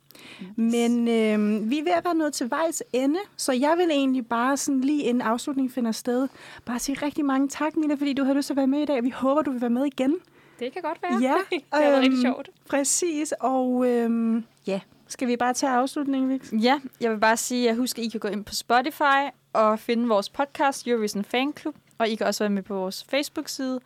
Men 0.57 1.09
øh, 1.09 1.71
vi 1.71 1.79
er 1.79 1.85
ved 1.85 1.93
at 1.93 2.05
være 2.05 2.15
nået 2.15 2.33
til 2.33 2.51
vejs 2.51 2.83
ende, 2.93 3.19
så 3.37 3.53
jeg 3.53 3.75
vil 3.79 3.91
egentlig 3.91 4.27
bare 4.27 4.57
sådan 4.57 4.81
lige 4.81 5.03
inden 5.03 5.21
afslutningen 5.21 5.73
finder 5.73 5.93
sted, 5.93 6.29
bare 6.65 6.79
sige 6.79 6.99
rigtig 7.03 7.25
mange 7.25 7.49
tak, 7.49 7.77
Mila, 7.77 7.95
fordi 7.95 8.13
du 8.13 8.25
havde 8.25 8.37
lyst 8.37 8.47
til 8.47 8.53
at 8.53 8.57
være 8.57 8.67
med 8.67 8.81
i 8.81 8.85
dag. 8.85 9.05
Vi 9.05 9.11
håber, 9.11 9.43
du 9.43 9.51
vil 9.51 9.61
være 9.61 9.71
med 9.71 9.85
igen. 9.85 10.15
Det 10.59 10.73
kan 10.73 10.83
godt 10.83 10.99
være. 11.03 11.19
Ja, 11.23 11.35
det 11.51 11.63
har 11.73 11.81
været 11.81 11.97
rigtig 11.97 12.13
øhm, 12.13 12.23
sjovt. 12.23 12.51
Præcis, 12.69 13.35
og 13.41 13.87
øhm, 13.89 14.45
ja, 14.67 14.81
skal 15.07 15.29
vi 15.29 15.37
bare 15.37 15.55
tage 15.55 15.73
afslutningen, 15.73 16.31
Vix? 16.31 16.53
Ja, 16.53 16.81
jeg 17.01 17.11
vil 17.11 17.19
bare 17.19 17.37
sige, 17.37 17.71
at 17.71 17.77
husk, 17.77 17.99
at 17.99 18.05
I 18.05 18.09
kan 18.09 18.21
gå 18.21 18.29
ind 18.29 18.45
på 18.45 18.55
Spotify 18.55 19.31
og 19.53 19.79
finde 19.79 20.09
vores 20.09 20.29
podcast, 20.29 20.87
Eurovision 20.87 21.25
Fan 21.25 21.53
Club. 21.61 21.75
Og 22.01 22.09
I 22.09 22.15
kan 22.15 22.27
også 22.27 22.45
være 22.45 22.51
med 22.51 22.63
på 22.63 22.75
vores 22.75 23.05
Facebook-side, 23.05 23.81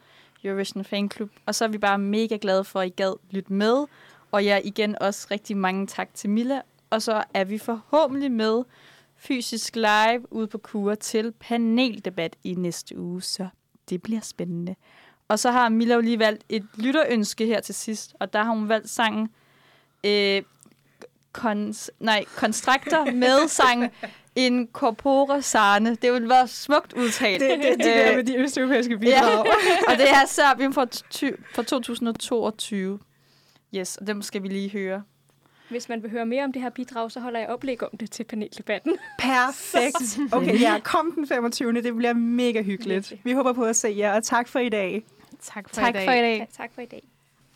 Eurovision 0.44 0.84
Fan 0.84 1.10
Club. 1.10 1.30
Og 1.46 1.54
så 1.54 1.64
er 1.64 1.68
vi 1.68 1.78
bare 1.78 1.98
mega 1.98 2.38
glade 2.40 2.64
for, 2.64 2.80
at 2.80 2.86
I 2.86 2.90
gad 2.90 3.14
lytte 3.30 3.52
med. 3.52 3.84
Og 4.32 4.44
ja, 4.44 4.60
igen 4.64 4.96
også 5.02 5.26
rigtig 5.30 5.56
mange 5.56 5.86
tak 5.86 6.14
til 6.14 6.30
Milla. 6.30 6.60
Og 6.90 7.02
så 7.02 7.24
er 7.34 7.44
vi 7.44 7.58
forhåbentlig 7.58 8.32
med 8.32 8.62
fysisk 9.16 9.76
live 9.76 10.32
ude 10.32 10.46
på 10.46 10.58
kur 10.58 10.94
til 10.94 11.32
paneldebat 11.32 12.36
i 12.44 12.54
næste 12.54 12.98
uge. 12.98 13.22
Så 13.22 13.48
det 13.90 14.02
bliver 14.02 14.20
spændende. 14.20 14.74
Og 15.28 15.38
så 15.38 15.50
har 15.50 15.68
Milla 15.68 15.94
jo 15.94 16.00
lige 16.00 16.18
valgt 16.18 16.44
et 16.48 16.66
lytterønske 16.76 17.46
her 17.46 17.60
til 17.60 17.74
sidst. 17.74 18.14
Og 18.20 18.32
der 18.32 18.42
har 18.42 18.52
hun 18.52 18.68
valgt 18.68 18.90
sangen 18.90 19.28
øh, 20.04 20.42
kons, 21.32 21.90
nej, 22.00 22.24
konstrakter 22.36 23.12
med 23.12 23.48
sang 23.48 23.92
in 24.36 24.68
corpore 24.72 25.42
sane. 25.42 25.94
Det 25.94 26.12
vil 26.12 26.28
være 26.28 26.48
smukt 26.48 26.92
udtalt. 26.92 27.40
Det, 27.40 27.50
det, 27.58 27.78
det 27.78 27.84
der 27.86 28.16
med 28.16 28.24
de 28.24 28.36
østeuropæiske 28.38 28.98
bidrag. 28.98 29.38
og 29.88 29.96
det 29.98 30.10
er 30.10 30.26
Serbien 30.26 30.72
fra, 30.72 30.86
ty- 31.10 31.32
fra 31.54 31.62
2022. 31.62 32.98
Yes, 33.74 33.96
og 33.96 34.06
dem 34.06 34.22
skal 34.22 34.42
vi 34.42 34.48
lige 34.48 34.70
høre. 34.70 35.02
Hvis 35.68 35.88
man 35.88 36.02
vil 36.02 36.10
høre 36.10 36.26
mere 36.26 36.44
om 36.44 36.52
det 36.52 36.62
her 36.62 36.70
bidrag, 36.70 37.10
så 37.12 37.20
holder 37.20 37.40
jeg 37.40 37.48
oplæg 37.48 37.82
om 37.82 37.98
det 38.00 38.10
til 38.10 38.24
paneldebatten. 38.24 38.96
Perfekt. 39.18 40.18
Okay, 40.32 40.60
ja, 40.60 40.78
kom 40.84 41.12
den 41.12 41.28
25. 41.28 41.72
Det 41.82 41.96
bliver 41.96 42.12
mega 42.12 42.62
hyggeligt. 42.62 43.12
Vi 43.24 43.32
håber 43.32 43.52
på 43.52 43.64
at 43.64 43.76
se 43.76 43.94
jer, 43.98 44.12
og 44.14 44.24
tak 44.24 44.48
for 44.48 44.58
i 44.58 44.68
dag. 44.68 45.04
Tak 45.42 45.68
for 45.68 45.74
Tak 45.74 45.90
i 45.90 45.92
dag. 45.98 46.04
for 46.06 46.12
i 46.12 46.20
dag. 46.20 46.38
Ja, 46.38 46.62
tak 46.62 46.70
for 46.74 46.80
i 46.82 46.86
dag. 46.86 47.02